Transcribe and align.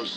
Welcome 0.00 0.14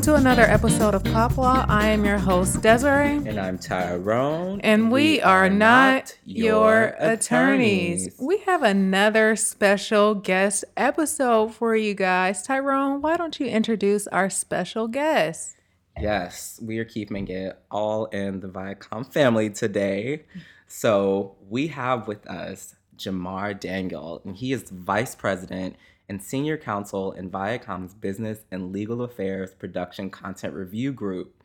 to 0.00 0.16
another 0.16 0.42
episode 0.42 0.96
of 0.96 1.04
Pop 1.04 1.38
Law. 1.38 1.64
I 1.68 1.86
am 1.86 2.04
your 2.04 2.18
host, 2.18 2.62
Desiree. 2.62 3.28
And 3.28 3.38
I'm 3.38 3.58
Tyrone. 3.58 4.60
And 4.62 4.90
we, 4.90 5.20
are, 5.22 5.48
not 5.48 6.17
your 6.44 6.94
attorneys. 6.98 8.14
We 8.18 8.38
have 8.38 8.62
another 8.62 9.36
special 9.36 10.14
guest 10.14 10.64
episode 10.76 11.54
for 11.54 11.76
you 11.76 11.94
guys. 11.94 12.42
Tyrone, 12.42 13.02
why 13.02 13.16
don't 13.16 13.38
you 13.38 13.46
introduce 13.46 14.06
our 14.08 14.30
special 14.30 14.88
guest? 14.88 15.56
Yes, 16.00 16.60
we 16.62 16.78
are 16.78 16.84
keeping 16.84 17.28
it 17.28 17.58
all 17.70 18.06
in 18.06 18.40
the 18.40 18.48
Viacom 18.48 19.12
family 19.12 19.50
today. 19.50 20.24
So 20.66 21.36
we 21.48 21.68
have 21.68 22.06
with 22.06 22.26
us 22.26 22.76
Jemar 22.96 23.58
Daniel, 23.58 24.20
and 24.24 24.36
he 24.36 24.52
is 24.52 24.70
Vice 24.70 25.14
President 25.14 25.76
and 26.08 26.22
Senior 26.22 26.56
Counsel 26.56 27.12
in 27.12 27.30
Viacom's 27.30 27.94
Business 27.94 28.40
and 28.50 28.72
Legal 28.72 29.02
Affairs 29.02 29.54
Production 29.54 30.10
Content 30.10 30.54
Review 30.54 30.92
Group. 30.92 31.37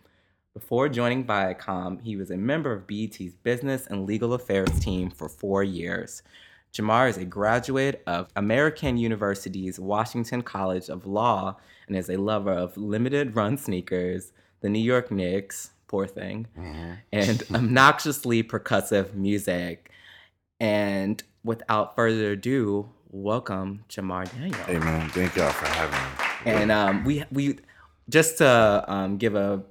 Before 0.53 0.87
joining 0.87 1.25
Viacom, 1.25 1.99
he 1.99 2.15
was 2.15 2.29
a 2.29 2.37
member 2.37 2.71
of 2.71 2.85
BET's 2.85 3.33
Business 3.41 3.87
and 3.87 4.05
Legal 4.05 4.35
Affairs 4.35 4.79
team 4.79 5.09
for 5.09 5.27
four 5.27 5.63
years. 5.63 6.21
Jemar 6.71 7.09
is 7.09 7.17
a 7.17 7.25
graduate 7.25 8.03
of 8.05 8.29
American 8.35 8.97
University's 8.97 9.79
Washington 9.79 10.43
College 10.43 10.89
of 10.89 11.07
Law 11.07 11.57
and 11.87 11.97
is 11.97 12.07
a 12.07 12.17
lover 12.17 12.51
of 12.53 12.77
limited 12.77 13.35
run 13.35 13.57
sneakers, 13.57 14.31
the 14.61 14.69
New 14.69 14.77
York 14.77 15.09
Knicks, 15.09 15.71
poor 15.87 16.05
thing, 16.05 16.45
and 17.11 17.41
obnoxiously 17.51 18.43
percussive 18.43 19.15
music. 19.15 19.89
And 20.59 21.23
without 21.43 21.95
further 21.95 22.33
ado, 22.33 22.87
welcome 23.09 23.85
Jemar 23.89 24.31
Daniel. 24.31 24.59
Hey 24.65 24.77
man, 24.77 25.09
thank 25.09 25.35
y'all 25.35 25.51
for 25.51 25.65
having 25.65 25.99
me. 26.45 26.59
And 26.59 26.71
um, 26.71 27.03
we 27.05 27.23
we 27.31 27.57
just 28.09 28.37
to 28.37 28.85
um, 28.87 29.17
give 29.17 29.35
a, 29.35 29.63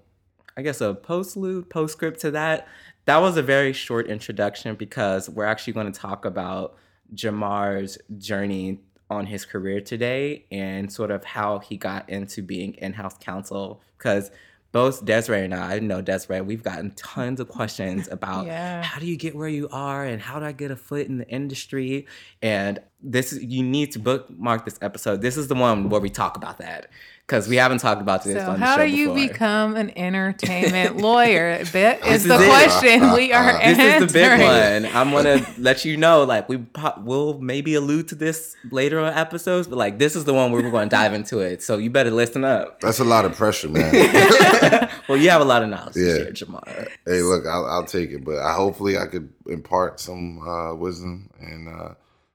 I 0.57 0.63
guess 0.63 0.81
a 0.81 0.95
postlude 0.95 1.69
postscript 1.69 2.21
to 2.21 2.31
that. 2.33 2.69
That 3.07 3.19
was 3.19 3.37
a 3.37 3.43
very 3.43 3.73
short 3.73 4.07
introduction 4.07 4.75
because 4.77 5.29
we're 5.29 5.45
actually 5.45 5.73
going 5.73 5.91
to 5.93 5.99
talk 5.99 6.25
about 6.25 6.77
Jemar's 7.15 7.99
journey 8.19 8.81
on 9.11 9.27
his 9.27 9.45
career 9.45 9.81
today 9.81 10.47
and 10.51 10.91
sort 10.91 11.11
of 11.11 11.25
how 11.25 11.59
he 11.59 11.77
got 11.77 12.09
into 12.09 12.43
being 12.43 12.75
in-house 12.75 13.17
counsel 13.21 13.83
because 13.99 14.31
both 14.73 15.05
Desiree 15.05 15.45
and 15.45 15.55
I, 15.55 15.75
I 15.75 15.79
know 15.81 16.01
Desiree, 16.01 16.41
we've 16.41 16.63
gotten 16.63 16.93
tons 16.93 17.39
of 17.41 17.49
questions 17.49 18.09
about 18.11 18.47
Yeah. 18.47 18.83
how 18.83 18.99
do 19.01 19.07
you 19.07 19.17
get 19.19 19.37
where 19.37 19.49
you 19.49 19.69
are 19.71 20.05
and 20.05 20.21
how 20.23 20.39
do 20.39 20.47
I 20.47 20.53
get 20.53 20.71
a 20.71 20.77
foot 20.77 21.07
in 21.09 21.19
the 21.19 21.29
industry? 21.29 22.07
And 22.41 22.81
this 23.03 23.33
is 23.33 23.43
you 23.43 23.63
need 23.63 23.93
to 23.93 23.99
bookmark 23.99 24.65
this 24.65 24.79
episode. 24.83 25.21
This 25.23 25.37
is 25.37 25.49
the 25.49 25.55
one 25.55 25.89
where 25.89 26.01
we 26.01 26.11
talk 26.11 26.37
about 26.37 26.59
that 26.59 26.89
because 27.27 27.49
we 27.49 27.57
haven't 27.57 27.79
talked 27.79 28.01
about 28.03 28.23
this 28.25 28.43
So, 28.45 28.51
on 28.53 28.61
the 28.61 28.67
how 28.67 28.77
show 28.77 28.85
do 28.87 28.91
you 28.91 29.13
before. 29.15 29.29
become 29.29 29.77
an 29.77 29.91
entertainment 29.99 30.97
lawyer? 31.09 31.65
That 31.65 32.07
is 32.07 32.25
This 32.25 32.39
the 32.39 32.45
it. 32.45 32.49
question 32.49 33.13
we 33.13 33.33
are 33.33 33.53
This 33.55 33.79
answering. 33.79 34.03
is 34.05 34.13
the 34.13 34.19
big 34.19 34.41
one. 34.41 34.95
I'm 34.97 35.11
gonna 35.11 35.45
let 35.59 35.85
you 35.85 35.97
know. 35.97 36.25
Like 36.25 36.49
we 36.49 36.59
po- 36.59 37.01
will 37.03 37.41
maybe 37.41 37.75
allude 37.75 38.09
to 38.09 38.15
this 38.15 38.55
later 38.71 39.01
on 39.01 39.13
episodes, 39.15 39.67
but 39.69 39.77
like 39.79 39.99
this 39.99 40.15
is 40.15 40.25
the 40.25 40.35
one 40.35 40.53
where 40.53 40.63
we're 40.63 40.71
going 40.71 40.89
to 40.89 40.95
dive 40.95 41.13
into 41.15 41.41
it. 41.41 41.63
So 41.63 41.79
you 41.79 41.91
better 41.91 42.11
listen 42.11 42.45
up. 42.45 42.81
That's 42.81 42.99
a 43.01 43.05
lot 43.05 43.25
of 43.25 43.35
pressure, 43.35 43.69
man. 43.69 43.93
well, 45.09 45.19
you 45.19 45.31
have 45.31 45.41
a 45.41 45.45
lot 45.45 45.63
of 45.63 45.69
knowledge 45.71 45.97
Yeah. 45.97 46.19
to 46.19 46.25
share, 46.25 46.33
Jemar. 46.33 46.89
hey, 47.07 47.23
look, 47.23 47.47
I'll, 47.47 47.67
I'll 47.67 47.85
take 47.85 48.11
it, 48.11 48.25
but 48.25 48.39
I 48.39 48.53
hopefully 48.55 48.97
I 48.99 49.07
could 49.07 49.33
impart 49.47 49.99
some 50.01 50.39
uh, 50.47 50.75
wisdom 50.75 51.31
and 51.41 51.69
uh, 51.69 51.95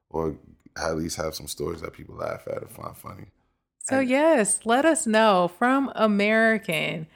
or 0.09 0.35
at 0.79 0.97
least 0.97 1.17
have 1.17 1.35
some 1.35 1.47
stories 1.47 1.81
that 1.81 1.93
people 1.93 2.15
laugh 2.15 2.47
at 2.47 2.63
or 2.63 2.67
find 2.67 2.95
funny. 2.95 3.25
So 3.79 3.99
yes, 3.99 4.59
let 4.65 4.85
us 4.85 5.07
know 5.07 5.49
from 5.57 5.91
American, 5.95 7.07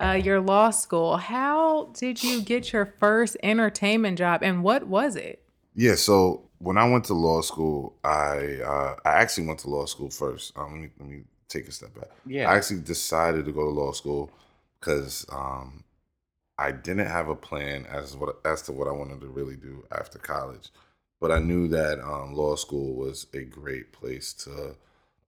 uh, 0.00 0.20
your 0.22 0.40
law 0.40 0.70
school. 0.70 1.16
How 1.16 1.90
did 1.98 2.22
you 2.22 2.40
get 2.42 2.72
your 2.72 2.94
first 3.00 3.36
entertainment 3.42 4.18
job, 4.18 4.42
and 4.42 4.62
what 4.62 4.86
was 4.86 5.16
it? 5.16 5.42
Yeah, 5.74 5.96
so 5.96 6.48
when 6.58 6.78
I 6.78 6.88
went 6.88 7.04
to 7.06 7.14
law 7.14 7.40
school, 7.40 7.96
I 8.04 8.60
uh, 8.64 8.96
I 9.04 9.10
actually 9.10 9.46
went 9.46 9.58
to 9.60 9.70
law 9.70 9.84
school 9.86 10.10
first. 10.10 10.56
Um, 10.56 10.72
let 10.72 10.80
me 10.80 10.88
let 11.00 11.08
me 11.08 11.22
take 11.48 11.68
a 11.68 11.72
step 11.72 11.94
back. 11.94 12.10
Yeah. 12.24 12.50
I 12.50 12.56
actually 12.56 12.80
decided 12.80 13.44
to 13.46 13.52
go 13.52 13.64
to 13.64 13.70
law 13.70 13.92
school 13.92 14.30
because 14.78 15.26
um, 15.30 15.82
I 16.58 16.70
didn't 16.72 17.06
have 17.06 17.28
a 17.28 17.34
plan 17.34 17.86
as 17.86 18.16
what 18.16 18.36
as 18.44 18.62
to 18.62 18.72
what 18.72 18.86
I 18.86 18.92
wanted 18.92 19.20
to 19.22 19.26
really 19.26 19.56
do 19.56 19.84
after 19.90 20.18
college, 20.18 20.70
but 21.22 21.32
I 21.32 21.40
knew 21.40 21.68
that 21.68 22.00
um, 22.00 22.34
law 22.34 22.56
school 22.56 22.96
was 22.96 23.28
a 23.34 23.44
great 23.44 23.92
place 23.92 24.34
to 24.46 24.76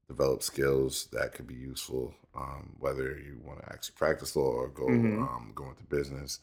develop 0.08 0.42
skills 0.42 1.08
that 1.12 1.34
could 1.34 1.46
be 1.46 1.54
useful, 1.54 2.14
um, 2.36 2.76
whether 2.80 3.16
you 3.18 3.40
want 3.44 3.60
to 3.62 3.72
actually 3.72 3.94
practice 3.96 4.36
law 4.36 4.52
or 4.52 4.68
go 4.68 4.86
Mhm. 4.88 5.22
um, 5.22 5.52
go 5.54 5.70
into 5.70 5.84
business 5.84 6.40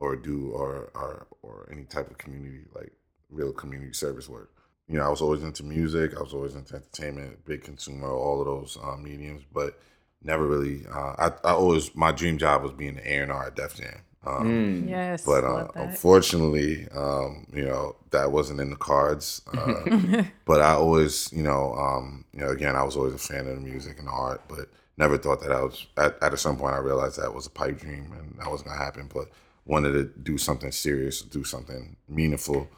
or 0.00 0.16
do 0.16 0.50
or 0.52 0.90
or 0.94 1.26
or 1.42 1.68
any 1.72 1.84
type 1.84 2.10
of 2.10 2.18
community 2.18 2.66
like 2.74 2.92
real 3.30 3.52
community 3.52 3.92
service 3.94 4.28
work. 4.28 4.52
You 4.88 4.98
know, 4.98 5.06
I 5.06 5.10
was 5.10 5.22
always 5.22 5.42
into 5.42 5.64
music. 5.64 6.16
I 6.16 6.22
was 6.22 6.34
always 6.34 6.54
into 6.56 6.76
entertainment, 6.76 7.44
big 7.46 7.64
consumer, 7.64 8.10
all 8.12 8.40
of 8.40 8.46
those 8.46 8.78
uh, 8.82 8.96
mediums, 8.96 9.44
but 9.52 9.80
never 10.22 10.46
really. 10.46 10.86
Uh, 10.86 11.14
I, 11.18 11.32
I 11.44 11.52
always 11.54 11.94
my 11.96 12.12
dream 12.12 12.38
job 12.38 12.62
was 12.62 12.72
being 12.72 12.98
an 12.98 13.04
A 13.04 13.18
and 13.24 13.32
R 13.32 13.46
at 13.48 13.56
Def 13.56 13.76
Jam. 13.76 14.02
Um, 14.26 14.44
Mm. 14.46 14.88
Yes, 14.88 15.24
But 15.24 15.44
uh, 15.44 15.68
unfortunately, 15.74 16.88
um, 16.92 17.46
you 17.52 17.64
know 17.64 17.96
that 18.10 18.30
wasn't 18.32 18.60
in 18.60 18.70
the 18.70 18.76
cards. 18.76 19.42
Uh, 19.52 20.22
but 20.44 20.60
I 20.60 20.72
always, 20.72 21.32
you 21.32 21.42
know, 21.42 21.74
um, 21.74 22.24
you 22.32 22.40
know, 22.40 22.50
again, 22.50 22.76
I 22.76 22.82
was 22.84 22.96
always 22.96 23.14
a 23.14 23.18
fan 23.18 23.46
of 23.46 23.54
the 23.56 23.60
music 23.60 23.98
and 23.98 24.06
the 24.08 24.12
art, 24.12 24.42
but 24.48 24.68
never 24.96 25.18
thought 25.18 25.40
that 25.42 25.52
I 25.52 25.60
was. 25.62 25.86
At, 25.96 26.16
at 26.22 26.32
a 26.34 26.36
certain 26.36 26.58
point, 26.58 26.74
I 26.74 26.78
realized 26.78 27.18
that 27.20 27.34
was 27.34 27.46
a 27.46 27.50
pipe 27.50 27.78
dream 27.80 28.12
and 28.18 28.38
that 28.38 28.50
wasn't 28.50 28.68
gonna 28.70 28.82
happen. 28.82 29.10
But 29.12 29.28
wanted 29.66 29.92
to 29.92 30.04
do 30.04 30.38
something 30.38 30.72
serious, 30.72 31.22
do 31.22 31.42
something 31.44 31.96
meaningful, 32.08 32.68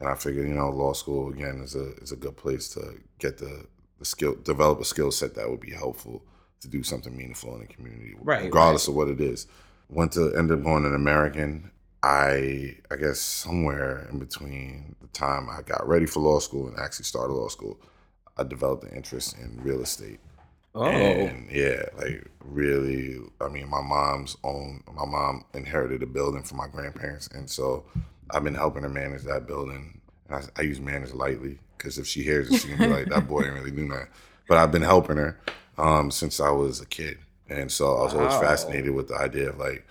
and 0.00 0.08
I 0.08 0.14
figured, 0.14 0.48
you 0.48 0.54
know, 0.54 0.70
law 0.70 0.92
school 0.94 1.30
again 1.30 1.60
is 1.62 1.74
a 1.74 1.94
is 1.96 2.12
a 2.12 2.16
good 2.16 2.36
place 2.36 2.68
to 2.70 2.94
get 3.18 3.38
the 3.38 3.66
the 3.98 4.04
skill, 4.04 4.36
develop 4.44 4.80
a 4.80 4.84
skill 4.84 5.10
set 5.10 5.34
that 5.34 5.50
would 5.50 5.60
be 5.60 5.72
helpful 5.72 6.22
to 6.60 6.68
do 6.68 6.82
something 6.82 7.16
meaningful 7.16 7.54
in 7.54 7.60
the 7.60 7.66
community, 7.66 8.14
Right, 8.20 8.44
regardless 8.44 8.88
of 8.88 8.94
what 8.94 9.08
it 9.08 9.20
is. 9.20 9.46
Went 9.88 10.12
to 10.12 10.34
end 10.36 10.50
up 10.52 10.62
going 10.62 10.82
to 10.82 10.90
an 10.90 10.94
American. 10.94 11.70
I 12.02 12.76
I 12.90 12.96
guess 12.96 13.20
somewhere 13.20 14.06
in 14.10 14.18
between 14.18 14.94
the 15.00 15.08
time 15.08 15.48
I 15.50 15.62
got 15.62 15.86
ready 15.88 16.06
for 16.06 16.20
law 16.20 16.38
school 16.40 16.68
and 16.68 16.78
actually 16.78 17.06
started 17.06 17.32
law 17.32 17.48
school, 17.48 17.78
I 18.36 18.44
developed 18.44 18.84
an 18.84 18.96
interest 18.96 19.36
in 19.38 19.60
real 19.62 19.82
estate. 19.82 20.20
Oh, 20.74 21.30
And 21.30 21.50
yeah, 21.50 21.82
like 21.96 22.26
really, 22.44 23.18
I 23.40 23.48
mean, 23.48 23.68
my 23.68 23.80
mom's 23.82 24.36
own, 24.44 24.82
my 24.92 25.04
mom 25.06 25.44
inherited 25.54 26.02
a 26.02 26.06
building 26.06 26.42
from 26.42 26.58
my 26.58 26.68
grandparents. 26.68 27.28
And 27.28 27.48
so 27.50 27.84
I've 28.30 28.44
been 28.44 28.54
helping 28.54 28.82
her 28.82 28.88
manage 28.88 29.22
that 29.24 29.46
building. 29.46 30.00
And 30.28 30.36
I, 30.56 30.60
I 30.60 30.62
use 30.62 30.80
manage 30.80 31.12
lightly 31.12 31.58
because 31.76 31.98
if 31.98 32.06
she 32.06 32.22
hears 32.22 32.48
it, 32.50 32.54
she 32.56 32.68
can 32.68 32.78
be 32.78 32.86
like, 32.86 33.08
that 33.08 33.26
boy 33.28 33.42
didn't 33.42 33.58
really 33.58 33.70
do 33.72 33.88
that. 33.88 34.08
But 34.46 34.58
I've 34.58 34.72
been 34.72 34.82
helping 34.82 35.16
her 35.16 35.38
um, 35.78 36.10
since 36.10 36.40
I 36.40 36.50
was 36.50 36.80
a 36.80 36.86
kid. 36.86 37.18
And 37.48 37.70
so 37.72 37.96
I 37.96 38.02
was 38.04 38.14
always 38.14 38.34
fascinated 38.34 38.90
with 38.90 39.08
the 39.08 39.16
idea 39.16 39.48
of 39.50 39.58
like, 39.58 39.86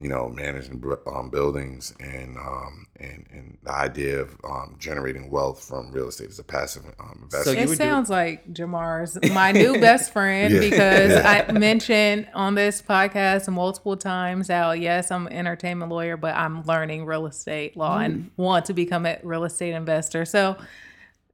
you 0.00 0.08
know, 0.08 0.30
managing 0.30 0.82
um, 1.12 1.28
buildings 1.28 1.92
and, 2.00 2.38
um, 2.38 2.86
and 2.98 3.26
and 3.32 3.58
the 3.62 3.70
idea 3.72 4.20
of 4.20 4.34
um, 4.44 4.76
generating 4.78 5.28
wealth 5.30 5.62
from 5.62 5.92
real 5.92 6.08
estate 6.08 6.30
as 6.30 6.38
a 6.38 6.42
passive 6.44 6.84
um, 6.98 7.20
investment. 7.24 7.58
you 7.58 7.64
it 7.64 7.68
would 7.68 7.78
do- 7.78 7.84
sounds 7.84 8.08
like 8.08 8.50
Jemar's 8.54 9.18
my 9.32 9.52
new 9.52 9.78
best 9.78 10.12
friend 10.14 10.54
Yeah. 10.54 10.60
because 10.60 11.10
Yeah. 11.12 11.44
I 11.48 11.52
mentioned 11.52 12.28
on 12.32 12.54
this 12.54 12.80
podcast 12.80 13.46
multiple 13.52 13.96
times 13.96 14.48
how 14.48 14.72
yes, 14.72 15.10
I'm 15.10 15.26
an 15.26 15.34
entertainment 15.34 15.90
lawyer, 15.90 16.16
but 16.16 16.34
I'm 16.34 16.62
learning 16.64 17.04
real 17.04 17.26
estate 17.26 17.76
law 17.76 17.98
Mm. 17.98 18.04
and 18.06 18.30
want 18.38 18.64
to 18.66 18.72
become 18.72 19.04
a 19.04 19.18
real 19.22 19.44
estate 19.44 19.72
investor. 19.74 20.24
So 20.24 20.56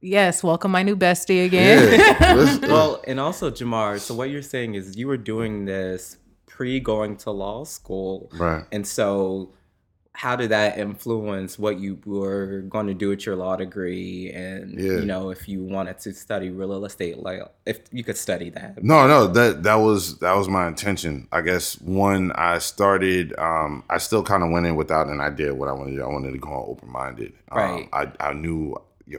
yes, 0.01 0.43
welcome 0.43 0.71
my 0.71 0.83
new 0.83 0.95
bestie 0.95 1.45
again. 1.45 1.99
Yeah. 1.99 2.57
Well, 2.67 3.01
and 3.07 3.19
also 3.19 3.49
Jemar. 3.51 3.99
So 3.99 4.13
what 4.13 4.29
you're 4.29 4.41
saying 4.41 4.75
is 4.75 4.97
you 4.97 5.07
were 5.07 5.17
doing 5.17 5.65
this 5.65 6.17
pre 6.45 6.79
going 6.79 7.17
to 7.17 7.31
law 7.31 7.63
school, 7.63 8.29
right. 8.33 8.63
and 8.71 8.85
so 8.85 9.53
how 10.13 10.35
did 10.35 10.49
that 10.49 10.79
influence 10.79 11.59
what 11.59 11.79
you 11.79 11.99
were 12.03 12.61
going 12.61 12.87
to 12.87 12.93
do 12.95 13.09
with 13.09 13.23
your 13.27 13.35
law 13.35 13.55
degree 13.55 14.31
and 14.31 14.73
Yeah. 14.73 14.93
you 14.93 15.05
know 15.05 15.29
if 15.29 15.47
you 15.47 15.63
wanted 15.63 15.99
to 15.99 16.11
study 16.11 16.49
real 16.49 16.85
estate 16.85 17.19
like 17.19 17.39
if 17.67 17.81
you 17.91 18.03
could 18.03 18.17
study 18.17 18.49
that 18.49 18.83
No, 18.83 19.07
no, 19.07 19.27
that 19.27 19.61
that 19.61 19.75
was 19.75 20.17
that 20.17 20.33
was 20.35 20.49
my 20.49 20.67
intention. 20.67 21.27
I 21.31 21.41
guess 21.41 21.79
when 21.81 22.31
I 22.31 22.57
started, 22.57 23.37
um, 23.37 23.83
I 23.91 23.99
still 23.99 24.23
kind 24.23 24.41
of 24.41 24.49
went 24.49 24.65
in 24.65 24.75
without 24.75 25.05
an 25.05 25.21
idea 25.21 25.51
of 25.51 25.57
what 25.57 25.69
I 25.69 25.73
wanted 25.73 25.91
to 25.91 25.97
do. 25.97 26.03
I 26.03 26.07
wanted 26.07 26.31
to 26.31 26.39
go 26.39 26.65
open 26.67 26.91
minded. 26.91 27.33
Um, 27.51 27.59
Right. 27.59 27.89
I 27.93 28.11
I 28.19 28.33
knew 28.33 28.75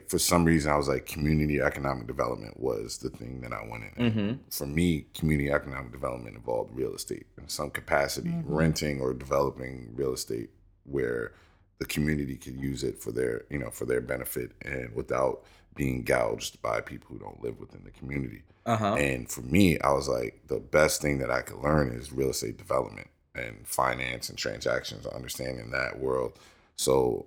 for 0.08 0.18
some 0.18 0.44
reason 0.44 0.70
I 0.70 0.76
was 0.76 0.88
like 0.88 1.06
community 1.06 1.60
economic 1.60 2.06
development 2.06 2.60
was 2.60 2.98
the 2.98 3.10
thing 3.10 3.40
that 3.40 3.52
I 3.52 3.64
wanted. 3.66 3.94
Mm-hmm. 3.94 4.32
For 4.50 4.66
me, 4.66 5.06
community 5.14 5.50
economic 5.50 5.92
development 5.92 6.36
involved 6.36 6.74
real 6.74 6.94
estate 6.94 7.26
in 7.38 7.48
some 7.48 7.70
capacity, 7.70 8.30
Mhm. 8.30 8.44
renting 8.46 9.00
or 9.00 9.14
developing 9.14 9.92
real 9.94 10.12
estate 10.12 10.50
where 10.84 11.32
the 11.78 11.86
community 11.86 12.36
could 12.36 12.56
use 12.60 12.82
it 12.82 13.00
for 13.00 13.12
their 13.12 13.44
you 13.50 13.58
know 13.58 13.70
for 13.70 13.86
their 13.86 14.00
benefit 14.00 14.52
and 14.62 14.94
without 14.94 15.42
being 15.74 16.02
gouged 16.02 16.60
by 16.60 16.80
people 16.80 17.06
who 17.10 17.18
don't 17.18 17.40
live 17.42 17.58
within 17.60 17.84
the 17.84 17.90
community. 17.92 18.42
Uh 18.66 18.76
huh. 18.76 18.94
And 18.96 19.30
for 19.30 19.42
me, 19.42 19.78
I 19.80 19.92
was 19.92 20.08
like, 20.08 20.42
the 20.48 20.58
best 20.58 21.00
thing 21.00 21.18
that 21.18 21.30
I 21.30 21.40
could 21.40 21.58
learn 21.62 21.90
is 21.90 22.12
real 22.12 22.30
estate 22.30 22.58
development 22.58 23.08
and 23.34 23.66
finance 23.66 24.28
and 24.28 24.36
transactions, 24.36 25.06
understanding 25.06 25.70
that 25.70 26.00
world. 26.00 26.32
So 26.74 27.26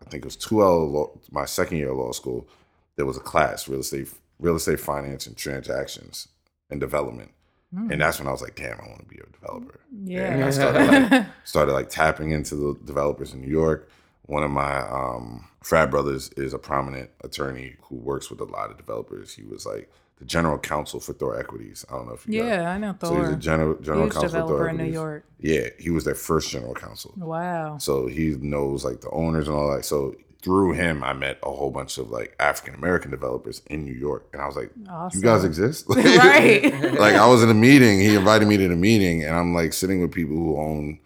I 0.00 0.08
think 0.08 0.22
it 0.22 0.26
was 0.26 0.36
two 0.36 0.62
L 0.62 0.86
law, 0.86 1.10
my 1.30 1.44
second 1.44 1.78
year 1.78 1.90
of 1.90 1.98
law 1.98 2.12
school, 2.12 2.48
there 2.96 3.06
was 3.06 3.16
a 3.16 3.20
class, 3.20 3.68
real 3.68 3.80
estate, 3.80 4.08
real 4.38 4.56
estate 4.56 4.80
finance 4.80 5.26
and 5.26 5.36
transactions 5.36 6.28
and 6.70 6.80
development. 6.80 7.30
Mm. 7.74 7.92
And 7.92 8.00
that's 8.00 8.18
when 8.18 8.28
I 8.28 8.32
was 8.32 8.42
like, 8.42 8.56
damn, 8.56 8.80
I 8.80 8.88
want 8.88 9.00
to 9.00 9.14
be 9.14 9.20
a 9.20 9.26
developer. 9.32 9.80
yeah. 10.04 10.32
And 10.32 10.44
I 10.44 10.50
started 10.50 11.10
like 11.10 11.26
started 11.44 11.72
like 11.72 11.90
tapping 11.90 12.30
into 12.30 12.54
the 12.56 12.78
developers 12.84 13.34
in 13.34 13.40
New 13.40 13.50
York. 13.50 13.90
One 14.22 14.42
of 14.42 14.50
my 14.50 14.80
um, 14.88 15.48
frat 15.62 15.90
brothers 15.90 16.30
is 16.36 16.52
a 16.52 16.58
prominent 16.58 17.10
attorney 17.24 17.76
who 17.82 17.96
works 17.96 18.30
with 18.30 18.40
a 18.40 18.44
lot 18.44 18.70
of 18.70 18.76
developers. 18.76 19.34
He 19.34 19.42
was 19.42 19.66
like 19.66 19.90
the 20.18 20.24
general 20.24 20.58
counsel 20.58 21.00
for 21.00 21.12
Thor 21.12 21.38
Equities. 21.38 21.84
I 21.88 21.94
don't 21.94 22.08
know 22.08 22.14
if 22.14 22.26
you 22.26 22.44
yeah, 22.44 22.70
I 22.70 22.78
know 22.78 22.92
Thor. 22.92 23.10
So 23.10 23.16
he's 23.16 23.32
a 23.32 23.36
general 23.36 23.74
general 23.76 24.04
Huge 24.04 24.12
counsel 24.14 24.28
for 24.28 24.36
Thor 24.36 24.46
developer 24.46 24.68
in 24.68 24.76
New 24.76 24.92
York. 24.92 25.24
Yeah, 25.40 25.68
he 25.78 25.90
was 25.90 26.04
their 26.04 26.14
first 26.14 26.50
general 26.50 26.74
counsel. 26.74 27.14
Wow. 27.16 27.78
So 27.78 28.06
he 28.06 28.36
knows 28.40 28.84
like 28.84 29.00
the 29.00 29.10
owners 29.10 29.46
and 29.46 29.56
all 29.56 29.74
that. 29.74 29.84
So 29.84 30.16
through 30.42 30.72
him, 30.72 31.02
I 31.02 31.12
met 31.12 31.38
a 31.42 31.50
whole 31.50 31.70
bunch 31.70 31.98
of 31.98 32.10
like 32.10 32.34
African 32.40 32.74
American 32.74 33.10
developers 33.10 33.62
in 33.70 33.84
New 33.84 33.94
York, 33.94 34.28
and 34.32 34.42
I 34.42 34.46
was 34.46 34.56
like, 34.56 34.70
Awesome. 34.88 35.20
"You 35.20 35.24
guys 35.24 35.44
exist?" 35.44 35.86
right. 35.88 36.72
like 36.98 37.14
I 37.14 37.26
was 37.26 37.42
in 37.42 37.50
a 37.50 37.54
meeting. 37.54 38.00
He 38.00 38.14
invited 38.14 38.48
me 38.48 38.56
to 38.56 38.68
the 38.68 38.76
meeting, 38.76 39.24
and 39.24 39.34
I'm 39.36 39.54
like 39.54 39.72
sitting 39.72 40.00
with 40.00 40.12
people 40.12 40.36
who 40.36 40.58
own 40.58 40.98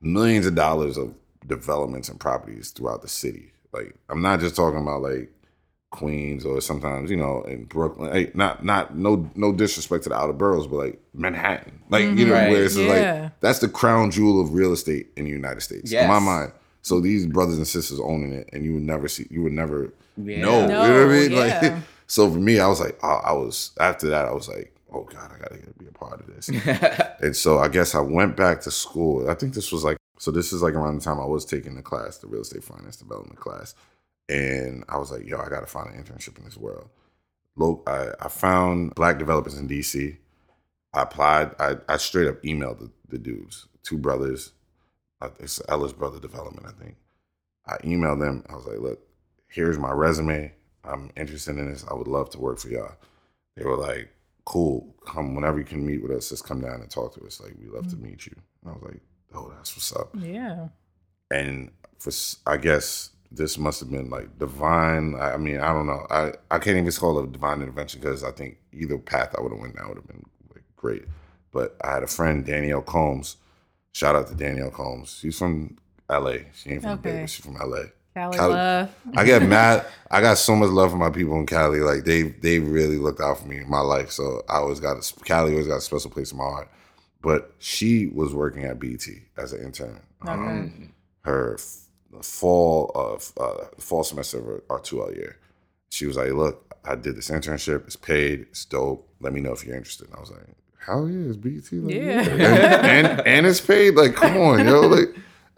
millions 0.00 0.46
of 0.46 0.54
dollars 0.54 0.96
of 0.96 1.14
developments 1.46 2.08
and 2.08 2.18
properties 2.18 2.70
throughout 2.70 3.02
the 3.02 3.08
city. 3.08 3.52
Like 3.72 3.94
I'm 4.08 4.22
not 4.22 4.40
just 4.40 4.56
talking 4.56 4.80
about 4.80 5.02
like 5.02 5.30
Queens 5.90 6.44
or 6.44 6.60
sometimes 6.60 7.10
you 7.10 7.16
know 7.16 7.42
in 7.42 7.64
Brooklyn. 7.64 8.12
Hey, 8.12 8.30
not 8.34 8.64
not 8.64 8.96
no 8.96 9.30
no 9.34 9.52
disrespect 9.52 10.02
to 10.04 10.08
the 10.10 10.16
outer 10.16 10.32
boroughs, 10.32 10.66
but 10.66 10.76
like 10.76 11.00
Manhattan, 11.14 11.80
like 11.88 12.04
you 12.04 12.26
know 12.26 12.32
Right. 12.34 12.50
where 12.50 12.64
it's 12.64 12.76
Yeah. 12.76 13.22
like 13.22 13.40
that's 13.40 13.60
the 13.60 13.68
crown 13.68 14.10
jewel 14.10 14.40
of 14.40 14.52
real 14.52 14.72
estate 14.72 15.08
in 15.16 15.24
the 15.24 15.30
United 15.30 15.60
States. 15.60 15.92
In 15.92 16.08
my 16.08 16.18
mind. 16.18 16.52
So 16.82 17.00
these 17.00 17.26
brothers 17.26 17.56
and 17.56 17.66
sisters 17.66 17.98
owning 18.00 18.32
it, 18.32 18.48
and 18.52 18.64
you 18.64 18.74
would 18.74 18.82
never 18.84 19.08
see, 19.08 19.26
you 19.30 19.42
would 19.42 19.52
never 19.52 19.92
Yeah. 20.16 20.40
know. 20.40 20.60
you 20.62 20.68
know 20.68 21.06
what 21.06 21.14
I 21.14 21.18
mean? 21.18 21.32
yeah. 21.32 21.60
Like, 21.62 21.74
so 22.06 22.30
for 22.30 22.38
me, 22.38 22.60
I 22.60 22.66
was 22.68 22.78
like, 22.80 22.96
I, 23.02 23.08
I 23.08 23.32
was 23.32 23.70
after 23.80 24.08
that, 24.10 24.24
I 24.26 24.32
was 24.32 24.48
like, 24.48 24.72
oh 24.92 25.02
god, 25.04 25.30
I 25.34 25.38
gotta 25.38 25.58
be 25.78 25.86
a 25.86 25.92
part 25.92 26.20
of 26.20 26.26
this. 26.26 26.48
and 27.20 27.34
so 27.34 27.58
I 27.58 27.68
guess 27.68 27.94
I 27.94 28.00
went 28.00 28.36
back 28.36 28.60
to 28.62 28.70
school. 28.70 29.28
I 29.30 29.34
think 29.34 29.54
this 29.54 29.72
was 29.72 29.82
like, 29.84 29.96
so 30.18 30.30
this 30.30 30.52
is 30.52 30.62
like 30.62 30.74
around 30.74 30.96
the 30.98 31.04
time 31.04 31.20
I 31.20 31.24
was 31.26 31.44
taking 31.44 31.74
the 31.76 31.82
class, 31.82 32.18
the 32.18 32.26
real 32.26 32.42
estate 32.42 32.64
finance 32.64 32.96
development 32.96 33.38
class, 33.40 33.74
and 34.28 34.84
I 34.88 34.98
was 34.98 35.10
like, 35.10 35.26
yo, 35.26 35.38
I 35.38 35.48
gotta 35.48 35.66
find 35.66 35.94
an 35.94 36.02
internship 36.02 36.38
in 36.38 36.44
this 36.44 36.56
world. 36.56 36.88
Look, 37.56 37.82
I, 37.86 38.08
I 38.20 38.28
found 38.28 38.94
black 38.94 39.18
developers 39.18 39.58
in 39.58 39.68
DC. 39.68 40.16
I 40.92 41.02
applied. 41.02 41.54
I, 41.58 41.76
I 41.88 41.96
straight 41.96 42.28
up 42.28 42.42
emailed 42.42 42.80
the, 42.80 42.90
the 43.08 43.18
dudes, 43.18 43.66
two 43.82 43.98
brothers. 43.98 44.52
It's 45.40 45.60
Ellis 45.68 45.92
Brother 45.92 46.20
Development, 46.20 46.66
I 46.66 46.82
think. 46.82 46.96
I 47.66 47.76
emailed 47.78 48.20
them. 48.20 48.44
I 48.48 48.54
was 48.54 48.66
like, 48.66 48.78
look, 48.78 49.00
here's 49.48 49.78
my 49.78 49.90
resume. 49.90 50.52
I'm 50.84 51.10
interested 51.16 51.58
in 51.58 51.70
this. 51.70 51.84
I 51.90 51.94
would 51.94 52.06
love 52.06 52.30
to 52.30 52.38
work 52.38 52.58
for 52.58 52.68
y'all. 52.68 52.94
They 53.56 53.64
were 53.64 53.76
like, 53.76 54.10
cool. 54.44 54.94
Come 55.06 55.34
whenever 55.34 55.58
you 55.58 55.64
can 55.64 55.84
meet 55.84 56.02
with 56.02 56.12
us, 56.12 56.28
just 56.28 56.44
come 56.44 56.60
down 56.60 56.80
and 56.80 56.90
talk 56.90 57.14
to 57.14 57.26
us. 57.26 57.40
Like, 57.40 57.54
we 57.60 57.68
love 57.68 57.88
to 57.88 57.96
mm. 57.96 58.02
meet 58.02 58.26
you. 58.26 58.36
And 58.62 58.70
I 58.70 58.74
was 58.74 58.82
like, 58.82 59.00
oh, 59.34 59.52
that's 59.56 59.74
what's 59.74 59.94
up. 59.94 60.14
Yeah. 60.18 60.68
And 61.30 61.70
for 61.98 62.12
I 62.46 62.56
guess 62.56 63.10
this 63.36 63.58
must 63.58 63.80
have 63.80 63.90
been 63.90 64.10
like 64.10 64.38
divine. 64.38 65.14
I 65.14 65.36
mean, 65.36 65.58
I 65.60 65.72
don't 65.72 65.86
know. 65.86 66.06
I, 66.10 66.32
I 66.50 66.58
can't 66.58 66.76
even 66.76 66.90
call 66.92 67.18
it 67.18 67.24
a 67.28 67.32
divine 67.32 67.60
intervention 67.62 68.00
because 68.00 68.24
I 68.24 68.30
think 68.30 68.58
either 68.72 68.98
path 68.98 69.34
I 69.36 69.42
would 69.42 69.52
have 69.52 69.60
went 69.60 69.76
down 69.76 69.88
would 69.88 69.98
have 69.98 70.06
been 70.08 70.24
like, 70.54 70.64
great. 70.76 71.04
But 71.52 71.76
I 71.82 71.92
had 71.94 72.02
a 72.02 72.06
friend, 72.06 72.44
Danielle 72.44 72.82
Combs. 72.82 73.36
Shout 73.92 74.16
out 74.16 74.28
to 74.28 74.34
Danielle 74.34 74.70
Combs. 74.70 75.18
She's 75.20 75.38
from 75.38 75.76
LA. 76.10 76.36
She 76.54 76.70
ain't 76.70 76.82
from 76.82 76.92
Okay. 76.98 77.12
Vegas. 77.12 77.30
She's 77.32 77.44
from 77.44 77.54
LA. 77.54 77.84
Cali, 78.14 78.36
Cali- 78.38 78.54
love. 78.54 78.94
I 79.14 79.24
get 79.24 79.42
mad. 79.48 79.86
I 80.10 80.20
got 80.22 80.38
so 80.38 80.56
much 80.56 80.70
love 80.70 80.90
for 80.90 80.96
my 80.96 81.10
people 81.10 81.38
in 81.38 81.46
Cali. 81.46 81.80
Like 81.80 82.04
they 82.04 82.22
they 82.22 82.58
really 82.58 82.96
looked 82.96 83.20
out 83.20 83.38
for 83.40 83.46
me 83.46 83.58
in 83.58 83.68
my 83.68 83.80
life. 83.80 84.10
So 84.10 84.42
I 84.48 84.56
always 84.56 84.80
got 84.80 84.96
a, 84.96 85.24
Cali 85.24 85.52
always 85.52 85.66
got 85.66 85.76
a 85.76 85.80
special 85.82 86.10
place 86.10 86.32
in 86.32 86.38
my 86.38 86.44
heart. 86.44 86.68
But 87.20 87.52
she 87.58 88.06
was 88.06 88.34
working 88.34 88.64
at 88.64 88.78
BET 88.78 89.06
as 89.36 89.52
an 89.52 89.64
intern. 89.64 90.00
Um, 90.22 90.92
her 91.22 91.58
f- 92.18 92.24
fall 92.24 92.90
of 92.94 93.32
uh, 93.38 93.66
fall 93.78 94.04
semester 94.04 94.38
of 94.56 94.62
our 94.70 94.80
two 94.80 95.02
L 95.02 95.12
year. 95.12 95.38
She 95.90 96.06
was 96.06 96.16
like, 96.16 96.32
"Look, 96.32 96.74
I 96.84 96.94
did 96.94 97.16
this 97.16 97.30
internship. 97.30 97.86
It's 97.86 97.96
paid. 97.96 98.40
It's 98.50 98.64
dope. 98.64 99.08
Let 99.20 99.32
me 99.32 99.40
know 99.40 99.52
if 99.52 99.64
you're 99.64 99.76
interested." 99.76 100.08
And 100.08 100.16
I 100.16 100.20
was 100.20 100.30
like, 100.30 100.40
"Hell 100.84 101.08
yeah, 101.08 101.28
it's 101.28 101.36
BET. 101.36 101.72
Like, 101.72 101.94
Yeah. 101.94 102.20
and, 102.20 103.06
and 103.08 103.26
and 103.26 103.46
it's 103.46 103.60
paid. 103.60 103.94
Like, 103.94 104.14
come 104.14 104.36
on, 104.36 104.66
yo. 104.66 104.80
Like, 104.82 105.08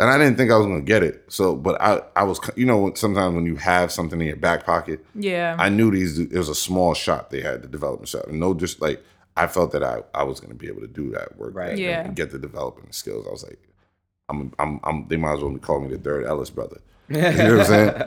and 0.01 0.09
I 0.11 0.17
didn't 0.17 0.37
think 0.37 0.53
I 0.53 0.57
was 0.57 0.67
gonna 0.67 0.81
get 0.81 1.03
it. 1.03 1.25
So, 1.29 1.57
but 1.57 1.81
I 1.81 2.01
I 2.15 2.23
was, 2.25 2.41
you 2.57 2.67
know, 2.67 2.93
sometimes 2.95 3.35
when 3.35 3.47
you 3.47 3.57
have 3.57 3.91
something 3.91 4.21
in 4.21 4.27
your 4.29 4.37
back 4.37 4.65
pocket, 4.65 5.05
Yeah. 5.15 5.57
I 5.59 5.69
knew 5.71 5.91
these. 5.91 6.19
It 6.19 6.33
was 6.33 6.49
a 6.49 6.55
small 6.55 6.95
shop 6.95 7.31
they 7.31 7.41
had, 7.41 7.63
the 7.63 7.69
development 7.69 8.09
shop, 8.09 8.27
and 8.29 8.39
no, 8.39 8.55
just 8.55 8.81
like 8.81 9.03
I 9.37 9.47
felt 9.49 9.73
that 9.73 9.83
I 9.83 10.03
I 10.15 10.23
was 10.25 10.39
gonna 10.41 10.55
be 10.55 10.69
able 10.69 10.83
to 10.83 10.87
do 10.89 11.11
that 11.11 11.37
work, 11.39 11.55
Right. 11.55 11.71
and- 11.71 11.79
Yeah. 11.81 12.05
and 12.05 12.15
get 12.15 12.31
the 12.31 12.39
development 12.39 12.95
skills. 12.95 13.27
I 13.27 13.31
was 13.31 13.43
like, 13.45 13.59
I'm 14.29 14.53
I'm 14.59 14.81
I'm. 14.85 15.09
They 15.09 15.17
might 15.17 15.35
as 15.35 15.41
well 15.41 15.57
call 15.59 15.81
me 15.81 15.89
the 15.89 15.99
third 15.99 16.25
Ellis 16.27 16.51
brother. 16.51 16.81
You 17.11 17.17
know 17.21 17.57
what 17.57 17.61
I'm 17.61 17.65
saying? 17.67 18.03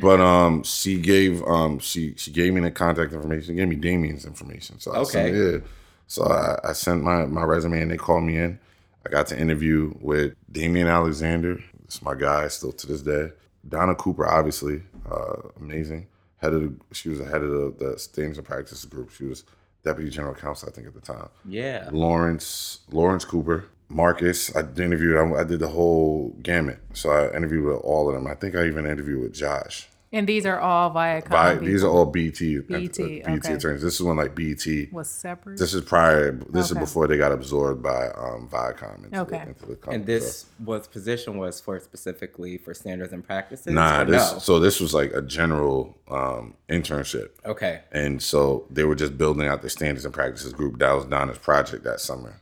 But 0.00 0.20
um, 0.20 0.62
she 0.62 1.00
gave 1.00 1.42
um 1.44 1.78
she 1.80 2.14
she 2.16 2.30
gave 2.30 2.54
me 2.54 2.60
the 2.60 2.70
contact 2.70 3.12
information. 3.12 3.46
She 3.46 3.54
gave 3.54 3.68
me 3.68 3.76
Damien's 3.76 4.24
information. 4.24 4.78
So 4.80 4.92
I 4.94 5.02
sent- 5.04 5.34
Okay. 5.34 5.52
yeah. 5.54 5.60
So 6.06 6.24
I, 6.24 6.70
I 6.70 6.72
sent 6.72 7.02
my 7.02 7.26
my 7.26 7.42
resume 7.42 7.80
and 7.82 7.90
they 7.90 7.96
called 7.96 8.22
me 8.24 8.36
in. 8.38 8.58
I 9.04 9.10
got 9.10 9.26
to 9.28 9.38
interview 9.38 9.92
with 10.00 10.34
Damien 10.50 10.86
Alexander. 10.86 11.58
It's 11.84 12.00
my 12.02 12.14
guy 12.14 12.48
still 12.48 12.72
to 12.72 12.86
this 12.86 13.02
day. 13.02 13.32
Donna 13.68 13.94
Cooper, 13.94 14.26
obviously, 14.26 14.82
uh, 15.10 15.48
amazing. 15.60 16.06
Head 16.38 16.52
of 16.54 16.62
the, 16.62 16.74
she 16.94 17.08
was 17.08 17.18
the 17.18 17.24
head 17.24 17.42
of 17.42 17.50
the, 17.50 17.74
the 17.84 17.98
standards 17.98 18.38
and 18.38 18.46
practices 18.46 18.84
group. 18.84 19.10
She 19.10 19.24
was 19.24 19.44
deputy 19.84 20.10
general 20.10 20.34
counsel, 20.34 20.68
I 20.68 20.72
think, 20.72 20.86
at 20.86 20.94
the 20.94 21.00
time. 21.00 21.28
Yeah. 21.44 21.88
Lawrence 21.92 22.80
Lawrence 22.90 23.24
Cooper, 23.24 23.64
Marcus. 23.92 24.54
I 24.56 24.60
interviewed. 24.60 25.16
I, 25.18 25.40
I 25.40 25.44
did 25.44 25.60
the 25.60 25.68
whole 25.68 26.34
gamut. 26.42 26.78
So 26.94 27.10
I 27.10 27.34
interviewed 27.36 27.64
with 27.64 27.76
all 27.82 28.08
of 28.08 28.14
them. 28.14 28.26
I 28.26 28.34
think 28.34 28.54
I 28.54 28.66
even 28.66 28.86
interviewed 28.86 29.22
with 29.22 29.34
Josh. 29.34 29.88
and 30.14 30.26
these 30.28 30.44
are 30.44 30.60
all 30.60 30.90
Viacom. 30.90 31.30
By, 31.30 31.54
these 31.54 31.82
are 31.82 31.88
all 31.88 32.04
BET 32.04 32.38
BET, 32.38 33.00
uh, 33.00 33.04
BET 33.04 33.28
okay. 33.28 33.54
attorneys. 33.54 33.80
This 33.80 33.94
is 33.94 34.02
when 34.02 34.18
like 34.18 34.34
BET. 34.34 34.92
was 34.92 35.08
separate. 35.08 35.58
This 35.58 35.72
is 35.72 35.80
prior. 35.82 36.32
This 36.32 36.70
Okay. 36.70 36.78
is 36.80 36.86
before 36.86 37.06
they 37.06 37.16
got 37.16 37.32
absorbed 37.32 37.82
by 37.82 38.08
um, 38.08 38.46
Viacom 38.52 39.04
into, 39.04 39.20
Okay. 39.22 39.38
the, 39.38 39.48
into 39.48 39.66
the 39.66 39.76
company. 39.76 39.96
And 39.96 40.06
this 40.06 40.44
was 40.62 40.86
position 40.86 41.38
was 41.38 41.62
for 41.62 41.80
specifically 41.80 42.58
for 42.58 42.74
standards 42.74 43.14
and 43.14 43.24
practices. 43.24 43.72
Nah, 43.72 44.04
this 44.04 44.32
no? 44.34 44.38
so 44.38 44.60
this 44.60 44.80
was 44.80 44.92
like 44.92 45.12
a 45.14 45.22
general 45.22 45.96
um, 46.10 46.54
internship. 46.68 47.30
okay. 47.46 47.80
And 47.90 48.22
so 48.22 48.66
they 48.70 48.84
were 48.84 48.94
just 48.94 49.16
building 49.16 49.46
out 49.48 49.62
the 49.62 49.70
standards 49.70 50.04
and 50.04 50.12
practices 50.12 50.52
group. 50.52 50.78
That 50.78 50.92
was 50.92 51.06
Donna's 51.06 51.38
project 51.38 51.84
that 51.84 52.00
summer. 52.00 52.41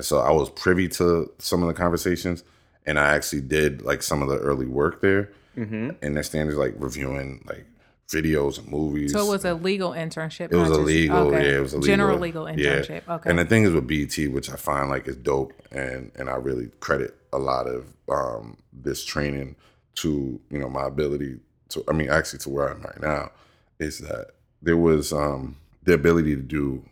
And 0.00 0.04
so 0.06 0.18
I 0.18 0.30
was 0.30 0.48
privy 0.48 0.88
to 0.88 1.30
some 1.40 1.60
of 1.62 1.68
the 1.68 1.74
conversations 1.74 2.42
and 2.86 2.98
I 2.98 3.14
actually 3.14 3.42
did 3.42 3.82
like 3.82 4.02
some 4.02 4.22
of 4.22 4.30
the 4.30 4.38
early 4.38 4.64
work 4.64 5.02
there. 5.02 5.30
Mm-hmm. 5.58 5.90
And 6.00 6.16
their 6.16 6.22
standards 6.22 6.56
like 6.56 6.72
reviewing 6.78 7.44
like 7.46 7.66
videos 8.10 8.58
and 8.58 8.66
movies. 8.68 9.12
so 9.12 9.26
it 9.26 9.28
was 9.28 9.44
a 9.44 9.52
legal 9.52 9.90
internship. 9.90 10.50
It 10.52 10.56
was 10.56 10.70
not 10.70 10.76
a 10.76 10.78
just- 10.78 10.86
legal, 10.86 11.18
okay. 11.26 11.50
yeah, 11.50 11.58
it 11.58 11.60
was 11.60 11.74
a 11.74 11.76
legal, 11.76 11.86
general 11.86 12.18
legal 12.18 12.50
yeah. 12.50 12.76
internship. 12.76 13.02
Okay. 13.10 13.28
And 13.28 13.38
the 13.38 13.44
thing 13.44 13.64
is 13.64 13.74
with 13.74 13.86
BET, 13.86 14.32
which 14.32 14.48
I 14.48 14.56
find 14.56 14.88
like 14.88 15.06
is 15.06 15.16
dope, 15.16 15.52
and 15.70 16.10
and 16.14 16.30
I 16.30 16.36
really 16.36 16.70
credit 16.80 17.14
a 17.30 17.38
lot 17.38 17.66
of 17.66 17.84
um, 18.08 18.56
this 18.72 19.04
training 19.04 19.54
to 19.96 20.40
you 20.50 20.58
know 20.58 20.70
my 20.70 20.86
ability 20.86 21.40
to. 21.68 21.84
I 21.88 21.92
mean, 21.92 22.08
actually, 22.08 22.38
to 22.38 22.48
where 22.48 22.70
I'm 22.70 22.80
right 22.80 23.02
now, 23.02 23.32
is 23.78 23.98
that 23.98 24.28
there 24.62 24.78
was 24.78 25.12
um, 25.12 25.58
the 25.82 25.92
ability 25.92 26.36
to 26.36 26.42
do 26.42 26.86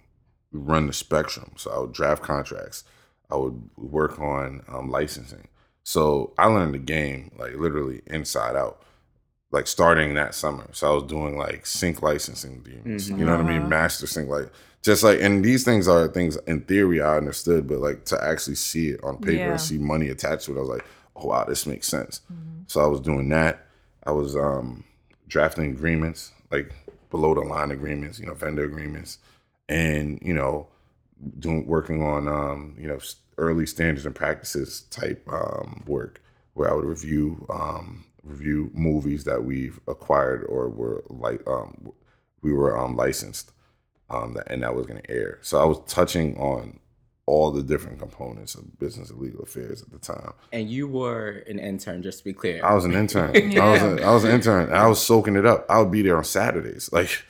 run 0.52 0.86
the 0.86 0.92
spectrum. 0.92 1.52
So 1.56 1.70
I 1.70 1.78
would 1.78 1.92
draft 1.92 2.22
contracts, 2.22 2.84
I 3.30 3.36
would 3.36 3.60
work 3.76 4.18
on 4.20 4.62
um, 4.68 4.90
licensing. 4.90 5.48
So 5.84 6.32
I 6.38 6.46
learned 6.46 6.74
the 6.74 6.78
game 6.78 7.30
like 7.38 7.54
literally 7.56 8.02
inside 8.06 8.56
out 8.56 8.82
like 9.50 9.66
starting 9.66 10.14
that 10.14 10.34
summer. 10.34 10.68
So 10.72 10.90
I 10.90 10.94
was 10.94 11.04
doing 11.04 11.38
like 11.38 11.64
sync 11.66 12.02
licensing 12.02 12.60
deals. 12.62 13.08
Mhm. 13.08 13.18
You 13.18 13.24
know 13.24 13.36
what 13.36 13.46
I 13.46 13.58
mean? 13.58 13.68
Master 13.68 14.06
sync 14.06 14.28
like 14.28 14.50
just 14.82 15.02
like 15.02 15.20
and 15.20 15.44
these 15.44 15.64
things 15.64 15.88
are 15.88 16.06
things 16.08 16.36
in 16.46 16.60
theory 16.62 17.00
I 17.00 17.16
understood, 17.16 17.66
but 17.66 17.78
like 17.78 18.04
to 18.06 18.22
actually 18.22 18.56
see 18.56 18.90
it 18.90 19.02
on 19.02 19.16
paper 19.18 19.32
Yeah. 19.38 19.50
and 19.52 19.60
see 19.60 19.78
money 19.78 20.08
attached 20.08 20.44
to 20.46 20.54
it, 20.54 20.58
I 20.58 20.60
was 20.60 20.68
like, 20.68 20.84
oh 21.16 21.26
wow, 21.28 21.44
this 21.44 21.66
makes 21.66 21.88
sense. 21.88 22.20
Mhm. 22.32 22.64
So 22.70 22.80
I 22.82 22.86
was 22.86 23.00
doing 23.00 23.28
that. 23.30 23.66
I 24.04 24.12
was 24.12 24.36
um 24.36 24.84
drafting 25.26 25.70
agreements, 25.70 26.32
like 26.50 26.72
below 27.10 27.34
the 27.34 27.40
line 27.40 27.70
agreements, 27.70 28.18
you 28.18 28.26
know, 28.26 28.34
vendor 28.34 28.64
agreements, 28.64 29.18
and 29.68 30.18
you 30.22 30.34
know, 30.34 30.66
doing 31.38 31.66
working 31.66 32.02
on 32.02 32.28
um, 32.28 32.76
you 32.78 32.88
know 32.88 32.98
early 33.36 33.66
standards 33.66 34.06
and 34.06 34.14
practices 34.14 34.82
type 34.90 35.26
um, 35.32 35.84
work 35.86 36.22
where 36.54 36.70
I 36.70 36.74
would 36.74 36.84
review 36.84 37.46
um, 37.50 38.04
review 38.22 38.70
movies 38.74 39.24
that 39.24 39.44
we've 39.44 39.80
acquired 39.88 40.44
or 40.44 40.68
were 40.68 41.04
like 41.08 41.46
um, 41.46 41.92
we 42.42 42.52
were 42.52 42.78
um, 42.78 42.96
licensed 42.96 43.52
um, 44.10 44.34
that, 44.34 44.50
and 44.50 44.62
that 44.62 44.74
was 44.74 44.86
going 44.86 45.00
to 45.00 45.10
air. 45.10 45.38
So 45.42 45.60
I 45.60 45.64
was 45.64 45.80
touching 45.86 46.36
on 46.38 46.78
all 47.28 47.50
the 47.50 47.62
different 47.62 47.98
components 47.98 48.54
of 48.54 48.78
business 48.78 49.10
and 49.10 49.20
legal 49.20 49.42
affairs 49.42 49.82
at 49.82 49.90
the 49.90 49.98
time. 49.98 50.32
And 50.50 50.70
you 50.70 50.88
were 50.88 51.44
an 51.46 51.58
intern, 51.58 52.02
just 52.02 52.18
to 52.18 52.24
be 52.24 52.32
clear. 52.32 52.64
I 52.64 52.72
was 52.74 52.86
an 52.86 52.94
intern. 52.94 53.34
yeah. 53.52 53.64
I 53.64 53.70
was 53.70 53.82
a, 53.82 54.02
I 54.02 54.14
was 54.14 54.24
an 54.24 54.30
intern. 54.30 54.72
I 54.72 54.86
was 54.86 55.04
soaking 55.04 55.36
it 55.36 55.44
up. 55.44 55.66
I 55.68 55.78
would 55.78 55.90
be 55.90 56.00
there 56.02 56.16
on 56.16 56.24
Saturdays. 56.24 56.90
Like, 56.90 57.22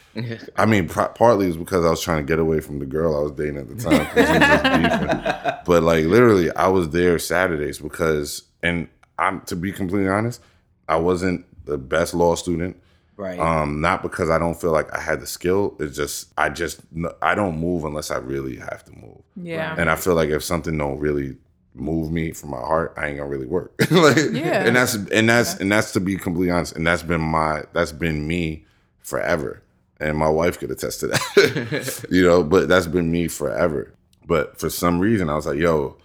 I 0.57 0.67
mean, 0.67 0.89
pr- 0.89 1.03
partly 1.15 1.47
it 1.47 1.49
was 1.49 1.57
because 1.57 1.85
I 1.85 1.91
was 1.91 2.01
trying 2.01 2.25
to 2.25 2.31
get 2.31 2.39
away 2.39 2.61
from 2.61 2.79
the 2.79 2.87
girl 2.87 3.17
I 3.17 3.23
was 3.23 3.33
dating 3.33 3.57
at 3.57 3.69
the 3.69 3.75
time. 3.83 5.59
but 5.67 5.83
like, 5.83 6.05
literally, 6.05 6.55
I 6.55 6.69
was 6.69 6.91
there 6.91 7.19
Saturdays 7.19 7.79
because, 7.81 8.45
and 8.63 8.89
I'm 9.19 9.41
to 9.43 9.57
be 9.57 9.73
completely 9.73 10.09
honest, 10.09 10.41
I 10.89 10.97
wasn't 10.97 11.45
the 11.67 11.77
best 11.77 12.15
law 12.15 12.37
student. 12.37 12.81
Right. 13.19 13.39
Um, 13.41 13.81
not 13.81 14.03
because 14.03 14.31
I 14.31 14.39
don't 14.39 14.59
feel 14.59 14.71
like 14.71 14.95
I 14.95 15.01
had 15.01 15.21
the 15.21 15.27
skill. 15.27 15.77
It's 15.81 15.97
just 15.97 16.33
I 16.39 16.51
just 16.51 16.81
I 17.21 17.35
don't 17.35 17.59
move 17.59 17.85
unless 17.85 18.13
I 18.13 18.19
really 18.19 18.57
have 18.57 18.85
to 18.85 18.93
move. 18.93 19.23
Yeah. 19.35 19.75
And 19.77 19.91
I 19.91 19.97
feel 19.97 20.15
like 20.15 20.31
if 20.31 20.45
something 20.45 20.79
don't 20.79 21.01
really 21.01 21.37
move 21.75 22.13
me 22.13 22.31
from 22.31 22.51
my 22.51 22.61
heart, 22.61 22.95
I 22.97 23.09
ain't 23.09 23.19
gonna 23.19 23.29
really 23.29 23.47
work. 23.47 23.75
like, 23.91 24.17
yeah. 24.31 24.65
And 24.65 24.77
that's 24.77 24.95
and 24.95 25.29
that's 25.29 25.57
and 25.57 25.71
that's 25.71 25.93
to 25.95 26.01
be 26.01 26.17
completely 26.17 26.53
honest. 26.53 26.77
And 26.77 26.87
that's 26.87 27.03
been 27.03 27.21
my 27.21 27.65
that's 27.73 27.91
been 27.91 28.29
me 28.29 28.65
forever. 29.01 29.65
And 29.99 30.17
my 30.17 30.29
wife 30.29 30.61
could 30.61 30.71
attest 30.71 31.01
to 31.01 31.09
that. 31.09 32.07
you 32.13 32.23
know, 32.25 32.45
but 32.45 32.69
that's 32.69 32.87
been 32.87 33.11
me 33.11 33.27
forever. 33.27 33.93
But 34.29 34.61
for 34.61 34.71
some 34.71 35.01
reason, 35.01 35.29
I 35.29 35.35
was 35.35 35.47
like, 35.47 35.59
yo, 35.59 35.97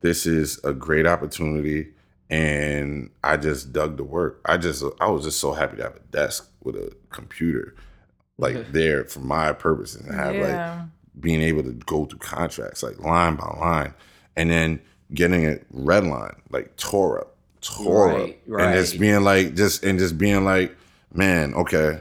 this 0.00 0.24
is 0.24 0.58
a 0.64 0.72
great 0.72 1.06
opportunity 1.06 1.88
and 2.32 3.10
I 3.22 3.36
just 3.36 3.74
dug 3.74 3.98
the 3.98 4.04
work. 4.04 4.40
I 4.46 4.56
just 4.56 4.82
I 5.00 5.10
was 5.10 5.24
just 5.24 5.38
so 5.38 5.52
happy 5.52 5.76
to 5.76 5.82
have 5.82 5.96
a 5.96 6.00
desk 6.10 6.50
with 6.64 6.76
a 6.76 6.90
computer 7.10 7.76
like 8.38 8.72
there 8.72 9.04
for 9.04 9.20
my 9.20 9.52
purposes 9.52 10.00
and 10.00 10.14
have 10.14 10.34
yeah. 10.34 10.76
like 10.78 10.88
being 11.20 11.42
able 11.42 11.62
to 11.62 11.72
go 11.72 12.06
through 12.06 12.20
contracts 12.20 12.82
like 12.82 12.98
line 13.00 13.36
by 13.36 13.46
line 13.60 13.94
and 14.34 14.50
then 14.50 14.80
getting 15.12 15.44
it 15.44 15.66
red 15.70 16.06
line 16.06 16.34
like 16.50 16.74
Torah 16.78 17.26
Torah 17.60 18.14
right, 18.14 18.42
right. 18.46 18.66
and 18.66 18.74
just 18.76 18.98
being 18.98 19.22
like 19.22 19.54
just 19.54 19.84
and 19.84 19.98
just 19.98 20.16
being 20.16 20.42
like 20.42 20.74
man 21.12 21.52
okay 21.52 22.00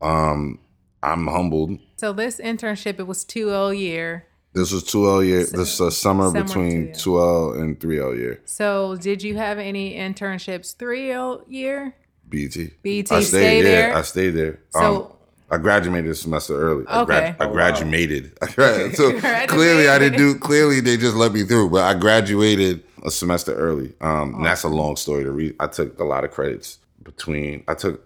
um 0.00 0.60
I'm 1.02 1.26
humbled 1.26 1.80
so 1.96 2.12
this 2.12 2.38
internship 2.38 3.00
it 3.00 3.08
was 3.08 3.24
2L 3.24 3.76
year 3.76 4.26
this 4.52 4.72
was 4.72 4.84
2L 4.84 5.26
year. 5.26 5.46
So, 5.46 5.56
this 5.56 5.80
is 5.80 5.96
summer, 5.96 6.26
summer 6.26 6.42
between 6.42 6.88
2L 6.88 7.60
and 7.60 7.78
3L 7.78 8.16
year. 8.16 8.40
So, 8.44 8.96
did 8.96 9.22
you 9.22 9.36
have 9.36 9.58
any 9.58 9.94
internships 9.94 10.76
3L 10.76 11.44
year? 11.48 11.94
BET. 12.28 12.56
BET. 12.82 13.12
I 13.12 13.20
stayed 13.20 13.24
stay 13.24 13.62
there. 13.62 13.88
there. 13.88 13.96
I 13.96 14.02
stayed 14.02 14.30
there. 14.30 14.60
So, 14.70 15.04
um, 15.04 15.12
I 15.50 15.58
graduated 15.58 16.10
a 16.10 16.14
semester 16.14 16.58
early. 16.58 16.84
Okay. 16.84 16.94
I, 16.94 17.04
grad, 17.04 17.36
I 17.40 17.52
graduated. 17.52 18.32
Wow. 18.56 18.90
so 18.94 19.20
clearly, 19.48 19.88
I 19.88 19.98
didn't 19.98 20.18
do. 20.18 20.38
Clearly, 20.38 20.80
they 20.80 20.96
just 20.96 21.14
let 21.14 21.32
me 21.32 21.44
through. 21.44 21.70
But 21.70 21.84
I 21.84 21.98
graduated 21.98 22.82
a 23.04 23.10
semester 23.10 23.54
early. 23.54 23.94
Um, 24.00 24.36
and 24.36 24.46
that's 24.46 24.62
a 24.62 24.68
long 24.68 24.96
story 24.96 25.24
to 25.24 25.30
read. 25.30 25.54
I 25.60 25.66
took 25.66 25.98
a 25.98 26.04
lot 26.04 26.24
of 26.24 26.30
credits 26.30 26.78
between. 27.02 27.64
I 27.68 27.74
took 27.74 28.02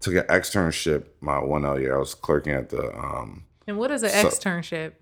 took 0.00 0.14
an 0.14 0.24
externship 0.24 1.04
my 1.20 1.38
one 1.38 1.64
L 1.64 1.78
year. 1.78 1.94
I 1.94 1.98
was 1.98 2.14
clerking 2.14 2.52
at 2.52 2.70
the. 2.70 2.92
Um, 2.96 3.44
and 3.68 3.78
what 3.78 3.92
is 3.92 4.02
an 4.02 4.10
so, 4.10 4.28
externship? 4.28 4.94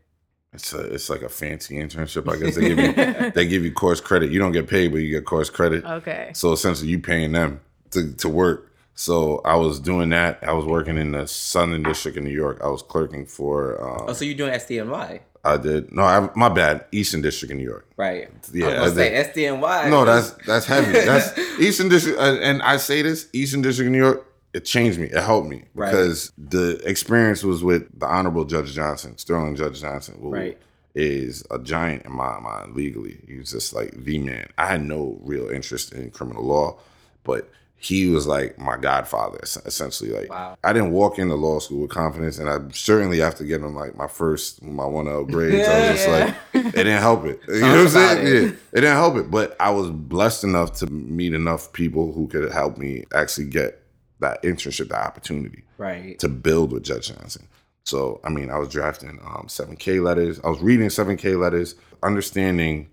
It's 0.57 0.73
a, 0.73 0.81
it's 0.95 1.11
like 1.11 1.23
a 1.23 1.29
fancy 1.29 1.77
internship. 1.77 2.33
I 2.33 2.37
guess 2.43 2.57
they 2.57 2.75
give 2.75 2.79
you 2.79 3.31
they 3.35 3.47
give 3.47 3.65
you 3.65 3.73
course 3.73 4.01
credit. 4.01 4.31
You 4.31 4.39
don't 4.39 4.53
get 4.53 4.67
paid, 4.69 4.91
but 4.91 4.99
you 4.99 5.11
get 5.11 5.25
course 5.25 5.51
credit. 5.51 5.85
Okay. 5.85 6.31
So 6.35 6.53
essentially, 6.53 6.89
you 6.89 6.99
paying 6.99 7.33
them 7.33 7.61
to 7.91 8.13
to 8.15 8.29
work. 8.29 8.73
So 8.95 9.43
I 9.45 9.57
was 9.57 9.79
doing 9.79 10.09
that. 10.11 10.39
I 10.43 10.53
was 10.53 10.65
working 10.65 10.97
in 10.97 11.13
the 11.13 11.27
Southern 11.27 11.83
District 11.83 12.17
in 12.17 12.25
New 12.25 12.31
York. 12.31 12.61
I 12.65 12.69
was 12.69 12.83
clerking 12.83 13.27
for. 13.27 13.81
Um, 13.83 14.07
oh, 14.09 14.13
so 14.15 14.25
you're 14.25 14.35
doing 14.35 14.53
SDNY? 14.53 15.21
I 15.45 15.57
did. 15.59 15.93
No, 15.93 16.03
I, 16.03 16.31
my 16.35 16.49
bad. 16.49 16.87
Eastern 16.91 17.21
District 17.21 17.53
in 17.53 17.59
New 17.59 17.65
York. 17.65 17.87
Right. 17.97 18.29
Yeah. 18.53 18.69
I 18.69 18.83
was 18.83 18.95
say 18.95 19.13
SDNY. 19.35 19.91
No, 19.91 20.05
that's 20.05 20.31
that's 20.47 20.67
heavy. 20.67 20.93
That's 20.93 21.39
Eastern 21.61 21.91
District, 21.91 22.19
and 22.19 22.63
I 22.63 22.79
say 22.79 23.03
this 23.03 23.29
Eastern 23.33 23.63
District 23.63 23.87
in 23.87 23.93
New 23.93 23.99
York 23.99 24.27
it 24.57 24.65
changed 24.65 24.99
me. 24.99 25.07
It 25.07 25.23
helped 25.23 25.49
me 25.49 25.65
right. 25.75 25.91
because 25.91 26.33
the 26.39 26.81
experience 26.89 27.45
was 27.45 27.63
with 27.63 27.87
the 28.01 28.07
Honorable 28.07 28.47
Judge 28.47 28.73
Johnson, 28.73 29.19
Sterling 29.19 29.55
Judge 29.55 29.83
Johnson, 29.83 30.19
who 30.19 30.31
right. 30.31 30.59
is 30.95 31.45
a 31.51 31.59
giant 31.59 32.07
in 32.07 32.13
my 32.13 32.41
mind 32.41 32.75
legally. 32.75 33.19
He 33.29 33.37
was 33.37 33.51
just 33.51 33.75
like 33.75 33.93
the 33.93 34.19
man. 34.19 34.49
I 34.57 34.67
had 34.67 34.83
no 34.83 35.19
real 35.21 35.51
interest 35.51 35.93
in 35.93 36.11
criminal 36.11 36.43
law, 36.43 36.79
but 37.23 37.51
he 37.79 38.09
was 38.09 38.27
like 38.27 38.59
my 38.59 38.75
godfather 38.79 39.39
essentially 39.67 40.11
like 40.11 40.31
wow. 40.31 40.57
i 40.65 40.73
didn't 40.73 40.93
walk 40.93 41.19
into 41.19 41.35
law 41.35 41.59
school 41.59 41.83
with 41.83 41.91
confidence 41.91 42.39
and 42.39 42.49
i 42.49 42.59
certainly 42.73 43.21
after 43.21 43.45
getting 43.45 43.75
like 43.75 43.95
my 43.95 44.09
first 44.09 44.63
my 44.63 44.83
1l 44.83 45.31
grades 45.31 45.57
yeah, 45.59 45.71
i 45.71 45.81
was 45.81 45.89
just 45.91 46.09
yeah. 46.09 46.35
like 46.55 46.65
it 46.65 46.73
didn't 46.73 47.03
help 47.03 47.27
it 47.27 47.39
you 47.49 47.61
know 47.61 47.69
what 47.69 47.81
i'm 47.81 47.89
saying 47.89 48.27
it. 48.27 48.31
yeah 48.31 48.49
it 48.73 48.75
didn't 48.77 48.97
help 48.97 49.17
it 49.17 49.31
but 49.31 49.55
i 49.61 49.69
was 49.69 49.91
blessed 49.91 50.43
enough 50.43 50.73
to 50.73 50.87
meet 50.87 51.35
enough 51.35 51.71
people 51.75 52.13
who 52.13 52.27
could 52.29 52.51
help 52.51 52.79
me 52.79 53.05
actually 53.13 53.47
get 53.47 53.83
that 54.21 54.43
internship, 54.43 54.89
that 54.89 55.05
opportunity, 55.05 55.65
right, 55.79 56.19
to 56.19 56.29
build 56.29 56.73
with 56.73 56.85
Judge 56.85 57.09
Johnson. 57.09 57.49
So, 57.85 58.21
I 58.25 58.31
mean, 58.31 58.51
I 58.51 58.59
was 58.59 58.69
drafting 58.69 59.21
um, 59.25 59.47
7K 59.47 60.03
letters. 60.03 60.41
I 60.43 60.49
was 60.49 60.61
reading 60.61 60.89
7K 60.89 61.39
letters, 61.39 61.77
understanding 62.03 62.89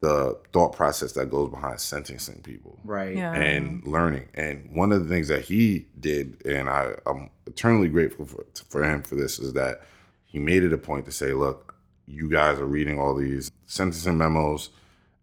the 0.00 0.36
thought 0.52 0.72
process 0.72 1.12
that 1.12 1.30
goes 1.30 1.48
behind 1.48 1.78
sentencing 1.78 2.42
people, 2.42 2.76
right, 2.82 3.16
yeah. 3.16 3.32
and 3.34 3.86
learning. 3.86 4.28
And 4.34 4.68
one 4.72 4.90
of 4.90 5.04
the 5.04 5.08
things 5.08 5.28
that 5.28 5.42
he 5.42 5.86
did, 6.00 6.44
and 6.44 6.68
I, 6.68 6.94
I'm 7.06 7.30
eternally 7.46 7.88
grateful 7.88 8.26
for, 8.26 8.44
for 8.68 8.82
him 8.82 9.02
for 9.02 9.14
this, 9.14 9.38
is 9.38 9.52
that 9.52 9.82
he 10.24 10.40
made 10.40 10.64
it 10.64 10.72
a 10.72 10.78
point 10.78 11.04
to 11.04 11.12
say, 11.12 11.34
"Look, 11.34 11.76
you 12.06 12.28
guys 12.28 12.58
are 12.58 12.66
reading 12.66 12.98
all 12.98 13.14
these 13.14 13.50
sentencing 13.66 14.18
memos." 14.18 14.70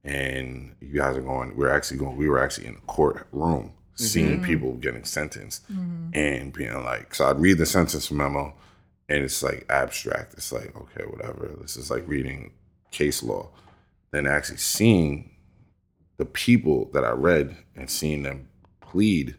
and 0.05 0.73
you 0.79 0.97
guys 0.97 1.17
are 1.17 1.21
going 1.21 1.53
we're 1.57 1.69
actually 1.69 1.97
going 1.97 2.15
we 2.15 2.29
were 2.29 2.41
actually 2.41 2.65
in 2.65 2.73
the 2.73 2.79
courtroom 2.81 3.71
seeing 3.99 4.37
mm-hmm. 4.37 4.45
people 4.45 4.73
getting 4.75 5.03
sentenced 5.03 5.69
mm-hmm. 5.71 6.09
and 6.13 6.53
being 6.53 6.83
like, 6.83 7.13
so 7.13 7.29
I'd 7.29 7.39
read 7.39 7.57
the 7.57 7.65
sentence 7.65 8.09
memo 8.11 8.53
and 9.09 9.23
it's 9.23 9.43
like 9.43 9.65
abstract. 9.69 10.33
It's 10.35 10.51
like, 10.51 10.75
okay, 10.75 11.03
whatever. 11.05 11.55
This 11.61 11.75
is 11.75 11.91
like 11.91 12.07
reading 12.07 12.51
case 12.91 13.23
law. 13.23 13.49
Then 14.11 14.25
actually 14.25 14.57
seeing 14.57 15.31
the 16.17 16.25
people 16.25 16.89
that 16.93 17.03
I 17.03 17.11
read 17.11 17.57
and 17.75 17.89
seeing 17.89 18.23
them 18.23 18.47
plead. 18.81 19.35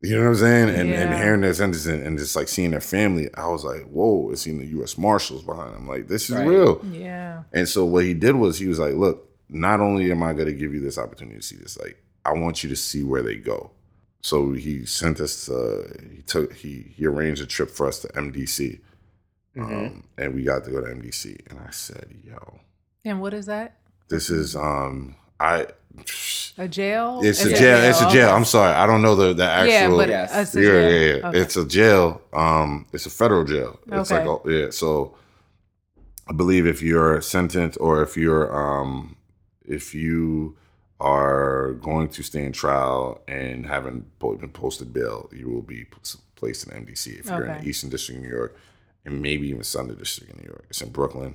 You 0.00 0.16
know 0.16 0.22
what 0.22 0.28
I'm 0.30 0.36
saying? 0.36 0.68
And, 0.70 0.88
yeah. 0.88 1.00
and 1.02 1.14
hearing 1.14 1.40
their 1.42 1.54
sentences 1.54 1.86
and, 1.86 2.04
and, 2.04 2.18
just 2.18 2.34
like 2.34 2.48
seeing 2.48 2.72
their 2.72 2.80
family, 2.80 3.28
I 3.34 3.46
was 3.46 3.64
like, 3.64 3.82
whoa, 3.84 4.30
it's 4.32 4.42
seeing 4.42 4.58
the 4.58 4.82
US 4.82 4.98
Marshals 4.98 5.44
behind 5.44 5.74
them. 5.74 5.86
Like, 5.86 6.08
this 6.08 6.28
is 6.28 6.36
right. 6.36 6.46
real. 6.46 6.84
Yeah. 6.90 7.44
And 7.52 7.68
so 7.68 7.84
what 7.84 8.04
he 8.04 8.12
did 8.12 8.34
was 8.34 8.58
he 8.58 8.66
was 8.66 8.80
like, 8.80 8.94
look, 8.94 9.28
not 9.48 9.80
only 9.80 10.10
am 10.10 10.22
I 10.22 10.32
gonna 10.32 10.52
give 10.52 10.74
you 10.74 10.80
this 10.80 10.98
opportunity 10.98 11.36
to 11.36 11.42
see 11.42 11.56
this, 11.56 11.78
like 11.78 12.02
I 12.24 12.32
want 12.32 12.62
you 12.62 12.70
to 12.70 12.76
see 12.76 13.02
where 13.02 13.22
they 13.22 13.36
go. 13.36 13.70
So 14.20 14.52
he 14.52 14.86
sent 14.86 15.20
us. 15.20 15.48
Uh, 15.50 15.92
he 16.14 16.22
took. 16.22 16.54
He 16.54 16.92
he 16.94 17.06
arranged 17.06 17.42
a 17.42 17.46
trip 17.46 17.70
for 17.70 17.88
us 17.88 17.98
to 18.00 18.08
MDC, 18.08 18.80
mm-hmm. 19.56 19.62
um, 19.62 20.04
and 20.16 20.34
we 20.34 20.44
got 20.44 20.64
to 20.64 20.70
go 20.70 20.80
to 20.80 20.86
MDC. 20.86 21.50
And 21.50 21.58
I 21.58 21.70
said, 21.70 22.06
"Yo." 22.24 22.60
And 23.04 23.20
what 23.20 23.34
is 23.34 23.46
that? 23.46 23.78
This 24.08 24.30
is 24.30 24.54
um 24.54 25.16
I. 25.40 25.66
A 26.56 26.68
jail. 26.68 27.20
It's 27.22 27.44
a 27.44 27.50
jail. 27.50 27.58
jail. 27.58 27.90
It's 27.90 28.00
a 28.00 28.10
jail. 28.10 28.30
I'm 28.30 28.44
sorry. 28.44 28.72
I 28.72 28.86
don't 28.86 29.02
know 29.02 29.16
the 29.16 29.34
the 29.34 29.44
actual. 29.44 29.72
Yeah, 29.72 29.88
but 29.88 30.08
yes. 30.08 30.54
yeah, 30.54 30.62
yeah, 30.62 30.70
yeah. 30.70 31.28
Okay. 31.28 31.40
It's 31.40 31.56
a 31.56 31.66
jail. 31.66 32.22
Um, 32.32 32.86
it's 32.92 33.04
a 33.06 33.10
federal 33.10 33.44
jail. 33.44 33.78
It's 33.90 34.12
okay. 34.12 34.24
like 34.24 34.40
yeah. 34.46 34.70
So, 34.70 35.16
I 36.28 36.32
believe 36.32 36.66
if 36.66 36.80
you're 36.80 37.20
sentenced 37.20 37.76
or 37.80 38.02
if 38.02 38.16
you're 38.16 38.54
um 38.54 39.16
if 39.64 39.94
you 39.94 40.56
are 41.02 41.72
going 41.82 42.08
to 42.08 42.22
stand 42.22 42.54
trial 42.54 43.20
and 43.26 43.66
haven't 43.66 44.18
been 44.20 44.48
posted 44.50 44.92
bail, 44.92 45.28
you 45.32 45.50
will 45.50 45.62
be 45.62 45.84
placed 46.36 46.68
in 46.68 46.86
MDC. 46.86 47.18
If 47.18 47.26
you're 47.26 47.42
okay. 47.42 47.56
in 47.56 47.64
the 47.64 47.68
Eastern 47.68 47.90
District 47.90 48.18
of 48.18 48.24
New 48.24 48.30
York 48.30 48.56
and 49.04 49.20
maybe 49.20 49.48
even 49.48 49.64
Southern 49.64 49.96
District 49.96 50.32
of 50.32 50.40
New 50.40 50.46
York, 50.46 50.64
it's 50.70 50.80
in 50.80 50.90
Brooklyn. 50.90 51.34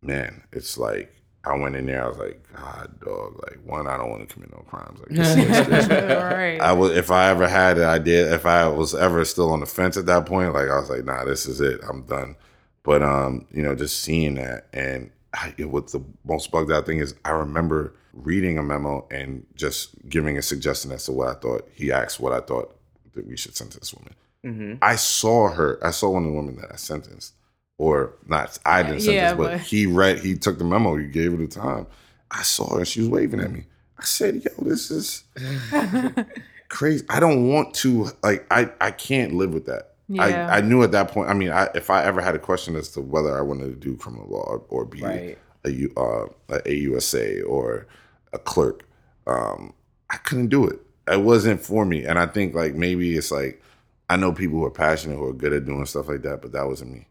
Man, 0.00 0.44
it's 0.52 0.78
like 0.78 1.12
I 1.44 1.56
went 1.56 1.74
in 1.74 1.86
there. 1.86 2.04
I 2.04 2.08
was 2.08 2.18
like, 2.18 2.40
God, 2.54 3.00
dog. 3.00 3.42
Like, 3.42 3.58
one, 3.64 3.88
I 3.88 3.96
don't 3.96 4.10
want 4.10 4.28
to 4.28 4.32
commit 4.32 4.52
no 4.52 4.62
crimes. 4.68 5.00
Like, 5.00 5.08
this, 5.08 5.34
this, 5.34 5.66
this. 5.66 5.88
right. 6.22 6.60
I 6.60 6.72
was, 6.72 6.92
if 6.92 7.10
I 7.10 7.30
ever 7.30 7.48
had 7.48 7.78
an 7.78 7.88
idea, 7.88 8.32
if 8.32 8.46
I 8.46 8.68
was 8.68 8.94
ever 8.94 9.24
still 9.24 9.50
on 9.50 9.58
the 9.58 9.66
fence 9.66 9.96
at 9.96 10.06
that 10.06 10.24
point, 10.24 10.54
like 10.54 10.68
I 10.68 10.78
was 10.78 10.88
like, 10.88 11.04
nah, 11.04 11.24
this 11.24 11.46
is 11.46 11.60
it. 11.60 11.80
I'm 11.88 12.02
done. 12.02 12.36
But 12.84 13.02
um, 13.02 13.46
you 13.50 13.62
know, 13.62 13.74
just 13.74 14.00
seeing 14.00 14.34
that 14.34 14.68
and 14.72 15.10
I, 15.34 15.54
what 15.64 15.88
the 15.92 16.00
most 16.24 16.50
bugged 16.50 16.72
out 16.72 16.86
thing 16.86 16.98
is, 16.98 17.14
I 17.24 17.30
remember 17.30 17.94
reading 18.12 18.58
a 18.58 18.62
memo 18.62 19.06
and 19.10 19.46
just 19.54 19.90
giving 20.08 20.36
a 20.36 20.42
suggestion 20.42 20.90
as 20.92 21.04
to 21.06 21.12
what 21.12 21.28
I 21.28 21.34
thought. 21.34 21.68
He 21.74 21.92
asked 21.92 22.18
what 22.20 22.32
I 22.32 22.40
thought 22.40 22.76
that 23.14 23.26
we 23.26 23.36
should 23.36 23.56
send 23.56 23.70
to 23.72 23.78
this 23.80 23.94
woman. 23.94 24.14
Mm-hmm. 24.44 24.74
I 24.82 24.96
saw 24.96 25.48
her. 25.50 25.78
I 25.84 25.90
saw 25.92 26.10
one 26.10 26.24
of 26.24 26.30
the 26.30 26.36
women 26.36 26.56
that 26.56 26.72
I 26.72 26.76
sentenced, 26.76 27.34
or 27.78 28.14
not. 28.26 28.58
I 28.64 28.82
didn't 28.82 29.00
sentence, 29.02 29.14
Yeah, 29.14 29.34
but, 29.34 29.50
but- 29.52 29.60
he 29.60 29.86
read. 29.86 30.18
He 30.20 30.34
took 30.36 30.58
the 30.58 30.64
memo. 30.64 30.96
He 30.96 31.06
gave 31.06 31.30
her 31.32 31.36
the 31.36 31.46
time. 31.46 31.86
I 32.30 32.42
saw 32.42 32.78
her. 32.78 32.84
She 32.84 33.00
was 33.00 33.08
waving 33.08 33.40
at 33.40 33.50
me. 33.52 33.64
I 33.98 34.04
said, 34.04 34.36
"Yo, 34.42 34.50
this 34.64 34.90
is 34.90 35.24
crazy. 36.68 37.04
I 37.08 37.20
don't 37.20 37.48
want 37.48 37.74
to. 37.76 38.08
Like, 38.22 38.46
I 38.50 38.70
I 38.80 38.90
can't 38.92 39.34
live 39.34 39.52
with 39.52 39.66
that. 39.66 39.89
Yeah. 40.12 40.48
I, 40.50 40.58
I 40.58 40.60
knew 40.60 40.82
at 40.82 40.90
that 40.92 41.08
point. 41.08 41.30
I 41.30 41.34
mean, 41.34 41.50
I, 41.50 41.68
if 41.74 41.88
I 41.88 42.04
ever 42.04 42.20
had 42.20 42.34
a 42.34 42.38
question 42.38 42.74
as 42.76 42.88
to 42.90 43.00
whether 43.00 43.36
I 43.38 43.42
wanted 43.42 43.66
to 43.66 43.76
do 43.76 43.96
criminal 43.96 44.26
law 44.28 44.42
or, 44.42 44.64
or 44.68 44.84
be 44.84 45.00
Right. 45.02 45.38
a, 45.64 45.70
U- 45.70 45.92
uh, 45.96 46.26
a 46.48 46.58
AUSA 46.62 47.46
or 47.46 47.86
a 48.32 48.38
clerk, 48.38 48.88
um, 49.26 49.72
I 50.10 50.16
couldn't 50.16 50.48
do 50.48 50.66
it. 50.66 50.80
It 51.08 51.22
wasn't 51.22 51.60
for 51.60 51.84
me. 51.86 52.04
And 52.04 52.18
I 52.18 52.26
think 52.26 52.54
like 52.54 52.74
maybe 52.74 53.16
it's 53.16 53.30
like 53.30 53.62
I 54.08 54.16
know 54.16 54.32
people 54.32 54.58
who 54.58 54.64
are 54.64 54.70
passionate 54.70 55.16
who 55.16 55.26
are 55.26 55.32
good 55.32 55.52
at 55.52 55.64
doing 55.64 55.86
stuff 55.86 56.08
like 56.08 56.22
that, 56.22 56.42
but 56.42 56.50
that 56.52 56.66
wasn't 56.66 56.92
me. 56.92 57.06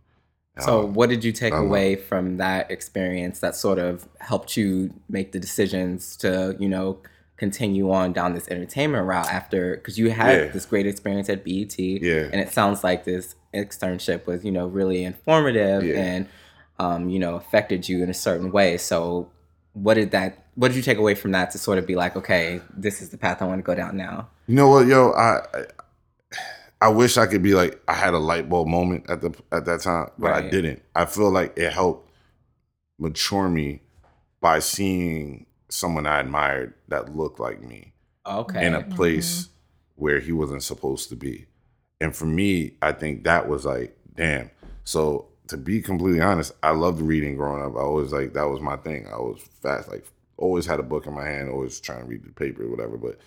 So, 0.59 0.81
Um, 0.83 0.93
what 0.93 1.07
did 1.09 1.23
you 1.23 1.31
take 1.31 1.53
away 1.53 1.95
from 1.95 2.35
that 2.37 2.69
experience 2.69 3.39
that 3.39 3.55
sort 3.55 3.79
of 3.79 4.09
helped 4.19 4.57
you 4.57 4.93
make 5.07 5.31
the 5.31 5.39
decisions 5.39 6.17
to, 6.17 6.57
you 6.59 6.67
know, 6.67 6.99
continue 7.39 7.91
on 7.91 8.13
down 8.13 8.33
this 8.33 8.47
entertainment 8.49 9.07
route 9.07 9.27
after? 9.31 9.75
Because 9.75 9.97
you 9.97 10.11
had 10.11 10.37
Yeah. 10.37 10.47
this 10.51 10.65
great 10.65 10.85
experience 10.85 11.29
at 11.29 11.43
BET, 11.43 11.77
Yeah. 11.79 12.27
and 12.31 12.35
it 12.41 12.51
sounds 12.51 12.83
like 12.83 13.05
this 13.05 13.35
externship 13.53 14.27
was, 14.27 14.43
you 14.45 14.51
know, 14.51 14.67
really 14.67 15.03
informative 15.03 15.83
Yeah. 15.83 15.95
and, 15.95 16.27
um, 16.77 17.09
you 17.09 17.17
know, 17.19 17.35
affected 17.35 17.89
you 17.89 18.03
in 18.03 18.09
a 18.09 18.13
certain 18.13 18.51
way. 18.51 18.77
So, 18.77 19.29
what 19.73 19.95
did 19.95 20.11
that? 20.11 20.45
What 20.55 20.67
did 20.69 20.77
you 20.77 20.83
take 20.83 20.97
away 20.97 21.15
from 21.15 21.31
that 21.31 21.51
to 21.51 21.57
sort 21.57 21.77
of 21.77 21.87
be 21.87 21.95
like, 21.95 22.15
okay, 22.17 22.59
this 22.75 23.01
is 23.01 23.09
the 23.09 23.17
path 23.17 23.41
I 23.41 23.45
want 23.45 23.59
to 23.59 23.63
go 23.63 23.75
down 23.75 23.95
now? 23.95 24.27
You 24.47 24.55
know 24.55 24.67
what, 24.67 24.87
yo, 24.87 25.11
I, 25.11 25.41
I 25.53 25.65
I 26.81 26.87
wish 26.89 27.17
I 27.17 27.25
could 27.27 27.43
be 27.43 27.53
like 27.55 27.81
I 27.87 27.93
had 27.93 28.13
a 28.13 28.17
light 28.19 28.47
bulb 28.49 28.67
moment 28.67 29.09
at 29.09 29.21
the 29.21 29.33
at 29.51 29.65
that 29.65 29.81
time, 29.81 30.09
but 30.17 30.31
I 30.33 30.49
didn't. 30.49 30.81
I 30.95 31.05
feel 31.05 31.29
like 31.29 31.57
it 31.57 31.71
helped 31.73 32.09
mature 32.97 33.49
me 33.49 33.81
by 34.41 34.59
seeing 34.59 35.45
someone 35.69 36.05
I 36.05 36.19
admired 36.19 36.73
that 36.87 37.15
looked 37.15 37.39
like 37.39 37.61
me 37.61 37.93
Okay. 38.25 38.65
in 38.65 38.73
a 38.73 38.81
mm-hmm. 38.81 38.91
place 38.91 39.49
where 39.95 40.19
he 40.19 40.31
wasn't 40.31 40.63
supposed 40.63 41.09
to 41.09 41.15
be. 41.15 41.45
And 42.01 42.15
for 42.15 42.25
me, 42.25 42.73
I 42.81 42.91
think 42.91 43.23
that 43.25 43.47
was 43.47 43.65
like, 43.65 43.97
damn. 44.15 44.49
So 44.83 45.27
to 45.47 45.57
be 45.57 45.81
completely 45.81 46.21
honest, 46.21 46.53
I 46.63 46.71
loved 46.71 47.01
reading 47.01 47.35
growing 47.35 47.63
up. 47.63 47.75
I 47.75 47.81
always 47.81 48.11
like 48.13 48.33
that 48.33 48.47
was 48.47 48.61
my 48.61 48.77
thing. 48.77 49.07
I 49.07 49.17
was 49.17 49.41
fast, 49.61 49.89
like 49.89 50.05
always 50.37 50.65
had 50.65 50.79
a 50.79 50.83
book 50.83 51.05
in 51.05 51.13
my 51.13 51.25
hand, 51.25 51.49
always 51.49 51.79
trying 51.79 51.99
to 52.01 52.05
read 52.05 52.23
the 52.23 52.31
paper 52.31 52.63
or 52.63 52.69
whatever. 52.69 52.97
But 52.97 53.19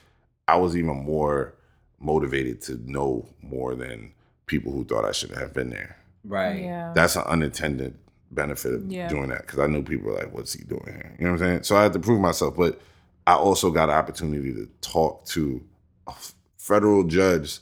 I 0.48 0.56
was 0.56 0.76
even 0.76 1.04
more 1.04 1.54
motivated 2.00 2.62
to 2.62 2.80
know 2.90 3.28
more 3.42 3.74
than 3.74 4.12
people 4.46 4.72
who 4.72 4.84
thought 4.84 5.04
I 5.04 5.12
should 5.12 5.30
have 5.30 5.52
been 5.52 5.70
there. 5.70 5.96
right. 6.24 6.62
Yeah. 6.62 6.92
That's 6.94 7.16
an 7.16 7.22
unintended 7.22 7.96
benefit 8.34 8.74
of 8.74 8.90
Yeah. 8.90 9.08
doing 9.08 9.28
that 9.28 9.42
because 9.42 9.58
I 9.58 9.66
knew 9.66 9.82
people 9.82 10.10
were 10.10 10.16
like, 10.18 10.32
"What's 10.32 10.52
he 10.52 10.64
doing 10.64 10.84
here?" 10.86 11.14
You 11.18 11.26
know 11.26 11.32
what 11.32 11.42
I'm 11.42 11.46
saying? 11.48 11.62
So 11.64 11.76
I 11.76 11.82
had 11.82 11.92
to 11.92 11.98
prove 11.98 12.20
myself, 12.20 12.56
but 12.56 12.80
I 13.26 13.34
also 13.34 13.70
got 13.70 13.88
an 13.88 13.94
opportunity 13.94 14.52
to 14.54 14.68
talk 14.80 15.24
to 15.26 15.62
a 16.06 16.14
federal 16.56 17.04
judge, 17.04 17.60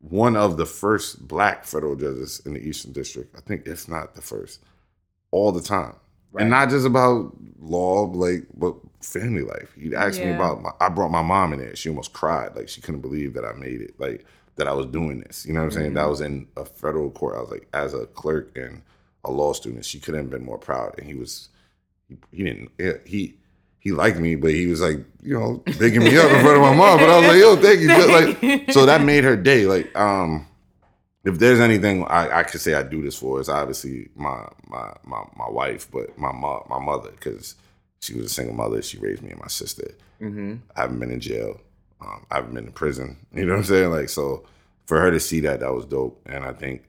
one 0.00 0.36
of 0.36 0.56
the 0.56 0.66
first 0.66 1.26
black 1.26 1.64
federal 1.64 1.96
judges 1.96 2.40
in 2.44 2.54
the 2.54 2.60
Eastern 2.60 2.92
District. 2.92 3.34
I 3.36 3.40
think, 3.40 3.66
if 3.66 3.88
not 3.88 4.14
the 4.14 4.22
first, 4.22 4.60
all 5.30 5.52
the 5.52 5.62
time, 5.62 5.94
Right. 6.32 6.42
and 6.42 6.50
not 6.50 6.68
just 6.68 6.86
about 6.86 7.34
law, 7.60 8.02
like 8.04 8.46
but 8.54 8.74
family 9.00 9.42
life. 9.42 9.72
He'd 9.78 9.94
ask 9.94 10.20
me 10.20 10.30
about. 10.32 10.60
My, 10.62 10.70
I 10.80 10.88
brought 10.88 11.10
my 11.10 11.22
mom 11.22 11.52
in 11.52 11.58
there. 11.60 11.74
She 11.76 11.88
almost 11.88 12.12
cried, 12.12 12.54
like 12.56 12.68
she 12.68 12.80
couldn't 12.80 13.00
believe 13.00 13.32
that 13.34 13.44
I 13.44 13.52
made 13.52 13.80
it, 13.80 13.98
like 13.98 14.26
that 14.56 14.68
I 14.68 14.72
was 14.72 14.86
doing 14.86 15.20
this. 15.20 15.46
You 15.46 15.54
know 15.54 15.60
what 15.60 15.66
I'm 15.66 15.70
saying? 15.70 15.94
That 15.94 16.06
mm. 16.06 16.10
was 16.10 16.20
in 16.20 16.48
a 16.56 16.64
federal 16.64 17.10
court. 17.10 17.36
I 17.36 17.40
was 17.40 17.50
like, 17.50 17.66
as 17.72 17.94
a 17.94 18.06
clerk 18.06 18.56
and 18.58 18.82
a 19.28 19.30
law 19.30 19.52
student, 19.52 19.84
she 19.84 20.00
couldn't 20.00 20.20
have 20.20 20.30
been 20.30 20.44
more 20.44 20.58
proud. 20.58 20.98
And 20.98 21.06
he 21.06 21.14
was, 21.14 21.48
he, 22.32 22.44
didn't, 22.44 22.70
he, 23.06 23.36
he 23.80 23.92
liked 23.92 24.18
me, 24.18 24.34
but 24.34 24.50
he 24.50 24.66
was 24.66 24.80
like, 24.80 24.98
you 25.22 25.38
know, 25.38 25.62
bigging 25.78 26.02
me 26.02 26.16
up 26.16 26.30
in 26.30 26.42
front 26.42 26.56
of 26.56 26.62
my 26.62 26.74
mom. 26.74 26.98
But 26.98 27.10
I 27.10 27.18
was 27.18 27.28
like, 27.28 27.38
yo, 27.38 27.56
thank 27.56 27.80
you. 27.80 27.88
Just 27.88 28.08
like, 28.08 28.72
so 28.72 28.86
that 28.86 29.02
made 29.02 29.24
her 29.24 29.36
day. 29.36 29.66
Like, 29.66 29.96
um, 29.96 30.46
if 31.24 31.38
there's 31.38 31.60
anything 31.60 32.04
I, 32.04 32.40
I 32.40 32.42
could 32.42 32.60
say 32.60 32.74
I 32.74 32.82
do 32.82 33.02
this 33.02 33.16
for, 33.16 33.38
it's 33.38 33.48
obviously 33.48 34.08
my 34.14 34.48
my 34.66 34.94
my, 35.04 35.24
my 35.36 35.48
wife, 35.48 35.88
but 35.90 36.16
my 36.18 36.32
mom, 36.32 36.62
my 36.68 36.78
mother, 36.78 37.10
because 37.10 37.54
she 38.00 38.14
was 38.14 38.26
a 38.26 38.28
single 38.28 38.54
mother. 38.54 38.82
She 38.82 38.98
raised 38.98 39.22
me 39.22 39.30
and 39.30 39.40
my 39.40 39.48
sister. 39.48 39.94
Mm-hmm. 40.20 40.56
I 40.74 40.80
haven't 40.80 40.98
been 40.98 41.10
in 41.10 41.20
jail. 41.20 41.60
Um, 42.00 42.26
I 42.30 42.36
haven't 42.36 42.54
been 42.54 42.66
in 42.66 42.72
prison. 42.72 43.16
You 43.32 43.44
know 43.44 43.52
what 43.52 43.58
I'm 43.58 43.64
saying? 43.64 43.90
Like, 43.90 44.08
so 44.08 44.46
for 44.86 45.00
her 45.00 45.10
to 45.10 45.20
see 45.20 45.40
that, 45.40 45.60
that 45.60 45.74
was 45.74 45.84
dope. 45.84 46.20
And 46.26 46.44
I 46.44 46.52
think 46.52 46.87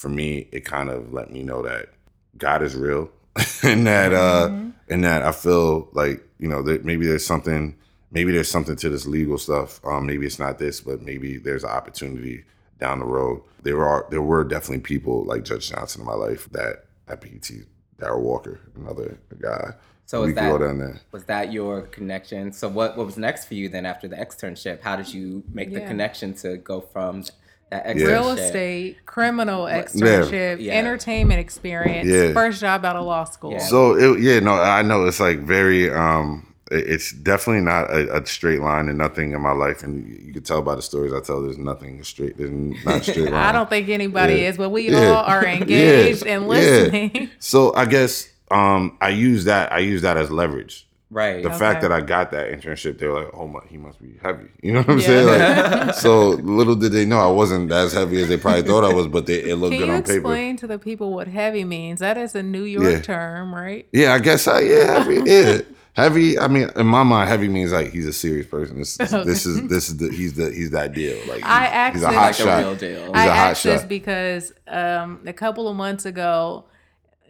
for 0.00 0.08
me, 0.08 0.48
it 0.50 0.64
kind 0.64 0.88
of 0.88 1.12
let 1.12 1.30
me 1.30 1.42
know 1.42 1.60
that 1.60 1.90
God 2.38 2.62
is 2.62 2.74
real, 2.74 3.10
and 3.62 3.86
that 3.86 4.14
uh, 4.14 4.50
and 4.88 5.04
that 5.04 5.20
I 5.20 5.30
feel 5.30 5.90
like 5.92 6.26
you 6.38 6.48
know 6.48 6.62
that 6.62 6.86
maybe 6.86 7.06
there's 7.06 7.26
something, 7.26 7.76
maybe 8.10 8.32
there's 8.32 8.50
something 8.50 8.76
to 8.76 8.88
this 8.88 9.06
legal 9.06 9.36
stuff. 9.36 9.78
Um, 9.84 10.06
maybe 10.06 10.24
it's 10.24 10.38
not 10.38 10.58
this, 10.58 10.80
but 10.80 11.02
maybe 11.02 11.36
there's 11.36 11.64
an 11.64 11.70
opportunity 11.70 12.44
down 12.78 13.00
the 13.00 13.04
road. 13.04 13.42
There 13.62 13.86
are 13.86 14.06
there 14.08 14.22
were 14.22 14.42
definitely 14.42 14.80
people 14.80 15.24
like 15.24 15.44
Judge 15.44 15.68
Johnson 15.68 16.00
in 16.00 16.06
my 16.06 16.14
life 16.14 16.48
that 16.52 16.86
at 17.06 17.20
BET, 17.20 17.50
Darrell 17.98 18.22
Walker, 18.22 18.58
another 18.76 19.18
guy. 19.38 19.74
So 20.06 20.22
we 20.22 20.28
is 20.28 20.34
could 20.34 20.40
go 20.40 20.58
that 20.58 20.64
down 20.66 20.78
there. 20.78 21.00
was 21.12 21.24
that 21.24 21.52
your 21.52 21.82
connection? 21.82 22.52
So 22.52 22.68
what 22.68 22.96
what 22.96 23.04
was 23.04 23.18
next 23.18 23.44
for 23.44 23.54
you 23.54 23.68
then 23.68 23.84
after 23.84 24.08
the 24.08 24.16
externship? 24.16 24.80
How 24.80 24.96
did 24.96 25.12
you 25.12 25.44
make 25.52 25.74
the 25.74 25.82
connection 25.82 26.32
to 26.36 26.56
go 26.56 26.80
from 26.80 27.20
that 27.20 27.30
externship? 27.30 27.32
Yeah. 27.32 27.39
Real 27.72 28.30
estate, 28.30 28.96
criminal 29.06 29.64
externship, 29.66 30.60
Yeah. 30.60 30.72
entertainment 30.74 31.38
experience, 31.40 32.08
Yeah. 32.08 32.32
first 32.32 32.60
job 32.60 32.84
out 32.84 32.96
of 32.96 33.04
law 33.06 33.24
school. 33.24 33.52
Yeah. 33.52 33.58
So 33.60 33.94
it, 33.96 34.20
yeah, 34.20 34.40
no, 34.40 34.54
I 34.54 34.82
know 34.82 35.04
it's 35.06 35.20
like 35.20 35.38
very. 35.40 35.90
um 35.90 36.46
It's 36.72 37.10
definitely 37.10 37.62
not 37.62 37.90
a, 37.90 38.22
a 38.22 38.26
straight 38.26 38.60
line, 38.60 38.88
and 38.88 38.96
nothing 38.96 39.32
in 39.32 39.40
my 39.40 39.50
life, 39.50 39.82
and 39.82 40.06
you, 40.06 40.26
you 40.26 40.32
can 40.32 40.44
tell 40.44 40.62
by 40.62 40.76
the 40.76 40.82
stories 40.82 41.12
I 41.12 41.18
tell. 41.18 41.42
There's 41.42 41.58
nothing 41.58 42.00
straight. 42.04 42.38
There's 42.38 42.52
not 42.52 43.02
straight 43.02 43.24
line. 43.32 43.34
I 43.34 43.50
don't 43.50 43.68
think 43.68 43.88
anybody 43.88 44.34
Yeah. 44.34 44.50
is, 44.50 44.56
but 44.56 44.70
we 44.70 44.88
Yeah. 44.88 45.08
all 45.08 45.24
are 45.24 45.44
engaged 45.58 46.24
Yeah. 46.24 46.32
and 46.34 46.42
Yeah. 46.44 46.48
listening. 46.48 47.30
So 47.40 47.74
I 47.74 47.86
guess 47.86 48.28
um 48.52 48.96
I 49.00 49.08
use 49.08 49.44
that. 49.46 49.72
I 49.72 49.78
use 49.80 50.02
that 50.02 50.16
as 50.16 50.30
leverage. 50.30 50.86
Right. 51.12 51.42
The 51.42 51.50
fact 51.50 51.82
that 51.82 51.90
I 51.90 52.00
got 52.02 52.30
that 52.30 52.52
internship, 52.52 52.98
they 52.98 53.08
were 53.08 53.24
like, 53.24 53.34
"Oh 53.34 53.48
my, 53.48 53.58
he 53.68 53.76
must 53.78 54.00
be 54.00 54.14
heavy." 54.22 54.44
You 54.62 54.74
know 54.74 54.80
what 54.82 54.90
I'm 54.90 54.98
Yeah. 55.00 55.06
saying? 55.06 55.86
Like, 55.86 55.94
so 56.06 56.28
little 56.28 56.76
did 56.76 56.92
they 56.92 57.04
know 57.04 57.18
I 57.18 57.26
wasn't 57.32 57.72
as 57.72 57.92
heavy 57.92 58.22
as 58.22 58.28
they 58.28 58.36
probably 58.36 58.62
thought 58.62 58.84
I 58.84 58.94
was, 58.94 59.08
but 59.08 59.26
they, 59.26 59.42
it 59.42 59.56
looked 59.56 59.72
Can 59.72 59.80
good 59.80 59.90
on 59.90 60.02
paper. 60.02 60.12
explain 60.18 60.56
to 60.58 60.66
the 60.68 60.78
people 60.78 61.12
what 61.12 61.26
heavy 61.26 61.64
means? 61.64 61.98
That 61.98 62.16
is 62.16 62.34
a 62.36 62.42
New 62.44 62.62
York 62.62 62.84
Yeah. 62.92 63.00
term, 63.00 63.52
right? 63.54 63.88
Yeah, 63.92 64.14
I 64.14 64.20
guess 64.20 64.46
I 64.46 64.60
yeah 64.60 64.98
heavy 65.02 65.20
yeah 65.30 65.58
heavy. 65.94 66.38
I 66.38 66.46
mean, 66.46 66.70
in 66.76 66.86
my 66.86 67.02
mind, 67.02 67.28
heavy 67.28 67.48
means 67.48 67.72
like 67.72 67.90
he's 67.90 68.06
a 68.06 68.12
serious 68.12 68.46
person. 68.46 68.78
This 68.78 69.00
is 69.00 69.10
this 69.10 69.46
is 69.46 69.68
this 69.68 69.88
is 69.88 69.96
the 69.96 70.10
he's 70.12 70.34
the 70.34 70.52
he's 70.52 70.70
that 70.70 70.92
deal. 70.94 71.18
Like 71.26 71.42
I 71.44 71.90
he's, 71.90 71.94
he's 71.94 72.02
a 72.04 72.06
actually- 72.06 72.14
hot 72.14 72.22
like 72.22 72.36
the 72.36 72.42
shot. 72.44 72.58
real 72.60 72.74
deal. 72.76 73.04
He's 73.06 73.14
I 73.14 73.24
a 73.26 73.30
hot 73.30 73.36
asked 73.50 73.64
this 73.64 73.82
because 73.82 74.52
um, 74.68 75.20
a 75.26 75.32
couple 75.32 75.66
of 75.66 75.74
months 75.76 76.06
ago, 76.06 76.66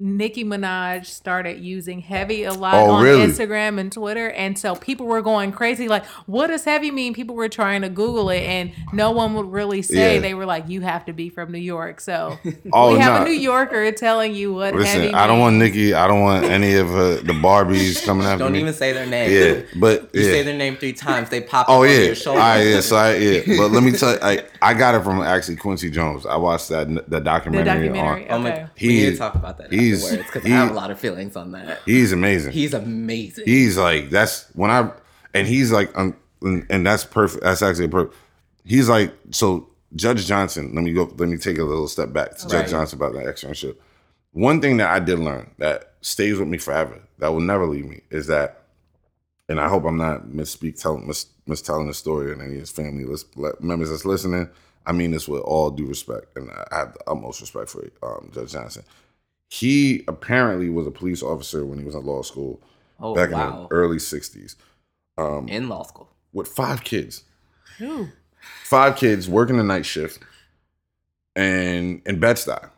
Nicki 0.01 0.45
Minaj 0.45 1.07
started 1.07 1.61
using 1.61 2.01
heavy 2.01 2.45
a 2.45 2.53
lot 2.53 2.75
Oh, 2.75 2.91
on 2.93 3.05
really? 3.05 3.27
Instagram 3.27 3.79
and 3.79 3.93
Twitter, 3.93 4.31
and 4.31 4.59
so 4.59 4.75
people 4.75 5.07
were 5.07 5.23
going 5.23 5.53
crazy. 5.53 5.89
Like, 5.89 6.05
what 6.27 6.47
does 6.49 6.65
heavy 6.65 6.91
mean? 6.91 7.13
People 7.15 7.35
were 7.35 7.49
trying 7.49 7.83
to 7.83 7.89
Google 7.89 8.31
it, 8.31 8.43
and 8.43 8.73
no 8.93 9.11
one 9.11 9.35
would 9.35 9.51
really 9.53 9.83
say. 9.83 10.15
Yeah. 10.15 10.21
They 10.21 10.35
were 10.35 10.47
like, 10.47 10.69
"You 10.69 10.81
have 10.81 11.05
to 11.07 11.13
be 11.13 11.29
from 11.29 11.53
New 11.53 11.59
York." 11.59 12.01
So 12.01 12.39
Oh, 12.73 12.95
we 12.95 12.99
have 13.01 13.21
nah. 13.21 13.23
a 13.27 13.29
New 13.29 13.35
Yorker 13.39 13.93
telling 13.93 14.35
you 14.35 14.55
what 14.55 14.75
heavy. 14.75 14.79
Listen, 14.85 15.15
I 15.15 15.27
don't 15.27 15.39
want 15.41 15.57
means. 15.57 15.75
Nicki. 15.75 15.95
I 15.95 16.07
don't 16.09 16.23
want 16.23 16.45
any 16.47 16.75
of 16.77 16.91
uh, 16.95 17.17
the 17.17 17.35
Barbies 17.35 18.05
coming 18.05 18.27
after 18.27 18.45
me 18.45 18.51
Don't 18.51 18.57
even 18.57 18.73
say 18.75 18.93
their 18.93 19.07
name. 19.07 19.31
yeah, 19.31 19.63
but 19.79 20.11
You 20.15 20.23
yeah. 20.23 20.31
say 20.31 20.43
their 20.43 20.57
name 20.57 20.77
three 20.77 20.93
times, 20.95 21.29
they 21.29 21.41
pop 21.43 21.67
Oh 21.69 21.75
up 21.75 21.81
on 21.81 21.89
yeah, 21.89 21.95
your 21.99 22.09
all 22.11 22.15
shoulder. 22.15 22.39
right, 22.41 22.63
yeah. 22.63 22.81
So 22.81 22.97
I, 22.97 23.15
yeah, 23.17 23.41
but 23.59 23.71
let 23.71 23.83
me 23.83 23.93
tell 23.93 24.13
you, 24.13 24.19
I, 24.23 24.45
I 24.63 24.75
got 24.75 24.95
it 24.95 25.03
from 25.03 25.21
actually 25.21 25.57
Quincy 25.57 25.91
Jones. 25.91 26.25
I 26.27 26.37
watched 26.37 26.69
that 26.71 26.89
the 26.89 27.05
The 27.09 27.21
documentary. 27.21 27.99
On, 27.99 28.25
Oh 28.31 28.39
my, 28.39 28.51
Okay. 28.53 28.67
we 28.81 28.89
need 28.89 29.11
to 29.13 29.17
talk 29.17 29.35
about 29.35 29.59
that 29.59 29.71
he's- 29.91 30.05
afterwards 30.05 30.27
because 30.31 30.45
he- 30.45 30.53
I 30.53 30.57
have 30.57 30.71
a 30.71 30.75
lot 30.75 30.91
of 30.91 30.99
feelings 30.99 31.37
on 31.37 31.53
that. 31.53 31.81
He's 31.87 32.13
amazing. 32.13 32.53
He's 32.53 32.75
amazing. 32.75 33.45
he's 33.47 33.77
like 33.79 34.11
that's 34.11 34.47
when 34.55 34.71
I 34.71 34.91
and 35.35 35.47
he's 35.47 35.71
like 35.73 35.97
um, 35.97 36.17
and, 36.43 36.87
that's 36.87 37.05
perfect. 37.05 37.43
That's 37.45 37.63
actually 37.63 37.89
perfect. 37.89 38.17
He's 38.65 38.89
like 38.89 39.13
so 39.31 39.69
Judge 39.95 40.27
Johnson. 40.27 40.73
Let 40.75 40.85
me 40.85 40.93
go. 40.93 41.05
Let 41.17 41.29
me 41.29 41.37
take 41.37 41.59
a 41.59 41.65
little 41.65 41.89
step 41.89 42.13
back 42.13 42.37
to 42.39 42.45
Right. 42.45 42.51
Judge 42.63 42.71
Johnson 42.71 42.99
about 42.99 43.13
that 43.15 43.27
externship. 43.27 43.77
One 44.33 44.61
thing 44.61 44.77
that 44.79 44.91
I 44.91 45.01
did 45.01 45.19
learn 45.19 45.51
that 45.59 45.95
stays 46.03 46.39
with 46.39 46.49
me 46.49 46.57
forever, 46.59 47.01
that 47.19 47.29
will 47.29 47.41
never 47.41 47.67
leave 47.67 47.85
me, 47.85 48.01
is 48.11 48.29
that, 48.29 48.63
and 49.49 49.59
I 49.61 49.69
hope 49.69 49.85
I'm 49.85 49.97
not 49.97 50.29
misspeak 50.29 50.81
telling 50.81 51.07
mis, 51.09 51.27
mistelling 51.49 51.89
the 51.89 51.95
story 51.95 52.33
and 52.33 52.41
any 52.41 52.55
of 52.55 52.61
his 52.61 52.71
family 52.71 53.05
members 53.61 53.91
that's 53.91 54.05
listening. 54.05 54.49
I 54.87 54.93
mean 54.93 55.11
this 55.11 55.29
with 55.29 55.43
all 55.43 55.71
due 55.71 55.87
respect, 55.87 56.37
and 56.37 56.51
I 56.51 56.77
have 56.77 56.95
the 56.95 57.11
utmost 57.11 57.41
respect 57.41 57.69
for 57.69 57.91
um, 58.03 58.31
Judge 58.33 58.53
Johnson. 58.53 58.85
He 59.51 60.05
apparently 60.09 60.69
was 60.71 60.87
a 60.87 60.91
police 60.93 61.23
officer 61.23 61.67
when 61.67 61.79
he 61.79 61.85
was 61.85 61.95
in 61.95 62.07
law 62.07 62.23
school 62.23 62.63
oh 63.01 63.15
back 63.15 63.31
in 63.31 63.37
the 63.37 63.67
early 63.73 63.97
60s 63.97 64.55
um, 65.19 65.49
In 65.49 65.69
law 65.69 65.83
school. 65.83 66.09
with 66.33 66.49
five 66.49 66.85
kids. 66.85 67.25
Ooh. 67.81 68.09
Five 68.65 68.97
kids 68.97 69.29
working 69.29 69.57
the 69.57 69.65
night 69.65 69.85
shift. 69.85 70.21
and 71.37 72.01
in 72.07 72.21
Bed 72.21 72.37
Stuy. 72.37 72.71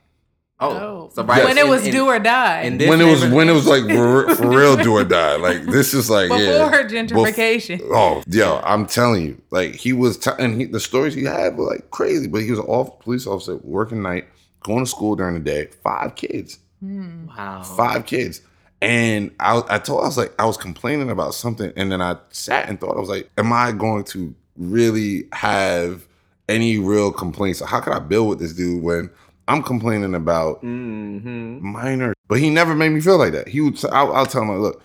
Oh, 0.60 1.10
so 1.12 1.24
right 1.24 1.44
when 1.44 1.58
it 1.58 1.66
was 1.66 1.84
in, 1.84 1.92
do 1.92 2.06
or 2.06 2.20
die. 2.20 2.62
When 2.70 3.00
it 3.00 3.04
was 3.04 3.26
when 3.26 3.48
it 3.48 3.52
was 3.52 3.66
like 3.66 3.82
for, 3.84 4.32
for 4.36 4.48
real 4.48 4.76
do 4.76 4.92
or 4.92 5.02
die. 5.02 5.34
Like 5.34 5.64
this 5.64 5.92
is 5.92 6.08
like 6.08 6.28
before 6.28 6.40
yeah, 6.40 6.82
gentrification. 6.84 7.80
Bef- 7.80 7.90
oh, 7.90 8.22
yo, 8.28 8.60
I'm 8.64 8.86
telling 8.86 9.26
you, 9.26 9.42
like 9.50 9.74
he 9.74 9.92
was, 9.92 10.16
t- 10.18 10.30
and 10.38 10.60
he, 10.60 10.66
the 10.66 10.78
stories 10.78 11.14
he 11.14 11.24
had 11.24 11.56
were 11.56 11.66
like 11.66 11.90
crazy. 11.90 12.28
But 12.28 12.42
he 12.42 12.50
was 12.50 12.60
an 12.60 12.66
off 12.66 13.00
police 13.00 13.26
officer 13.26 13.56
working 13.56 14.02
night, 14.02 14.28
going 14.62 14.84
to 14.84 14.90
school 14.90 15.16
during 15.16 15.34
the 15.34 15.40
day. 15.40 15.66
Five 15.82 16.14
kids. 16.14 16.58
Mm. 16.82 17.28
Wow. 17.28 17.62
Five 17.62 18.06
kids. 18.06 18.40
And 18.80 19.30
I, 19.38 19.62
I 19.68 19.78
told, 19.78 20.02
I 20.02 20.06
was 20.06 20.18
like, 20.18 20.34
I 20.40 20.44
was 20.44 20.56
complaining 20.56 21.10
about 21.10 21.34
something, 21.34 21.72
and 21.76 21.92
then 21.92 22.02
I 22.02 22.16
sat 22.30 22.68
and 22.68 22.80
thought, 22.80 22.96
I 22.96 23.00
was 23.00 23.08
like, 23.08 23.30
am 23.38 23.52
I 23.52 23.70
going 23.70 24.02
to 24.06 24.34
really 24.56 25.28
have 25.32 26.06
any 26.48 26.78
real 26.78 27.12
complaints? 27.12 27.60
How 27.60 27.80
could 27.80 27.92
I 27.92 28.00
build 28.00 28.28
with 28.28 28.38
this 28.40 28.52
dude 28.54 28.82
when 28.82 29.08
I'm 29.46 29.62
complaining 29.62 30.16
about 30.16 30.64
mm-hmm. 30.64 31.64
minor? 31.64 32.12
But 32.26 32.40
he 32.40 32.50
never 32.50 32.74
made 32.74 32.88
me 32.88 33.00
feel 33.00 33.18
like 33.18 33.32
that. 33.34 33.46
He 33.46 33.60
would, 33.60 33.78
I'll, 33.92 34.12
I'll 34.12 34.26
tell 34.26 34.42
him, 34.42 34.48
like, 34.48 34.58
look, 34.58 34.82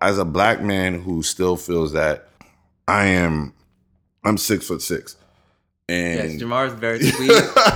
as 0.00 0.16
a 0.16 0.24
black 0.24 0.62
man 0.62 1.02
who 1.02 1.22
still 1.24 1.56
feels 1.56 1.92
that 1.92 2.28
I 2.86 3.06
am, 3.06 3.52
I'm 4.22 4.38
six 4.38 4.68
foot 4.68 4.80
six. 4.80 5.16
And 5.90 6.32
yes, 6.32 6.40
Jemar 6.40 6.68
is 6.68 6.74
very 6.74 7.02
sweet. 7.10 7.32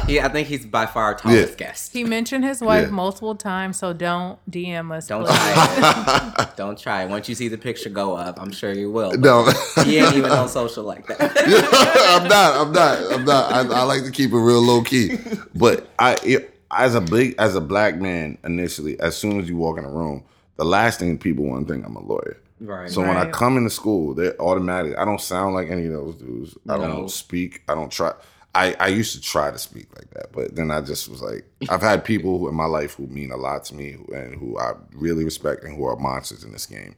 he, 0.07 0.21
I 0.21 0.29
think 0.29 0.47
he's 0.47 0.65
by 0.65 0.87
far 0.87 1.05
our 1.05 1.15
tallest 1.17 1.59
yeah. 1.59 1.67
guest. 1.67 1.93
He 1.93 2.05
mentioned 2.05 2.45
his 2.45 2.61
wife 2.61 2.87
yeah. 2.87 2.91
multiple 2.91 3.35
times, 3.35 3.77
so 3.77 3.93
don't 3.93 4.39
DM 4.49 4.93
us. 4.93 5.09
Don't 5.09 5.27
try 5.27 6.35
it. 6.39 6.49
don't 6.57 6.79
try 6.79 7.03
it. 7.03 7.11
Once 7.11 7.29
you 7.29 7.35
see 7.35 7.49
the 7.49 7.59
picture 7.59 7.91
go 7.91 8.15
up, 8.15 8.41
I'm 8.41 8.53
sure 8.53 8.73
you 8.73 8.93
will. 8.93 9.13
No, 9.19 9.51
he 9.85 9.99
ain't 9.99 10.15
even 10.15 10.31
on 10.31 10.49
social 10.61 10.85
like 10.85 11.09
that. 11.09 11.21
I'm 11.21 12.29
not. 12.29 12.57
I'm 12.57 12.73
not. 12.73 13.13
I'm 13.13 13.25
not. 13.25 13.53
I, 13.53 13.81
I, 13.81 13.83
like 13.83 14.05
to 14.05 14.13
keep 14.13 14.31
it 14.31 14.39
real 14.39 14.63
low 14.63 14.83
key. 14.83 15.19
But 15.55 15.89
I, 15.99 16.45
as 16.71 16.95
a 16.95 17.01
big, 17.01 17.35
as 17.39 17.57
a 17.57 17.61
black 17.61 17.97
man, 17.97 18.39
initially, 18.45 18.99
as 19.01 19.17
soon 19.17 19.41
as 19.41 19.49
you 19.49 19.57
walk 19.57 19.77
in 19.79 19.85
a 19.85 19.91
room, 19.91 20.23
the 20.55 20.65
last 20.65 21.01
thing 21.01 21.19
people 21.19 21.47
want 21.47 21.67
to 21.67 21.75
think 21.75 21.85
I'm 21.85 21.97
a 21.97 22.03
lawyer. 22.03 22.39
Right. 22.65 22.91
So 22.91 23.03
right. 23.03 23.09
when 23.09 23.17
I 23.17 23.31
come 23.31 23.57
into 23.57 23.71
school, 23.71 24.15
they're 24.15 24.41
automatic. 24.41 24.97
I 24.99 25.05
don't 25.05 25.21
sound 25.21 25.55
like 25.55 25.71
any 25.71 25.87
of 25.87 25.93
those 25.93 26.17
dudes. 26.17 26.57
I 26.69 26.77
don't 26.77 27.03
no. 27.03 27.07
speak. 27.07 27.63
I 27.69 27.75
don't 27.75 27.91
try. 27.91 28.13
I, 28.55 28.77
I 28.79 28.89
used 28.89 29.15
to 29.15 29.21
try 29.21 29.51
to 29.51 29.59
speak 29.59 29.89
like 29.97 30.11
that, 30.11 30.33
but 30.33 30.55
then 30.55 30.71
I 30.71 30.81
just 30.81 31.09
was 31.09 31.21
like, 31.21 31.45
I've 31.69 31.83
had 31.83 32.05
people 32.05 32.39
who 32.39 32.49
in 32.49 32.55
my 32.55 32.67
life 32.67 32.95
who 32.95 33.09
mean 33.09 33.33
a 33.33 33.37
lot 33.37 33.65
to 33.65 33.75
me 33.75 33.97
and 34.15 34.37
who 34.37 34.57
I 34.59 34.75
really 34.93 35.25
respect 35.25 35.65
and 35.65 35.77
who 35.77 35.85
are 35.85 35.97
monsters 35.97 36.45
in 36.45 36.53
this 36.53 36.67
game 36.67 36.95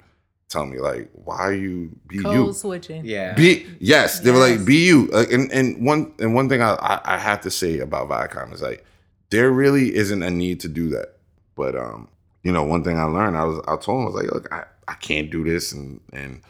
tell 0.49 0.67
me 0.67 0.79
like, 0.79 1.11
why 1.13 1.39
are 1.39 1.53
you 1.53 1.91
be 2.07 2.19
Code 2.19 2.35
you 2.35 2.53
switching? 2.53 3.05
Yeah. 3.05 3.35
Be 3.35 3.67
yes, 3.81 4.21
they 4.21 4.31
yes. 4.31 4.39
were 4.39 4.49
like, 4.49 4.67
be 4.67 4.87
you. 4.87 5.07
Like, 5.07 5.31
and 5.33 5.51
and 5.53 5.85
one 5.85 6.13
and 6.19 6.35
one 6.35 6.49
thing 6.49 6.63
I, 6.63 6.75
I 6.75 7.01
I 7.17 7.19
have 7.19 7.41
to 7.43 7.51
say 7.51 7.79
about 7.81 8.09
Viacom 8.09 8.53
is 8.53 8.63
like, 8.63 8.85
there 9.31 9.51
really 9.51 9.95
isn't 9.95 10.23
a 10.23 10.31
need 10.31 10.61
to 10.61 10.69
do 10.69 10.89
that. 10.91 11.17
But 11.55 11.77
um, 11.77 12.09
you 12.43 12.53
know, 12.53 12.65
one 12.65 12.85
thing 12.85 12.99
I 12.99 13.05
learned, 13.05 13.37
I 13.37 13.45
was 13.45 13.61
I 13.67 13.77
told 13.77 14.01
him 14.01 14.03
I 14.03 14.11
was 14.11 14.15
like, 14.15 14.33
look, 14.33 14.53
I, 14.53 14.65
I 14.89 14.95
can't 14.95 15.31
do 15.31 15.45
this 15.45 15.73
and 15.73 16.01
and 16.13 16.41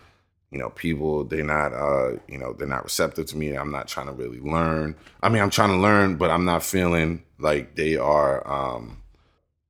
you 0.51 0.59
know, 0.59 0.71
people 0.71 1.25
they're 1.25 1.45
not 1.45 1.73
uh, 1.73 2.13
you 2.29 2.39
know, 2.39 2.53
they're 2.53 2.69
not 2.69 2.85
receptive 2.85 3.27
to 3.27 3.37
me. 3.37 3.55
I'm 3.55 3.73
not 3.73 3.89
trying 3.89 4.07
to 4.07 4.13
really 4.13 4.41
learn. 4.41 4.95
I 5.23 5.29
mean, 5.29 5.43
I'm 5.43 5.51
trying 5.51 5.71
to 5.71 5.77
learn, 5.77 6.17
but 6.17 6.31
I'm 6.31 6.45
not 6.45 6.63
feeling 6.63 7.25
like 7.39 7.75
they 7.77 7.97
are 7.97 8.47
um, 8.47 9.03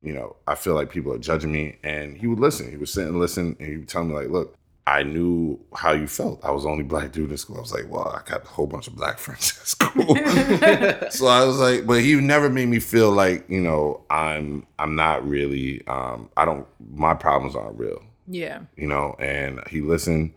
you 0.03 0.13
know, 0.13 0.37
I 0.47 0.55
feel 0.55 0.75
like 0.75 0.91
people 0.91 1.13
are 1.13 1.19
judging 1.19 1.51
me. 1.51 1.79
And 1.83 2.17
he 2.17 2.29
would 2.29 2.39
listen. 2.39 2.71
He 2.71 2.77
would 2.77 2.89
sit 2.89 3.09
and 3.09 3.19
listen 3.19 3.57
and 3.59 3.69
he 3.69 3.77
would 3.79 3.89
tell 3.89 4.05
me 4.05 4.15
like, 4.15 4.29
look, 4.29 4.57
I 4.87 5.03
knew 5.03 5.59
how 5.75 5.93
you 5.93 6.07
felt. 6.07 6.45
I 6.45 6.53
was 6.53 6.63
the 6.63 6.69
only 6.69 6.85
black 6.85 7.11
dude 7.11 7.33
in 7.33 7.37
school. 7.37 7.57
I 7.57 7.61
was 7.61 7.73
like, 7.73 7.91
well, 7.91 8.07
I 8.07 8.23
got 8.29 8.45
a 8.45 8.47
whole 8.47 8.69
bunch 8.69 8.87
of 8.87 8.95
black 8.95 9.19
friends 9.19 9.59
at 9.61 9.67
school. 9.67 10.15
so 11.11 11.27
I 11.27 11.45
was 11.45 11.59
like, 11.59 11.87
but 11.87 12.03
he 12.03 12.15
never 12.15 12.49
made 12.49 12.69
me 12.69 12.79
feel 12.79 13.11
like, 13.11 13.51
you 13.51 13.61
know, 13.61 14.05
I'm 14.11 14.65
I'm 14.79 14.95
not 14.95 15.27
really 15.27 15.85
um 15.89 16.31
I 16.37 16.45
don't 16.45 16.67
my 16.95 17.15
problems 17.15 17.57
aren't 17.57 17.77
real. 17.77 18.01
Yeah. 18.29 18.61
You 18.77 18.87
know, 18.87 19.17
and 19.19 19.61
he 19.69 19.81
listened 19.81 20.35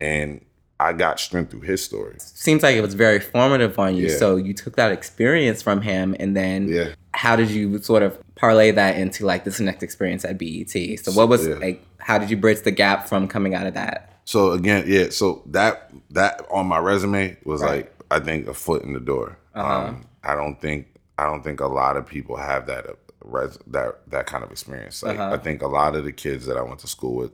and 0.00 0.44
I 0.78 0.94
got 0.94 1.20
strength 1.20 1.50
through 1.50 1.60
his 1.60 1.84
story. 1.84 2.16
Seems 2.18 2.62
like 2.62 2.74
it 2.74 2.80
was 2.80 2.94
very 2.94 3.20
formative 3.20 3.78
on 3.78 3.96
you. 3.96 4.08
Yeah. 4.08 4.16
So 4.16 4.36
you 4.36 4.54
took 4.54 4.76
that 4.76 4.92
experience 4.92 5.60
from 5.60 5.82
him 5.82 6.16
and 6.18 6.34
then 6.34 6.68
yeah. 6.68 6.94
how 7.12 7.36
did 7.36 7.50
you 7.50 7.82
sort 7.82 8.02
of 8.02 8.18
parlay 8.34 8.70
that 8.70 8.96
into 8.96 9.26
like 9.26 9.44
this 9.44 9.60
next 9.60 9.82
experience 9.82 10.24
at 10.24 10.38
BET? 10.38 10.70
So 10.70 11.12
what 11.12 11.28
was 11.28 11.46
yeah. 11.46 11.56
like 11.56 11.84
how 11.98 12.18
did 12.18 12.30
you 12.30 12.36
bridge 12.36 12.62
the 12.62 12.70
gap 12.70 13.08
from 13.08 13.28
coming 13.28 13.54
out 13.54 13.66
of 13.66 13.74
that? 13.74 14.20
So 14.24 14.52
again, 14.52 14.84
yeah, 14.86 15.10
so 15.10 15.42
that 15.46 15.90
that 16.10 16.46
on 16.50 16.66
my 16.66 16.78
resume 16.78 17.36
was 17.44 17.62
right. 17.62 17.70
like 17.70 17.94
I 18.10 18.20
think 18.20 18.46
a 18.46 18.54
foot 18.54 18.82
in 18.82 18.92
the 18.92 19.00
door. 19.00 19.36
Uh-huh. 19.54 19.88
Um, 19.88 20.06
I 20.24 20.34
don't 20.34 20.60
think 20.60 20.86
I 21.18 21.24
don't 21.24 21.42
think 21.42 21.60
a 21.60 21.66
lot 21.66 21.96
of 21.96 22.06
people 22.06 22.36
have 22.36 22.66
that 22.66 22.86
res- 23.22 23.58
that 23.66 24.10
that 24.10 24.26
kind 24.26 24.44
of 24.44 24.50
experience. 24.50 25.02
Like 25.02 25.18
uh-huh. 25.18 25.34
I 25.34 25.38
think 25.38 25.62
a 25.62 25.68
lot 25.68 25.96
of 25.96 26.04
the 26.04 26.12
kids 26.12 26.46
that 26.46 26.56
I 26.56 26.62
went 26.62 26.80
to 26.80 26.88
school 26.88 27.14
with 27.14 27.32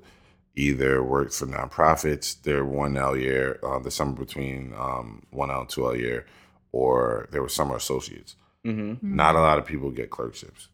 either 0.55 1.03
worked 1.03 1.35
for 1.35 1.46
nonprofits, 1.46 2.40
they're 2.42 2.64
one 2.64 2.96
L 2.96 3.16
year, 3.16 3.61
uh, 3.62 3.79
the 3.79 3.90
summer 3.90 4.14
between 4.14 4.72
um, 4.77 5.22
one 5.31 5.51
L 5.51 5.61
and 5.61 5.68
two 5.68 5.85
L 5.85 5.94
year, 5.94 6.27
or 6.72 7.29
they 7.31 7.40
were 7.40 7.49
summer 7.49 7.77
associates. 7.77 8.37
Mm-hmm. 8.64 8.92
mm-hmm. 8.92 9.16
Not 9.16 9.37
a 9.37 9.40
lot 9.40 9.59
of 9.59 9.66
people 9.66 9.90
get 9.90 10.11
clerkships. 10.11 10.68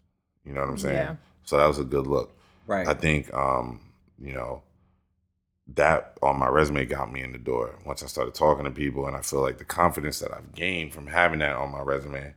You 0.44 0.52
know 0.52 0.60
what 0.60 0.70
I'm 0.70 0.78
saying? 0.78 0.96
Yeah. 0.96 1.16
So 1.44 1.56
that 1.56 1.66
was 1.66 1.78
a 1.78 1.84
good 1.84 2.06
look. 2.06 2.36
Right. 2.66 2.86
I 2.86 2.94
think, 2.94 3.32
um, 3.34 3.80
you 4.18 4.32
know, 4.32 4.62
that 5.74 6.16
on 6.22 6.38
my 6.38 6.48
resume 6.48 6.84
got 6.86 7.12
me 7.12 7.22
in 7.22 7.32
the 7.32 7.38
door 7.38 7.78
once 7.84 8.02
I 8.02 8.06
started 8.06 8.34
talking 8.34 8.64
to 8.64 8.70
people, 8.70 9.06
and 9.06 9.16
I 9.16 9.20
feel 9.20 9.40
like 9.40 9.58
the 9.58 9.64
confidence 9.64 10.18
that 10.20 10.32
I've 10.32 10.54
gained 10.54 10.92
from 10.92 11.06
having 11.06 11.40
that 11.40 11.56
on 11.56 11.70
my 11.70 11.80
resume 11.80 12.34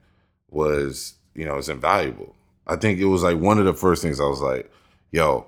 was, 0.50 1.16
you 1.34 1.46
know, 1.46 1.58
it's 1.58 1.70
invaluable. 1.70 2.36
I 2.68 2.76
think 2.76 3.00
it 3.00 3.06
was 3.06 3.24
like 3.24 3.38
one 3.38 3.60
of 3.60 3.66
the 3.66 3.74
first 3.74 4.02
things 4.02 4.20
I 4.20 4.26
was 4.26 4.42
like, 4.42 4.72
yo, 5.12 5.48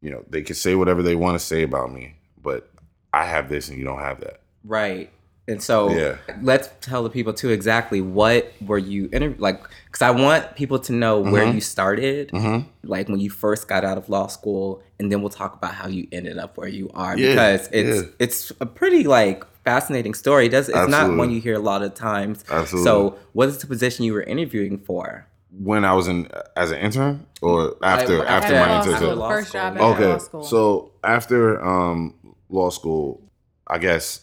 you 0.00 0.10
know, 0.10 0.24
they 0.28 0.42
can 0.42 0.54
say 0.54 0.74
whatever 0.74 1.02
they 1.02 1.16
want 1.16 1.38
to 1.38 1.44
say 1.44 1.62
about 1.62 1.92
me, 1.92 2.16
but 2.42 2.70
I 3.12 3.24
have 3.24 3.48
this 3.48 3.68
and 3.68 3.78
you 3.78 3.84
don't 3.84 4.00
have 4.00 4.20
that. 4.20 4.40
Right. 4.64 5.10
And 5.46 5.62
so 5.62 5.90
yeah. 5.90 6.16
let's 6.42 6.70
tell 6.80 7.02
the 7.02 7.10
people 7.10 7.34
too 7.34 7.50
exactly 7.50 8.00
what 8.00 8.50
were 8.62 8.78
you 8.78 9.10
inter- 9.12 9.34
like 9.38 9.62
because 9.86 10.00
I 10.00 10.10
want 10.10 10.56
people 10.56 10.78
to 10.80 10.92
know 10.92 11.22
mm-hmm. 11.22 11.32
where 11.32 11.46
you 11.46 11.60
started, 11.60 12.30
mm-hmm. 12.30 12.66
like 12.82 13.08
when 13.08 13.20
you 13.20 13.28
first 13.28 13.68
got 13.68 13.84
out 13.84 13.98
of 13.98 14.08
law 14.08 14.26
school, 14.26 14.82
and 14.98 15.12
then 15.12 15.20
we'll 15.20 15.30
talk 15.30 15.54
about 15.54 15.74
how 15.74 15.86
you 15.86 16.08
ended 16.12 16.38
up 16.38 16.56
where 16.56 16.68
you 16.68 16.90
are 16.94 17.16
yeah. 17.16 17.30
because 17.30 17.68
it's 17.72 18.02
yeah. 18.04 18.10
it's 18.18 18.52
a 18.60 18.66
pretty 18.66 19.04
like 19.04 19.44
fascinating 19.64 20.14
story. 20.14 20.46
It 20.46 20.50
does 20.50 20.70
it's 20.70 20.78
Absolutely. 20.78 21.08
not 21.08 21.18
one 21.18 21.30
you 21.30 21.42
hear 21.42 21.56
a 21.56 21.58
lot 21.58 21.82
of 21.82 21.92
times. 21.92 22.42
Absolutely. 22.50 22.84
So 22.84 23.18
what 23.34 23.48
is 23.48 23.58
the 23.58 23.66
position 23.66 24.06
you 24.06 24.14
were 24.14 24.22
interviewing 24.22 24.78
for? 24.78 25.26
When 25.58 25.84
I 25.84 25.94
was 25.94 26.08
in 26.08 26.28
as 26.56 26.70
an 26.70 26.78
intern 26.78 27.26
or 27.40 27.76
after 27.82 28.18
like, 28.18 28.28
after, 28.28 28.54
after, 28.54 28.90
my 28.90 28.96
internship. 28.96 29.28
First 29.28 29.52
job 29.52 29.76
okay. 29.76 30.06
law 30.06 30.18
school. 30.18 30.42
So 30.44 30.92
after 31.02 31.64
um, 31.64 32.14
law 32.48 32.70
school, 32.70 33.22
I 33.66 33.78
guess 33.78 34.20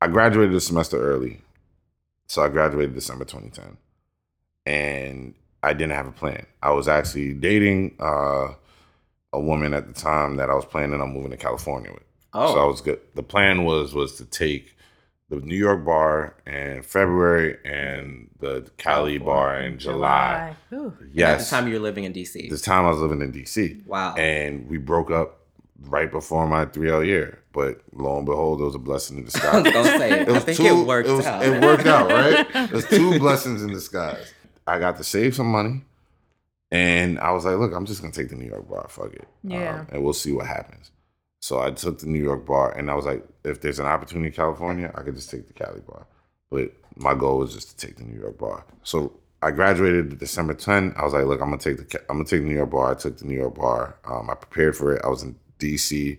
I 0.00 0.08
graduated 0.08 0.54
a 0.54 0.60
semester 0.60 1.00
early. 1.00 1.40
So 2.26 2.42
I 2.42 2.48
graduated 2.48 2.94
December 2.94 3.24
2010. 3.24 3.76
And 4.66 5.34
I 5.62 5.72
didn't 5.72 5.92
have 5.92 6.06
a 6.06 6.12
plan. 6.12 6.46
I 6.62 6.70
was 6.70 6.88
actually 6.88 7.34
dating 7.34 7.96
uh, 7.98 8.54
a 9.32 9.40
woman 9.40 9.74
at 9.74 9.88
the 9.88 9.94
time 9.94 10.36
that 10.36 10.50
I 10.50 10.54
was 10.54 10.64
planning 10.64 11.00
on 11.00 11.12
moving 11.12 11.30
to 11.30 11.36
California 11.36 11.92
with. 11.92 12.04
Oh. 12.32 12.54
So 12.54 12.60
I 12.60 12.64
was 12.64 12.80
good. 12.80 13.00
The 13.14 13.22
plan 13.22 13.64
was 13.64 13.94
was 13.94 14.16
to 14.16 14.24
take 14.24 14.76
the 15.30 15.36
New 15.36 15.56
York 15.56 15.84
bar 15.84 16.34
in 16.44 16.82
February 16.82 17.56
and 17.64 18.28
the 18.40 18.68
Cali 18.78 19.16
bar 19.16 19.60
in 19.60 19.78
July. 19.78 20.56
July. 20.68 20.92
Yes. 21.12 21.48
the 21.48 21.56
time 21.56 21.68
you 21.68 21.74
were 21.74 21.80
living 21.80 22.04
in 22.04 22.12
DC. 22.12 22.50
The 22.50 22.58
time 22.58 22.84
I 22.84 22.90
was 22.90 22.98
living 22.98 23.22
in 23.22 23.32
DC. 23.32 23.86
Wow. 23.86 24.14
And 24.16 24.68
we 24.68 24.76
broke 24.76 25.10
up 25.10 25.40
right 25.82 26.10
before 26.10 26.48
my 26.48 26.66
3L 26.66 27.06
year. 27.06 27.38
But 27.52 27.80
lo 27.92 28.16
and 28.16 28.26
behold, 28.26 28.60
it 28.60 28.64
was 28.64 28.74
a 28.74 28.80
blessing 28.80 29.18
in 29.18 29.24
disguise. 29.26 29.64
Don't 29.64 29.84
say 29.84 30.20
it. 30.22 30.28
it 30.28 30.34
I 30.34 30.40
think 30.40 30.58
two, 30.58 30.66
it 30.66 30.86
worked 30.86 31.08
it 31.08 31.12
was, 31.12 31.26
out. 31.26 31.44
It 31.44 31.62
worked 31.62 31.86
out, 31.86 32.10
right? 32.10 32.46
There's 32.70 32.88
two 32.88 33.18
blessings 33.20 33.62
in 33.62 33.72
disguise. 33.72 34.34
I 34.66 34.80
got 34.80 34.96
to 34.98 35.04
save 35.04 35.36
some 35.36 35.50
money. 35.50 35.82
And 36.72 37.18
I 37.20 37.32
was 37.32 37.44
like, 37.44 37.56
look, 37.56 37.72
I'm 37.72 37.86
just 37.86 38.00
gonna 38.00 38.12
take 38.12 38.28
the 38.28 38.36
New 38.36 38.46
York 38.46 38.68
bar. 38.68 38.86
Fuck 38.88 39.14
it. 39.14 39.26
Yeah. 39.42 39.80
Um, 39.80 39.86
and 39.90 40.04
we'll 40.04 40.12
see 40.12 40.30
what 40.30 40.46
happens. 40.46 40.92
So 41.40 41.60
I 41.60 41.70
took 41.70 41.98
the 41.98 42.06
New 42.06 42.22
York 42.22 42.46
bar, 42.46 42.72
and 42.76 42.90
I 42.90 42.94
was 42.94 43.06
like, 43.06 43.26
if 43.44 43.60
there's 43.60 43.78
an 43.78 43.86
opportunity 43.86 44.28
in 44.28 44.34
California, 44.34 44.92
I 44.94 45.02
could 45.02 45.14
just 45.14 45.30
take 45.30 45.46
the 45.46 45.54
Cali 45.54 45.80
bar. 45.80 46.06
But 46.50 46.72
my 46.96 47.14
goal 47.14 47.38
was 47.38 47.54
just 47.54 47.78
to 47.78 47.86
take 47.86 47.96
the 47.96 48.04
New 48.04 48.20
York 48.20 48.38
bar. 48.38 48.64
So 48.82 49.12
I 49.42 49.50
graduated 49.50 50.18
December 50.18 50.54
10. 50.54 50.94
I 50.96 51.04
was 51.04 51.14
like, 51.14 51.24
look, 51.24 51.40
I'm 51.40 51.48
gonna 51.48 51.58
take 51.58 51.78
the 51.78 52.00
I'm 52.10 52.18
gonna 52.18 52.24
take 52.24 52.42
the 52.42 52.48
New 52.48 52.56
York 52.56 52.70
bar. 52.70 52.90
I 52.90 52.94
took 52.94 53.16
the 53.16 53.24
New 53.24 53.36
York 53.36 53.54
bar. 53.54 53.96
Um, 54.04 54.28
I 54.28 54.34
prepared 54.34 54.76
for 54.76 54.94
it. 54.94 55.02
I 55.04 55.08
was 55.08 55.22
in 55.22 55.34
DC. 55.58 56.18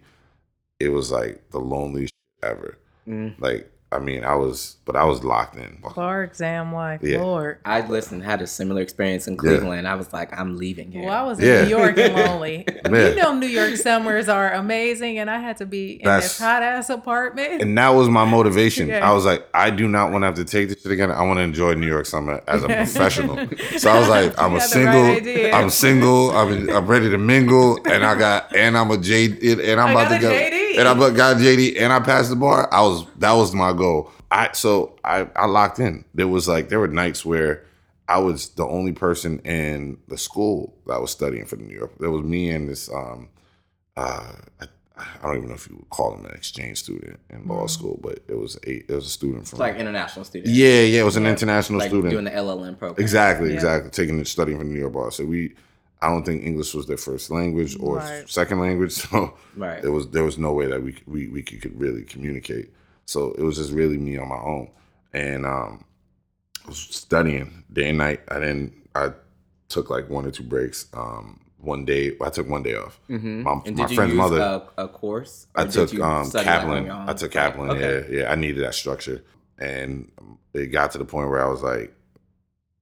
It 0.80 0.90
was 0.90 1.12
like 1.12 1.50
the 1.52 1.60
loneliest 1.60 2.14
ever. 2.42 2.78
Mm. 3.08 3.40
Like 3.40 3.72
I 3.93 3.99
mean, 3.99 4.23
I 4.23 4.36
was, 4.36 4.77
but 4.86 4.95
I 4.95 5.04
was 5.04 5.23
locked 5.23 5.58
in. 5.58 5.82
Bar 5.95 6.23
exam 6.23 6.73
life, 6.73 7.01
Yeah. 7.04 7.21
Lord. 7.21 7.58
I 7.65 7.86
listened, 7.86 8.23
had 8.23 8.41
a 8.41 8.47
similar 8.47 8.82
experience 8.82 9.27
in 9.27 9.36
Cleveland. 9.36 9.86
I 9.88 9.95
was 9.95 10.13
like, 10.13 10.32
I'm 10.39 10.58
leaving 10.58 10.91
here. 10.93 11.06
Well, 11.08 11.25
I 11.25 11.27
was 11.27 11.39
in 11.39 11.45
Yeah. 11.45 11.63
New 11.63 11.69
York 11.77 11.97
and 11.97 12.15
lonely. 12.15 12.65
Yeah. 12.67 13.10
You 13.10 13.15
know, 13.15 13.34
New 13.36 13.47
York 13.47 13.75
summers 13.75 14.30
are 14.30 14.54
amazing, 14.54 15.17
and 15.19 15.30
I 15.30 15.39
had 15.39 15.58
to 15.58 15.65
be 15.65 15.93
in 15.93 16.06
That's- 16.06 16.23
this 16.23 16.39
hot 16.39 16.63
ass 16.63 16.89
apartment. 16.89 17.62
And 17.62 17.77
that 17.77 17.89
was 17.89 18.08
my 18.08 18.23
motivation. 18.38 18.88
Yeah. 18.88 19.10
I 19.10 19.13
was 19.13 19.25
like, 19.25 19.45
I 19.54 19.69
do 19.71 19.88
not 19.89 20.12
want 20.12 20.21
to 20.21 20.27
have 20.27 20.36
to 20.36 20.45
take 20.45 20.69
this 20.69 20.82
shit 20.82 20.91
again. 20.93 21.12
I 21.12 21.23
want 21.23 21.38
to 21.39 21.43
enjoy 21.43 21.73
New 21.73 21.88
York 21.88 22.06
summer 22.06 22.41
as 22.47 22.63
a 22.63 22.67
professional. 22.82 23.36
So 23.77 23.91
I 23.91 23.99
was 23.99 24.08
like, 24.08 24.39
I'm 24.39 24.56
a 24.56 24.62
single. 24.62 25.01
right. 25.04 25.54
I'm 25.54 25.69
single. 25.69 26.32
I'm, 26.32 26.69
I'm 26.69 26.88
ready 26.88 27.10
to 27.10 27.17
mingle, 27.17 27.77
and 27.86 28.06
I 28.06 28.17
got 28.17 28.56
and 28.56 28.77
I'm 28.77 28.89
a 28.91 28.97
J 28.97 29.25
and 29.25 29.80
I'm 29.82 29.89
I 29.89 29.91
about 29.91 30.10
got 30.10 30.10
to 30.10 30.15
a 30.17 30.19
go 30.21 30.30
JD. 30.76 30.80
and 30.80 30.88
I 30.88 30.94
bu- 30.94 31.16
got 31.16 31.38
JD 31.38 31.80
and 31.82 31.94
I 31.94 32.00
passed 32.00 32.30
the 32.30 32.36
bar. 32.36 32.68
I 32.74 32.82
was 32.82 33.06
that 33.20 33.34
was 33.34 33.54
my 33.54 33.74
goal. 33.74 34.12
I 34.32 34.50
so 34.54 34.98
I 35.04 35.28
I 35.36 35.46
locked 35.46 35.80
in. 35.80 36.06
There 36.14 36.28
was 36.28 36.48
like 36.48 36.70
there 36.70 36.80
were 36.80 36.88
nights 36.88 37.26
where 37.26 37.66
I 38.08 38.20
was 38.20 38.50
the 38.50 38.66
only 38.66 38.92
person 38.92 39.40
in 39.40 39.98
the 40.08 40.18
school 40.18 40.74
that 40.88 41.00
was 41.02 41.12
studying 41.12 41.46
for 41.46 41.56
the 41.56 41.64
New 41.64 41.76
York. 41.76 41.92
There 42.00 42.12
was 42.12 42.24
me 42.24 42.50
and 42.52 42.68
this 42.70 42.90
um 42.94 43.30
uh 43.98 44.34
I, 44.62 44.66
I 44.98 45.24
don't 45.28 45.38
even 45.38 45.50
know 45.50 45.56
if 45.56 45.68
you 45.68 45.78
would 45.78 45.90
call 45.90 46.14
him 46.16 46.26
an 46.26 46.32
exchange 46.32 46.78
student 46.80 47.20
in 47.32 47.48
law 47.48 47.66
school, 47.68 48.00
but 48.04 48.20
it 48.28 48.38
was 48.38 48.56
a 48.68 48.92
it 48.92 48.96
was 48.96 49.08
a 49.08 49.10
student 49.10 49.48
from 49.48 49.58
It's 49.58 49.60
like 49.60 49.76
international 49.78 50.26
student. 50.26 50.54
yeah 50.54 50.82
yeah 50.82 51.02
it 51.02 51.06
was 51.06 51.18
an 51.18 51.26
international 51.26 51.80
Like 51.80 51.90
student 51.90 52.12
doing 52.12 52.26
the 52.26 52.32
LLM 52.32 52.78
program. 52.78 53.02
Exactly, 53.04 53.50
Yeah. 53.50 53.56
exactly. 53.56 53.90
Taking 53.92 54.18
and 54.18 54.28
studying 54.28 54.58
from 54.60 54.68
the 54.68 54.74
New 54.76 54.80
York 54.80 54.94
Bar. 54.94 55.12
So 55.12 55.26
we, 55.26 55.56
I 56.02 56.10
don't 56.10 56.26
think 56.26 56.44
English 56.44 56.74
was 56.74 56.88
their 56.88 56.98
first 56.98 57.30
language 57.30 57.78
or 57.80 57.98
Right. 57.98 58.28
second 58.30 58.60
language. 58.60 58.94
So 59.10 59.34
Right. 59.56 59.84
it 59.84 59.90
was 59.90 60.10
there 60.10 60.24
was 60.24 60.38
no 60.38 60.52
way 60.54 60.68
that 60.68 60.82
we 60.84 60.96
we 61.06 61.28
we 61.28 61.42
could, 61.44 61.62
could 61.62 61.80
really 61.80 62.04
communicate. 62.04 62.74
So 63.06 63.32
it 63.34 63.42
was 63.44 63.58
just 63.58 63.72
really 63.72 63.98
me 63.98 64.18
on 64.18 64.30
my 64.30 64.38
own, 64.54 64.70
and 65.14 65.46
um, 65.46 65.84
I 66.66 66.70
was 66.70 66.78
studying 66.80 67.64
day 67.72 67.90
and 67.90 67.98
night. 67.98 68.22
I 68.30 68.40
didn't. 68.40 68.74
I 68.96 69.12
took 69.70 69.90
like 69.90 70.10
one 70.10 70.26
or 70.26 70.32
two 70.32 70.44
breaks. 70.44 70.88
Um, 70.94 71.40
one 71.58 71.86
day 71.86 72.16
I 72.22 72.30
took 72.30 72.50
one 72.50 72.64
day 72.64 72.76
off. 72.76 73.00
hmm 73.08 73.44
My, 73.44 73.62
And 73.66 73.76
my 73.78 73.88
you 73.88 73.96
friend's 73.96 74.14
use 74.14 74.18
mother. 74.18 74.40
a, 74.40 74.84
a 74.84 74.88
course? 74.88 75.46
I 75.56 75.66
took 75.66 75.94
um, 76.00 76.26
study, 76.26 76.48
like, 76.48 76.64
on 76.64 76.86
Kaplan. 76.86 77.10
I 77.10 77.14
took 77.14 77.32
Kaplan. 77.32 77.70
Okay. 77.72 78.06
Yeah, 78.10 78.20
yeah. 78.22 78.32
I 78.32 78.36
needed 78.36 78.64
that 78.64 78.74
structure, 78.76 79.24
and 79.60 80.12
it 80.54 80.68
got 80.68 80.92
to 80.94 80.98
the 80.98 81.06
point 81.06 81.30
where 81.30 81.44
I 81.46 81.50
was 81.50 81.62
like, 81.62 81.94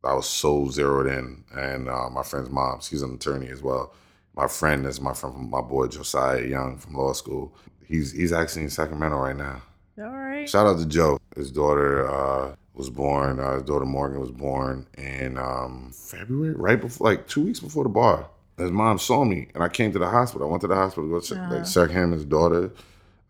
I 0.03 0.13
was 0.13 0.27
so 0.29 0.69
zeroed 0.69 1.07
in. 1.07 1.43
And 1.55 1.89
uh, 1.89 2.09
my 2.09 2.23
friend's 2.23 2.49
mom, 2.49 2.79
she's 2.81 3.01
an 3.01 3.13
attorney 3.15 3.49
as 3.49 3.62
well. 3.62 3.93
My 4.35 4.47
friend 4.47 4.85
is 4.85 5.01
my 5.01 5.13
friend 5.13 5.35
from 5.35 5.49
my 5.49 5.62
boy 5.62 5.88
Josiah 5.88 6.43
Young 6.45 6.77
from 6.77 6.93
law 6.93 7.13
school. 7.13 7.53
He's 7.85 8.12
he's 8.12 8.31
actually 8.31 8.63
in 8.63 8.69
Sacramento 8.69 9.17
right 9.17 9.35
now. 9.35 9.62
All 9.97 10.05
right. 10.15 10.47
Shout 10.49 10.67
out 10.67 10.77
to 10.79 10.85
Joe. 10.85 11.19
His 11.35 11.51
daughter 11.51 12.09
uh, 12.09 12.55
was 12.73 12.89
born. 12.89 13.39
Uh, 13.39 13.55
his 13.55 13.63
daughter 13.63 13.85
Morgan 13.85 14.21
was 14.21 14.31
born 14.31 14.88
in 14.97 15.38
um, 15.38 15.91
February, 15.93 16.53
right 16.55 16.79
before, 16.79 17.09
like 17.09 17.27
two 17.27 17.43
weeks 17.43 17.59
before 17.59 17.83
the 17.83 17.89
bar. 17.89 18.29
His 18.57 18.71
mom 18.71 18.99
saw 18.99 19.25
me, 19.25 19.47
and 19.53 19.63
I 19.63 19.67
came 19.69 19.91
to 19.93 19.99
the 19.99 20.09
hospital. 20.09 20.47
I 20.47 20.51
went 20.51 20.62
to 20.62 20.67
the 20.67 20.75
hospital 20.75 21.05
to 21.09 21.12
go 21.15 21.19
check, 21.19 21.38
Uh-huh. 21.38 21.55
like, 21.55 21.65
check 21.69 21.89
him, 21.89 22.12
his 22.12 22.25
daughter. 22.25 22.71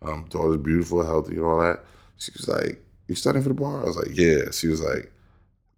Um, 0.01 0.25
daughter's 0.29 0.58
beautiful, 0.58 1.03
healthy, 1.05 1.36
and 1.38 1.45
all 1.45 1.60
that. 1.62 1.84
She 2.17 2.32
was 2.36 2.47
like, 2.47 2.84
"You 3.08 3.15
studying 3.15 3.41
for 3.43 3.49
the 3.49 3.55
bar?" 3.55 3.82
I 3.82 3.86
was 3.86 3.97
like, 3.97 4.10
"Yeah." 4.15 4.51
She 4.51 4.67
was 4.67 4.82
like, 4.82 5.12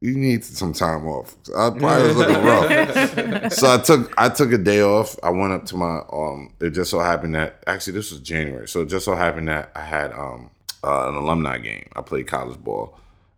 "You 0.01 0.15
need 0.17 0.43
some 0.43 0.73
time 0.73 1.07
off." 1.07 1.35
I 1.55 1.69
probably 1.77 2.07
was 2.07 2.17
looking 2.17 2.43
rough 2.43 3.53
so 3.53 3.73
I 3.73 3.77
took 3.77 4.13
I 4.17 4.29
took 4.29 4.51
a 4.51 4.57
day 4.57 4.81
off. 4.81 5.15
I 5.23 5.29
went 5.29 5.53
up 5.53 5.65
to 5.67 5.77
my 5.77 6.01
um. 6.11 6.53
It 6.59 6.71
just 6.71 6.91
so 6.91 6.99
happened 6.99 7.35
that 7.35 7.63
actually 7.67 7.93
this 7.93 8.11
was 8.11 8.19
January, 8.19 8.67
so 8.67 8.81
it 8.81 8.87
just 8.87 9.05
so 9.05 9.15
happened 9.15 9.47
that 9.47 9.71
I 9.75 9.81
had 9.81 10.11
um 10.13 10.49
uh, 10.83 11.07
an 11.09 11.15
alumni 11.15 11.57
game. 11.59 11.87
I 11.95 12.01
played 12.01 12.27
college 12.27 12.57
ball 12.59 12.97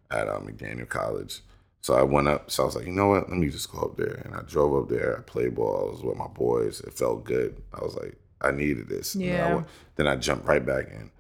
at 0.10 0.28
uh, 0.28 0.40
McDaniel 0.40 0.88
College. 0.88 1.42
So 1.82 1.96
I 1.96 2.04
went 2.04 2.30
up. 2.30 2.50
So 2.50 2.64
I 2.64 2.66
was 2.66 2.76
like, 2.78 2.86
you 2.86 2.94
know 2.94 3.08
what? 3.08 3.28
Let 3.30 3.38
me 3.38 3.50
just 3.50 3.70
go 3.70 3.80
up 3.80 3.98
there. 3.98 4.22
And 4.24 4.34
I 4.34 4.42
drove 4.44 4.74
up 4.82 4.90
there. 4.90 5.18
I 5.18 5.22
played 5.24 5.56
ball. 5.56 5.88
I 5.88 5.92
was 5.92 6.02
with 6.02 6.16
my 6.16 6.28
boys. 6.28 6.80
It 6.80 6.94
felt 6.94 7.26
good. 7.26 7.62
I 7.74 7.84
was 7.84 7.96
like, 7.96 8.16
I 8.40 8.52
needed 8.52 8.88
this. 8.88 9.16
And 9.16 9.26
then 9.26 9.32
I 9.34 9.38
Yeah. 9.50 9.56
went- 9.56 9.68
then 9.98 10.08
I 10.08 10.16
jumped 10.16 10.46
right 10.48 10.66
back 10.66 10.86
in. 10.88 11.12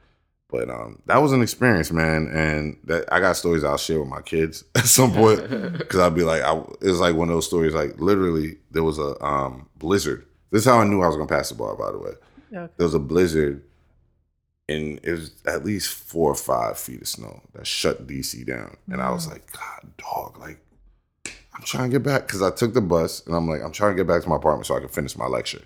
But 0.53 0.69
um, 0.69 1.01
that 1.07 1.17
was 1.17 1.31
an 1.31 1.41
experience, 1.41 1.91
man, 1.91 2.29
and 2.31 2.77
that 2.83 3.11
I 3.11 3.19
got 3.19 3.35
stories 3.37 3.63
I'll 3.63 3.75
share 3.75 3.99
with 3.99 4.07
my 4.09 4.21
kids 4.21 4.63
at 4.75 4.85
some 4.85 5.11
point 5.11 5.49
because 5.79 5.99
I'll 5.99 6.11
be 6.11 6.21
like, 6.21 6.43
I, 6.43 6.55
it 6.79 6.83
was 6.89 6.99
like 6.99 7.15
one 7.15 7.27
of 7.27 7.33
those 7.33 7.47
stories. 7.47 7.73
Like 7.73 7.99
literally, 7.99 8.57
there 8.69 8.83
was 8.83 8.99
a 8.99 9.19
um, 9.25 9.67
blizzard. 9.77 10.27
This 10.51 10.61
is 10.61 10.67
how 10.67 10.77
I 10.77 10.83
knew 10.85 11.01
I 11.01 11.07
was 11.07 11.15
gonna 11.15 11.27
pass 11.27 11.49
the 11.49 11.55
bar. 11.55 11.75
By 11.75 11.91
the 11.91 11.97
way, 11.97 12.11
Okay. 12.55 12.71
there 12.77 12.85
was 12.85 12.93
a 12.93 12.99
blizzard, 12.99 13.63
and 14.69 14.99
it 15.01 15.11
was 15.11 15.31
at 15.47 15.65
least 15.65 15.89
four 15.91 16.29
or 16.29 16.35
five 16.35 16.77
feet 16.77 17.01
of 17.01 17.07
snow 17.07 17.41
that 17.53 17.65
shut 17.65 18.05
DC 18.05 18.45
down. 18.45 18.77
And 18.91 19.01
I 19.01 19.09
was 19.09 19.27
like, 19.27 19.51
God, 19.53 19.91
dog, 19.97 20.37
like 20.39 20.59
I'm 21.55 21.63
trying 21.63 21.89
to 21.89 21.95
get 21.97 22.03
back 22.03 22.27
because 22.27 22.43
I 22.43 22.51
took 22.51 22.75
the 22.75 22.81
bus, 22.81 23.25
and 23.25 23.35
I'm 23.35 23.49
like, 23.49 23.63
I'm 23.63 23.71
trying 23.71 23.93
to 23.95 23.99
get 23.99 24.07
back 24.07 24.21
to 24.21 24.29
my 24.29 24.35
apartment 24.35 24.67
so 24.67 24.75
I 24.77 24.81
can 24.81 24.89
finish 24.89 25.17
my 25.17 25.25
lecture. 25.25 25.63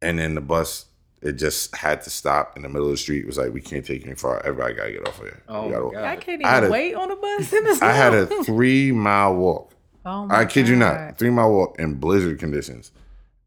And 0.00 0.20
then 0.20 0.36
the 0.36 0.40
bus, 0.40 0.84
it 1.22 1.32
just 1.32 1.74
had 1.74 2.02
to 2.02 2.10
stop 2.10 2.56
in 2.56 2.62
the 2.62 2.68
middle 2.68 2.86
of 2.86 2.92
the 2.92 2.96
street. 2.98 3.20
It 3.20 3.26
was 3.26 3.38
like, 3.38 3.52
we 3.52 3.60
can't 3.60 3.84
take 3.84 4.02
you 4.02 4.06
any 4.10 4.16
far. 4.16 4.44
Everybody 4.44 4.74
gotta 4.74 4.92
get 4.92 5.08
off 5.08 5.18
of 5.18 5.24
here. 5.24 5.42
Oh 5.48 5.64
my 5.64 5.70
gotta- 5.70 5.90
God. 5.94 6.04
I 6.04 6.16
can't 6.16 6.44
I 6.44 6.48
had 6.48 6.56
even 6.58 6.68
a- 6.68 6.72
wait 6.72 6.94
on 6.94 7.10
a 7.10 7.16
bus 7.16 7.52
in 7.52 7.64
the 7.64 7.78
I 7.82 7.92
had 7.92 8.14
a 8.14 8.26
three 8.44 8.92
mile 8.92 9.34
walk. 9.34 9.72
Oh 10.04 10.26
my 10.26 10.40
I 10.40 10.44
kid 10.44 10.68
you 10.68 10.76
not, 10.76 11.18
three 11.18 11.30
mile 11.30 11.50
walk 11.52 11.78
in 11.80 11.94
blizzard 11.94 12.38
conditions. 12.38 12.92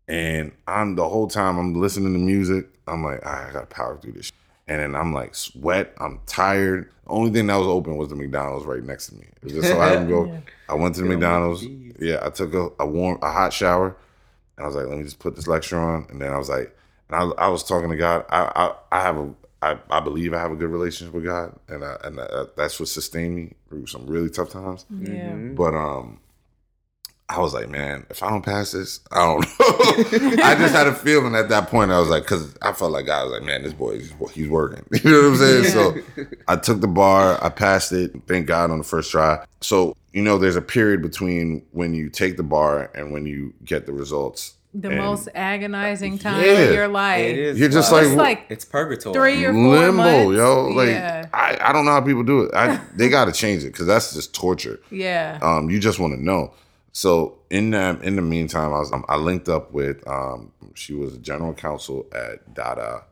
And 0.08 0.52
I'm 0.68 0.96
the 0.96 1.08
whole 1.08 1.28
time 1.28 1.58
I'm 1.58 1.76
listening 1.76 2.14
to 2.14 2.20
music. 2.20 2.68
I'm 2.88 3.04
like, 3.04 3.22
"Ah, 3.24 3.48
I 3.48 3.54
gotta 3.54 3.68
power 3.68 3.98
through 3.98 4.14
this. 4.14 4.26
shit." 4.26 4.36
And 4.68 4.82
then 4.82 4.96
I'm 5.00 5.14
like 5.14 5.36
sweat. 5.36 5.94
I'm 6.00 6.20
tired. 6.26 6.90
The 7.06 7.10
only 7.12 7.32
thing 7.32 7.48
that 7.48 7.56
was 7.56 7.68
open 7.68 7.96
was 7.98 8.10
the 8.10 8.16
McDonald's 8.16 8.66
right 8.66 8.84
next 8.84 9.08
to 9.10 9.16
me. 9.16 9.28
It 9.38 9.44
was 9.44 9.54
just 9.54 9.68
so 9.68 9.80
I 9.80 9.90
happened 9.90 10.10
to 10.10 10.14
go. 10.14 10.26
Yeah. 10.34 10.40
I 10.68 10.74
went 10.76 10.96
to 10.96 11.02
the 11.02 11.08
McDonald's. 11.08 11.64
Yeah, 12.00 12.20
I 12.24 12.30
took 12.30 12.54
a, 12.54 12.70
a 12.80 12.86
warm, 12.88 13.20
a 13.22 13.32
hot 13.32 13.52
shower, 13.54 13.96
and 14.58 14.64
I 14.64 14.68
was 14.68 14.76
like, 14.76 14.88
let 14.88 14.98
me 14.98 15.04
just 15.04 15.20
put 15.20 15.36
this 15.36 15.48
lecture 15.48 15.80
on. 15.80 16.06
And 16.10 16.22
then 16.22 16.32
I 16.34 16.38
was 16.38 16.50
like, 16.50 16.76
and 17.10 17.34
I, 17.40 17.46
I 17.46 17.48
was 17.48 17.64
talking 17.64 17.90
to 17.90 17.96
God. 17.98 18.26
I, 18.30 18.52
I, 18.56 18.98
I 19.00 19.02
have 19.02 19.18
a, 19.18 19.34
I, 19.62 19.78
I 19.90 20.00
believe 20.00 20.34
I 20.34 20.40
have 20.40 20.52
a 20.52 20.56
good 20.56 20.70
relationship 20.70 21.14
with 21.14 21.26
God, 21.26 21.58
and 21.68 21.84
I, 21.84 21.98
and 22.04 22.20
I, 22.20 22.46
that's 22.56 22.80
what 22.80 22.90
sustained 22.90 23.36
me 23.36 23.54
through 23.70 23.88
some 23.88 24.06
really 24.08 24.30
tough 24.30 24.50
times. 24.50 24.86
Yeah. 24.90 25.32
Mhm. 25.32 25.56
But 25.56 25.76
um, 25.76 26.20
I 27.28 27.40
was 27.40 27.54
like, 27.54 27.70
man, 27.70 28.06
if 28.10 28.24
I 28.24 28.30
don't 28.30 28.44
pass 28.44 28.72
this, 28.72 29.02
I 29.12 29.20
don't 29.26 29.42
know. 29.42 30.38
I 30.44 30.56
just 30.56 30.74
had 30.74 30.88
a 30.88 30.96
feeling 30.96 31.36
at 31.36 31.50
that 31.50 31.68
point. 31.68 31.92
I 31.92 32.00
was 32.00 32.10
like, 32.10 32.24
because 32.24 32.56
I 32.62 32.74
felt 32.74 32.92
like 32.92 33.06
God 33.06 33.26
was 33.26 33.34
like, 33.34 33.44
man, 33.44 33.62
this 33.64 33.74
boy, 33.74 34.00
he's, 34.00 34.14
he's 34.34 34.48
working. 34.50 34.84
You 35.04 35.12
know 35.12 35.22
what 35.22 35.28
I'm 35.28 35.36
saying? 35.38 35.64
So 35.66 35.96
I 36.48 36.56
took 36.56 36.82
the 36.82 36.88
bar, 36.88 37.38
I 37.44 37.50
passed 37.50 37.92
it. 37.92 38.14
Thank 38.28 38.48
God 38.48 38.72
on 38.72 38.80
the 38.80 38.84
first 38.84 39.12
try. 39.12 39.46
So 39.62 39.96
you 40.12 40.24
know, 40.24 40.40
there's 40.40 40.56
a 40.56 40.62
period 40.62 41.04
between 41.04 41.64
when 41.72 41.94
you 41.94 42.10
take 42.10 42.36
the 42.38 42.44
bar 42.44 42.90
and 42.96 43.12
when 43.12 43.28
you 43.28 43.54
get 43.64 43.86
the 43.86 43.94
results. 43.94 44.56
The 44.74 44.90
And- 44.90 44.98
most 45.00 45.28
agonizing 45.34 46.20
time 46.20 46.44
Yeah. 46.46 46.52
of 46.52 46.74
your 46.76 46.88
life. 46.88 47.26
It 47.26 47.38
is. 47.40 47.60
You're 47.60 47.70
just 47.70 47.92
like- 47.92 48.06
It's 48.06 48.16
like 48.16 48.46
it's 48.50 48.66
purgatory. 48.66 49.14
three 49.14 49.46
or 49.46 49.52
four 49.54 49.78
Limbo, 49.80 49.94
months. 49.94 50.38
yo. 50.38 50.68
Like 50.68 50.90
yeah. 50.90 51.26
I, 51.34 51.58
I 51.60 51.74
don't 51.74 51.86
know 51.86 51.92
how 51.92 52.02
people 52.02 52.22
do 52.24 52.42
it. 52.44 52.54
I 52.54 52.80
they 52.96 53.10
got 53.10 53.26
to 53.26 53.32
change 53.32 53.64
it 53.64 53.72
because 53.74 53.88
that's 53.88 54.14
just 54.14 54.34
torture. 54.36 54.80
Yeah. 54.92 55.40
um, 55.42 55.70
you 55.72 55.80
just 55.80 55.98
want 56.00 56.14
to 56.14 56.24
know. 56.24 56.54
So 56.92 57.40
in 57.50 57.72
the 57.72 58.00
in 58.04 58.16
the 58.16 58.22
meantime, 58.22 58.74
I 58.74 58.80
was 58.80 58.92
um, 58.94 59.06
I 59.10 59.16
linked 59.16 59.50
up 59.50 59.72
with 59.72 60.08
um, 60.08 60.52
she 60.76 60.94
was 60.94 61.16
a 61.16 61.20
general 61.20 61.54
counsel 61.54 62.06
at 62.14 62.54
Dada 62.54 63.04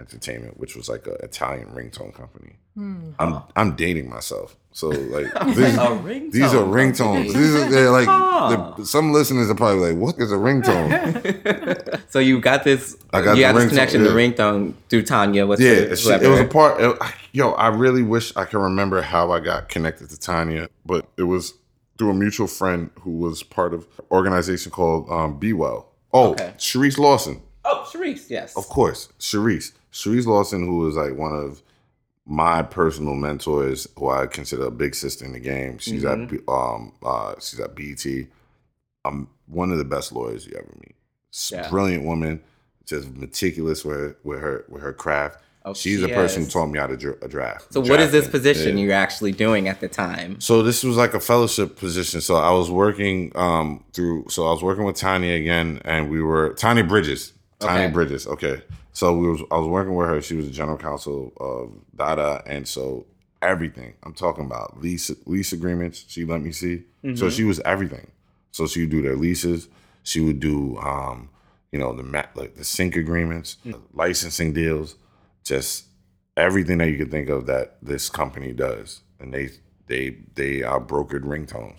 Entertainment, 0.00 0.58
which 0.58 0.74
was 0.76 0.88
like 0.88 1.06
an 1.06 1.16
Italian 1.20 1.68
ringtone 1.68 2.12
company. 2.14 2.56
Hmm. 2.74 3.10
I'm 3.18 3.42
I'm 3.56 3.74
dating 3.76 4.08
myself, 4.08 4.56
so 4.72 4.88
like 4.88 5.24
these, 5.46 5.56
ringtone. 5.56 6.32
these 6.32 6.54
are 6.54 6.64
ringtones. 6.64 7.24
These 7.34 7.54
are 7.54 7.68
they're 7.70 7.90
like 7.90 8.06
the, 8.06 8.84
some 8.84 9.12
listeners 9.12 9.50
are 9.50 9.54
probably 9.54 9.92
like, 9.92 10.00
what 10.00 10.18
is 10.18 10.32
a 10.32 10.36
ringtone? 10.36 12.00
so 12.10 12.18
you 12.18 12.40
got 12.40 12.64
this. 12.64 12.96
I 13.12 13.20
got 13.22 13.36
you 13.36 13.46
the 13.46 13.52
got 13.52 13.58
this 13.58 13.68
connection 13.68 14.02
yeah. 14.02 14.08
to 14.08 14.14
ringtone 14.14 14.74
through 14.88 15.02
Tanya. 15.02 15.46
What's 15.46 15.60
yeah, 15.60 15.84
the, 15.84 15.96
she, 15.96 16.10
it 16.10 16.28
was 16.28 16.40
a 16.40 16.46
part. 16.46 16.80
It, 16.80 16.96
I- 17.00 17.14
yo, 17.32 17.52
I 17.52 17.68
really 17.68 18.02
wish 18.02 18.34
I 18.36 18.44
could 18.44 18.58
remember 18.58 19.02
how 19.02 19.30
I 19.30 19.40
got 19.40 19.68
connected 19.68 20.08
to 20.10 20.18
Tanya, 20.18 20.68
but 20.86 21.06
it 21.16 21.24
was 21.24 21.54
through 21.98 22.10
a 22.10 22.14
mutual 22.14 22.46
friend 22.46 22.90
who 23.00 23.18
was 23.18 23.42
part 23.42 23.74
of 23.74 23.86
an 23.98 24.04
organization 24.10 24.72
called 24.72 25.08
um, 25.10 25.38
Be 25.38 25.52
Well. 25.52 25.88
Oh, 26.12 26.32
Okay. 26.32 26.54
Sharice 26.58 26.98
Lawson. 26.98 27.42
Oh, 27.64 27.88
Sharice. 27.92 28.28
Yes. 28.28 28.56
Of 28.56 28.68
course, 28.68 29.08
Sharice. 29.18 29.72
Sharice 29.92 30.26
Lawson, 30.26 30.64
who 30.66 30.78
was 30.78 30.96
like 30.96 31.16
one 31.16 31.32
of 31.34 31.62
my 32.26 32.62
personal 32.62 33.14
mentors, 33.14 33.88
who 33.98 34.08
I 34.08 34.26
consider 34.26 34.66
a 34.66 34.70
big 34.70 34.94
sister 34.94 35.24
in 35.24 35.32
the 35.32 35.40
game. 35.40 35.78
She's 35.78 36.04
at 36.04 36.28
B- 36.28 36.38
um 36.48 36.92
uh 37.04 37.34
she's 37.40 37.60
at 37.60 37.74
BET. 37.74 38.04
I'm 39.04 39.28
one 39.46 39.72
of 39.72 39.78
the 39.78 39.84
best 39.84 40.12
lawyers 40.12 40.46
you 40.46 40.52
ever 40.56 40.72
meet. 40.80 40.94
Yeah. 41.50 41.68
Brilliant 41.68 42.04
woman, 42.04 42.40
just 42.86 43.10
meticulous 43.16 43.84
with 43.84 43.96
her, 43.96 44.16
with 44.22 44.40
her 44.40 44.64
with 44.68 44.82
her 44.82 44.92
craft. 44.92 45.40
Oh, 45.64 45.74
She's 45.74 46.00
she 46.00 46.06
the 46.06 46.08
person 46.12 46.42
who 46.44 46.48
taught 46.50 46.66
me 46.66 46.78
how 46.80 46.88
to 46.88 46.96
dra- 46.96 47.28
draft. 47.28 47.72
So 47.72 47.80
what 47.80 48.00
is 48.00 48.10
this 48.10 48.26
position 48.28 48.76
Yeah. 48.78 48.84
you're 48.84 48.92
actually 48.94 49.30
doing 49.30 49.68
at 49.68 49.80
the 49.80 49.86
time? 49.88 50.40
So 50.40 50.60
this 50.62 50.82
was 50.82 50.96
like 50.96 51.14
a 51.14 51.20
fellowship 51.20 51.76
position. 51.76 52.20
So 52.20 52.34
I 52.36 52.50
was 52.50 52.70
working 52.70 53.32
um 53.36 53.84
through 53.92 54.26
so 54.28 54.46
I 54.46 54.50
was 54.52 54.62
working 54.62 54.84
with 54.84 54.96
Tanya 54.96 55.34
again 55.34 55.80
and 55.84 56.10
we 56.10 56.20
were 56.22 56.54
Tanya 56.54 56.84
Bridges. 56.84 57.32
Tanya 57.60 57.84
Okay. 57.86 57.92
Bridges. 57.92 58.26
Okay. 58.26 58.62
So 58.92 59.16
we 59.16 59.28
was 59.28 59.40
I 59.50 59.56
was 59.58 59.68
working 59.68 59.94
with 59.94 60.08
her. 60.08 60.20
She 60.20 60.34
was 60.36 60.46
the 60.46 60.52
general 60.52 60.78
counsel 60.78 61.32
of 61.38 61.72
Dada 61.96 62.42
and 62.46 62.68
so 62.68 63.06
everything. 63.40 63.94
I'm 64.02 64.14
talking 64.14 64.44
about 64.44 64.80
lease 64.80 65.10
lease 65.26 65.52
agreements. 65.52 66.04
She 66.08 66.24
let 66.24 66.40
me 66.42 66.52
see. 66.52 66.84
Mm-hmm. 67.04 67.16
So 67.16 67.30
she 67.30 67.44
was 67.44 67.60
everything. 67.60 68.10
So 68.52 68.66
she 68.66 68.82
would 68.82 68.90
do 68.90 69.02
their 69.02 69.16
leases. 69.16 69.68
She 70.02 70.20
would 70.20 70.40
do, 70.40 70.76
um, 70.78 71.30
you 71.70 71.78
know, 71.78 71.94
the 71.94 72.02
like 72.34 72.54
the 72.54 72.64
sync 72.64 72.96
agreements, 72.96 73.56
mm-hmm. 73.66 73.80
licensing 73.96 74.52
deals, 74.52 74.96
just 75.42 75.86
everything 76.36 76.78
that 76.78 76.88
you 76.88 76.98
could 76.98 77.10
think 77.10 77.28
of 77.28 77.46
that 77.46 77.76
this 77.82 78.08
company 78.08 78.52
does. 78.52 79.00
And 79.18 79.32
they 79.32 79.50
they 79.86 80.18
they 80.34 80.62
uh, 80.62 80.78
brokered 80.78 81.24
ringtones. 81.24 81.78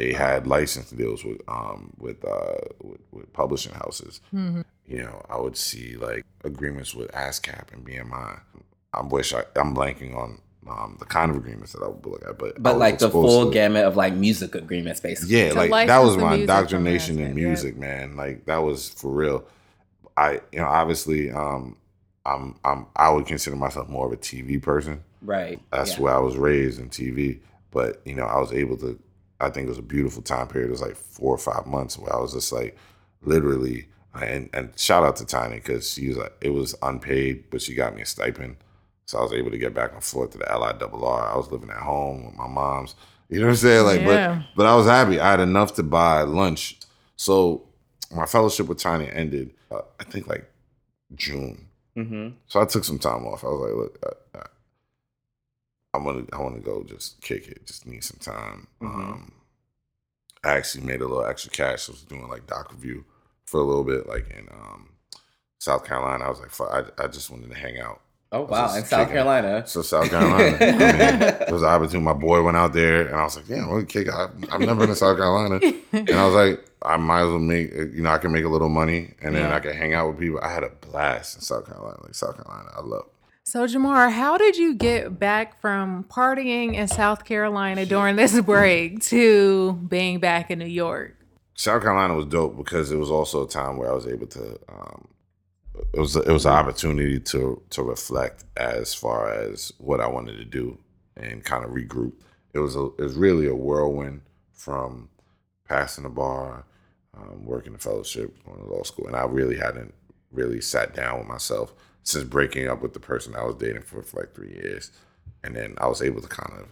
They 0.00 0.12
had 0.12 0.46
license 0.46 0.90
deals 0.90 1.24
with 1.24 1.40
um 1.46 1.92
with 1.98 2.24
uh 2.24 2.54
with, 2.82 3.00
with 3.10 3.32
publishing 3.32 3.74
houses. 3.74 4.20
Mm-hmm. 4.34 4.62
You 4.86 5.02
know, 5.02 5.24
I 5.28 5.38
would 5.38 5.56
see 5.56 5.96
like 5.96 6.24
agreements 6.42 6.94
with 6.94 7.10
ASCAP 7.12 7.72
and 7.72 7.84
BMI. 7.84 8.40
I 8.92 9.02
wish 9.02 9.34
I, 9.34 9.44
I'm 9.56 9.74
blanking 9.74 10.16
on 10.16 10.40
um, 10.68 10.96
the 10.98 11.04
kind 11.04 11.30
of 11.30 11.36
agreements 11.36 11.72
that 11.72 11.82
I 11.82 11.88
would 11.88 12.04
look 12.04 12.24
at, 12.26 12.38
but 12.38 12.62
but 12.62 12.78
like 12.78 12.98
the 12.98 13.10
full 13.10 13.46
to, 13.46 13.52
gamut 13.52 13.84
of 13.84 13.96
like 13.96 14.14
music 14.14 14.54
agreements, 14.54 15.00
basically. 15.00 15.36
Yeah, 15.36 15.52
like 15.52 15.88
that 15.88 16.02
was 16.02 16.16
my 16.16 16.34
indoctrination 16.34 17.18
in 17.18 17.34
music, 17.34 17.74
yeah. 17.74 17.80
man. 17.80 18.16
Like 18.16 18.46
that 18.46 18.58
was 18.58 18.88
for 18.88 19.10
real. 19.10 19.46
I 20.16 20.40
you 20.52 20.60
know 20.60 20.66
obviously 20.66 21.30
um, 21.30 21.76
I'm 22.24 22.56
I'm 22.64 22.86
I 22.96 23.10
would 23.10 23.26
consider 23.26 23.56
myself 23.56 23.88
more 23.88 24.06
of 24.06 24.12
a 24.12 24.16
TV 24.16 24.62
person. 24.62 25.02
Right. 25.22 25.60
That's 25.70 25.94
yeah. 25.94 26.00
where 26.00 26.14
I 26.14 26.18
was 26.18 26.36
raised 26.36 26.80
in 26.80 26.88
TV, 26.88 27.40
but 27.70 28.00
you 28.04 28.14
know 28.14 28.24
I 28.24 28.38
was 28.38 28.52
able 28.52 28.76
to. 28.78 28.98
I 29.40 29.50
think 29.50 29.66
it 29.66 29.70
was 29.70 29.78
a 29.78 29.82
beautiful 29.82 30.22
time 30.22 30.48
period. 30.48 30.68
It 30.68 30.72
was 30.72 30.82
like 30.82 30.96
four 30.96 31.34
or 31.34 31.38
five 31.38 31.66
months 31.66 31.98
where 31.98 32.14
I 32.14 32.20
was 32.20 32.32
just 32.32 32.52
like 32.52 32.76
literally. 33.22 33.88
And 34.12 34.50
and 34.52 34.76
shout 34.76 35.04
out 35.04 35.16
to 35.16 35.24
Tiny 35.24 35.56
because 35.56 35.92
she 35.92 36.08
was 36.08 36.16
like 36.16 36.32
it 36.40 36.50
was 36.50 36.74
unpaid, 36.82 37.44
but 37.50 37.62
she 37.62 37.74
got 37.74 37.94
me 37.94 38.02
a 38.02 38.06
stipend 38.06 38.56
so 39.10 39.18
I 39.18 39.22
was 39.22 39.32
able 39.32 39.50
to 39.50 39.58
get 39.58 39.74
back 39.74 39.92
and 39.92 40.04
forth 40.04 40.30
to 40.30 40.38
the 40.38 40.44
LIRR. 40.44 41.32
I 41.32 41.36
was 41.36 41.50
living 41.50 41.68
at 41.68 41.78
home 41.78 42.26
with 42.26 42.36
my 42.36 42.46
mom's. 42.46 42.94
You 43.28 43.40
know 43.40 43.46
what 43.46 43.50
I'm 43.50 43.56
saying? 43.56 43.84
Like, 43.84 44.00
yeah. 44.02 44.34
but 44.36 44.44
but 44.54 44.66
I 44.66 44.76
was 44.76 44.86
happy. 44.86 45.18
I 45.18 45.32
had 45.32 45.40
enough 45.40 45.74
to 45.74 45.82
buy 45.82 46.22
lunch. 46.22 46.78
So 47.16 47.66
my 48.14 48.24
fellowship 48.24 48.68
with 48.68 48.78
Tiny 48.78 49.10
ended, 49.10 49.52
uh, 49.68 49.80
I 49.98 50.04
think 50.04 50.28
like 50.28 50.48
June. 51.16 51.66
Mm-hmm. 51.96 52.36
So 52.46 52.60
I 52.60 52.66
took 52.66 52.84
some 52.84 53.00
time 53.00 53.26
off. 53.26 53.42
I 53.42 53.48
was 53.48 53.60
like, 53.60 53.74
look, 53.74 54.49
I, 55.94 55.98
want 55.98 56.28
to 56.28 56.36
I 56.36 56.40
want 56.40 56.56
to 56.56 56.60
go 56.60 56.82
just 56.84 57.20
kick 57.20 57.48
it. 57.48 57.66
Just 57.66 57.86
need 57.86 58.04
some 58.04 58.20
time. 58.20 58.68
Mm-hmm. 58.80 59.00
Um, 59.00 59.32
I 60.44 60.52
actually 60.52 60.84
made 60.84 61.00
a 61.00 61.06
little 61.06 61.24
extra 61.24 61.50
cash. 61.50 61.88
I 61.88 61.92
was 61.92 62.02
doing 62.02 62.28
like 62.28 62.46
doc 62.46 62.72
review 62.72 63.04
for 63.44 63.60
a 63.60 63.64
little 63.64 63.84
bit, 63.84 64.08
like 64.08 64.30
in 64.30 64.48
um, 64.50 64.90
South 65.58 65.84
Carolina. 65.84 66.24
I 66.24 66.30
was 66.30 66.40
like, 66.40 66.60
I, 66.60 67.04
I 67.04 67.06
just 67.08 67.30
wanted 67.30 67.50
to 67.50 67.56
hang 67.56 67.78
out 67.78 68.00
Oh 68.32 68.42
wow! 68.42 68.72
In 68.76 68.84
South 68.84 69.08
Carolina. 69.08 69.66
So 69.66 69.82
South 69.82 70.08
Carolina. 70.08 70.56
I 70.60 70.70
mean, 70.70 71.22
it 71.48 71.50
was 71.50 71.62
an 71.62 71.68
opportunity. 71.68 71.98
My 71.98 72.12
boy 72.12 72.42
went 72.42 72.56
out 72.56 72.72
there, 72.72 73.08
and 73.08 73.16
I 73.16 73.24
was 73.24 73.36
like, 73.36 73.48
"Yeah, 73.48 73.66
well, 73.66 73.84
kick. 73.84 74.08
I, 74.08 74.28
I've 74.52 74.60
never 74.60 74.76
been 74.76 74.88
to 74.88 74.94
South 74.94 75.16
Carolina," 75.16 75.58
and 75.92 76.10
I 76.10 76.26
was 76.26 76.34
like, 76.34 76.64
"I 76.82 76.96
might 76.96 77.22
as 77.22 77.28
well 77.28 77.40
make. 77.40 77.72
You 77.72 78.02
know, 78.02 78.10
I 78.10 78.18
can 78.18 78.30
make 78.30 78.44
a 78.44 78.48
little 78.48 78.68
money, 78.68 79.14
and 79.20 79.34
then 79.34 79.48
yeah. 79.48 79.56
I 79.56 79.58
can 79.58 79.74
hang 79.74 79.94
out 79.94 80.08
with 80.10 80.20
people." 80.20 80.38
I 80.40 80.52
had 80.52 80.62
a 80.62 80.68
blast 80.68 81.36
in 81.36 81.42
South 81.42 81.66
Carolina. 81.66 81.98
Like 82.04 82.14
South 82.14 82.36
Carolina, 82.36 82.70
I 82.76 82.82
love. 82.82 83.06
So 83.44 83.66
Jemar, 83.66 84.12
how 84.12 84.36
did 84.36 84.56
you 84.56 84.74
get 84.74 85.18
back 85.18 85.60
from 85.60 86.04
partying 86.04 86.74
in 86.74 86.86
South 86.88 87.24
Carolina 87.24 87.86
during 87.86 88.16
this 88.16 88.40
break 88.42 89.02
to 89.04 89.72
being 89.72 90.20
back 90.20 90.50
in 90.50 90.58
New 90.58 90.66
York? 90.66 91.16
South 91.54 91.82
Carolina 91.82 92.14
was 92.14 92.26
dope 92.26 92.56
because 92.56 92.92
it 92.92 92.96
was 92.96 93.10
also 93.10 93.44
a 93.44 93.48
time 93.48 93.76
where 93.76 93.90
I 93.90 93.94
was 93.94 94.06
able 94.06 94.26
to 94.28 94.58
um, 94.68 95.08
it 95.92 96.00
was 96.00 96.16
it 96.16 96.28
was 96.28 96.46
an 96.46 96.52
opportunity 96.52 97.18
to 97.20 97.62
to 97.70 97.82
reflect 97.82 98.44
as 98.56 98.94
far 98.94 99.32
as 99.32 99.72
what 99.78 100.00
I 100.00 100.06
wanted 100.06 100.36
to 100.38 100.44
do 100.44 100.78
and 101.16 101.44
kind 101.44 101.64
of 101.64 101.70
regroup. 101.70 102.12
It 102.52 102.58
was 102.58 102.76
a, 102.76 102.86
it 102.98 103.00
was 103.00 103.14
really 103.14 103.46
a 103.46 103.54
whirlwind 103.54 104.22
from 104.52 105.08
passing 105.68 106.04
the 106.04 106.10
bar, 106.10 106.64
um, 107.16 107.44
working 107.44 107.72
the 107.72 107.78
fellowship, 107.78 108.36
going 108.44 108.58
to 108.58 108.66
law 108.66 108.82
school, 108.82 109.06
and 109.06 109.16
I 109.16 109.24
really 109.24 109.56
hadn't 109.56 109.94
really 110.32 110.60
sat 110.60 110.94
down 110.94 111.18
with 111.18 111.28
myself 111.28 111.74
since 112.02 112.24
breaking 112.24 112.68
up 112.68 112.82
with 112.82 112.94
the 112.94 113.00
person 113.00 113.34
I 113.34 113.44
was 113.44 113.56
dating 113.56 113.82
for, 113.82 114.02
for 114.02 114.20
like 114.20 114.34
three 114.34 114.52
years, 114.52 114.90
and 115.44 115.54
then 115.54 115.74
I 115.78 115.86
was 115.86 116.02
able 116.02 116.20
to 116.22 116.28
kind 116.28 116.60
of 116.60 116.68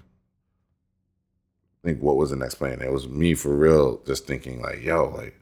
think 1.84 2.02
what 2.02 2.16
was 2.16 2.30
the 2.30 2.36
next 2.36 2.56
plan. 2.56 2.80
It 2.80 2.92
was 2.92 3.08
me 3.08 3.34
for 3.34 3.54
real, 3.54 4.02
just 4.06 4.26
thinking 4.26 4.60
like, 4.60 4.82
yo, 4.82 5.08
like 5.08 5.38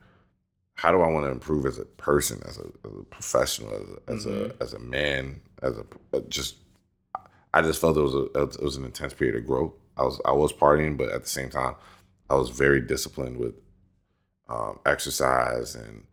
how 0.75 0.93
do 0.93 1.01
I 1.01 1.09
want 1.09 1.25
to 1.25 1.33
improve 1.33 1.67
as 1.67 1.79
a 1.79 1.85
person, 1.85 2.43
as 2.47 2.59
a, 2.59 2.67
as 2.87 2.93
a 3.01 3.05
professional, 3.05 3.73
as 3.73 3.81
a, 3.81 4.13
as, 4.13 4.27
mm-hmm. 4.27 4.51
a, 4.61 4.63
as 4.63 4.73
a 4.75 4.79
man, 4.79 5.41
as 5.63 5.79
a, 5.79 6.21
just. 6.29 6.57
I 7.55 7.63
just 7.63 7.81
felt 7.81 7.97
it 7.97 8.03
was 8.03 8.15
a 8.15 8.25
it 8.43 8.63
was 8.63 8.77
an 8.77 8.85
intense 8.85 9.15
period 9.15 9.35
of 9.37 9.47
growth. 9.47 9.73
I 9.97 10.03
was 10.03 10.21
I 10.27 10.33
was 10.33 10.53
partying, 10.53 10.99
but 10.99 11.09
at 11.09 11.23
the 11.23 11.29
same 11.29 11.49
time, 11.49 11.75
I 12.29 12.35
was 12.35 12.51
very 12.51 12.83
disciplined 12.83 13.39
with 13.39 13.55
um, 14.51 14.79
exercise 14.85 15.75
and 15.75 16.05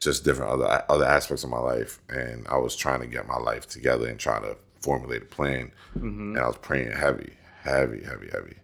just 0.00 0.24
different 0.24 0.52
other 0.52 0.84
other 0.88 1.04
aspects 1.04 1.44
of 1.44 1.50
my 1.50 1.58
life. 1.58 2.00
And 2.08 2.46
I 2.48 2.56
was 2.56 2.76
trying 2.76 3.00
to 3.00 3.06
get 3.06 3.26
my 3.26 3.38
life 3.38 3.66
together 3.68 4.06
and 4.08 4.18
trying 4.18 4.42
to 4.42 4.56
formulate 4.80 5.22
a 5.22 5.26
plan. 5.26 5.72
Mm-hmm. 5.96 6.36
And 6.36 6.38
I 6.38 6.46
was 6.46 6.58
praying 6.58 6.92
heavy, 6.92 7.34
heavy, 7.62 8.04
heavy, 8.04 8.28
heavy. 8.32 8.56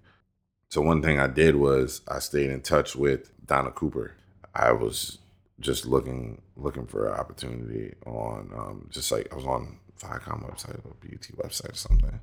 So 0.68 0.80
one 0.80 1.02
thing 1.02 1.18
I 1.18 1.26
did 1.26 1.56
was 1.56 2.00
I 2.08 2.18
stayed 2.18 2.50
in 2.50 2.62
touch 2.62 2.96
with 2.96 3.30
Donna 3.46 3.70
Cooper. 3.70 4.14
I 4.54 4.72
was 4.72 5.18
just 5.60 5.86
looking 5.86 6.40
looking 6.56 6.86
for 6.86 7.08
an 7.08 7.14
opportunity 7.18 7.94
on 8.06 8.50
um, 8.56 8.88
just 8.90 9.10
like 9.12 9.32
I 9.32 9.36
was 9.36 9.46
on 9.46 9.78
Viacom 10.00 10.48
website 10.50 10.84
or 10.84 10.94
BET 11.00 11.28
website 11.36 11.72
or 11.72 11.76
something, 11.76 12.20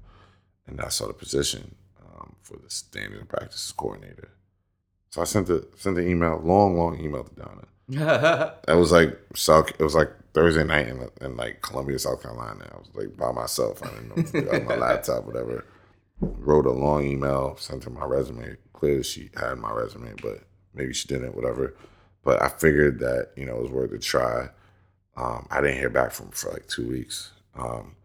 and 0.68 0.82
I 0.82 0.90
saw 0.90 1.08
the 1.08 1.14
position 1.14 1.76
um, 2.02 2.36
for 2.42 2.58
the 2.58 2.70
standard 2.70 3.20
and 3.20 3.30
practices 3.30 3.72
coordinator. 3.72 4.30
So 5.10 5.22
I 5.22 5.26
sent 5.26 5.48
the 5.48 5.68
sent 5.78 5.96
the 5.96 6.08
email, 6.08 6.42
long 6.44 6.78
long 6.78 7.00
email 7.00 7.24
to 7.24 7.36
Donna. 7.36 7.68
it 8.68 8.74
was 8.76 8.92
like 8.92 9.20
South. 9.36 9.70
It 9.72 9.84
was 9.84 9.96
like 9.96 10.12
Thursday 10.34 10.64
night 10.64 10.88
in, 10.88 11.10
in 11.22 11.36
like 11.38 11.62
Columbia, 11.62 11.98
South 11.98 12.22
Carolina. 12.22 12.70
I 12.72 12.78
was 12.78 12.90
like 12.94 13.18
by 13.18 13.32
myself. 13.32 13.82
I 13.84 13.88
didn't 13.90 14.10
know 14.10 14.16
what 14.16 14.28
to 14.28 14.42
do 14.42 14.50
on 14.52 14.66
my 14.66 14.76
laptop, 14.88 15.26
whatever. 15.26 15.66
Wrote 16.22 16.68
a 16.68 16.72
long 16.72 17.06
email, 17.06 17.56
sent 17.58 17.86
her 17.86 17.90
my 17.90 18.06
resume. 18.06 18.58
Clearly, 18.74 19.04
she 19.04 19.30
had 19.36 19.58
my 19.58 19.72
resume, 19.72 20.14
but 20.22 20.44
maybe 20.74 20.94
she 20.94 21.08
didn't. 21.08 21.36
Whatever. 21.36 21.76
But 22.24 22.42
I 22.44 22.50
figured 22.50 23.00
that 23.00 23.32
you 23.36 23.46
know 23.46 23.56
it 23.56 23.62
was 23.64 23.72
worth 23.72 23.92
a 23.92 23.98
try. 23.98 24.50
Um, 25.18 25.48
I 25.50 25.60
didn't 25.60 25.78
hear 25.80 25.90
back 25.90 26.12
from 26.12 26.30
for 26.30 26.52
like 26.52 26.68
two 26.68 26.88
weeks. 26.88 27.32
Um, 27.56 27.96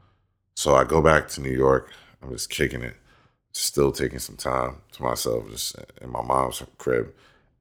so 0.56 0.74
I 0.74 0.84
go 0.84 1.02
back 1.02 1.28
to 1.30 1.42
New 1.42 1.50
York. 1.52 1.92
I'm 2.22 2.30
just 2.30 2.48
kicking 2.48 2.82
it, 2.82 2.96
still 3.52 3.92
taking 3.92 4.18
some 4.18 4.36
time 4.36 4.76
to 4.92 5.02
myself, 5.02 5.50
just 5.50 5.76
in 6.00 6.10
my 6.10 6.22
mom's 6.22 6.62
crib. 6.78 7.12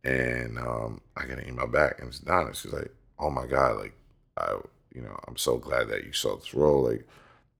And 0.04 0.58
um, 0.58 1.02
I 1.16 1.26
get 1.26 1.40
an 1.40 1.48
email 1.48 1.68
back, 1.68 2.00
and 2.00 2.10
it's 2.10 2.20
Donna. 2.20 2.54
She's 2.54 2.74
like, 2.74 2.92
"Oh 3.18 3.30
my 3.30 3.46
god, 3.46 3.78
like, 3.78 3.94
I, 4.38 4.58
you 4.94 5.02
know, 5.02 5.18
I'm 5.28 5.38
so 5.38 5.58
glad 5.58 5.88
that 5.90 6.06
you 6.06 6.12
saw 6.12 6.36
this 6.36 6.54
role. 6.54 6.84
Like, 6.84 7.08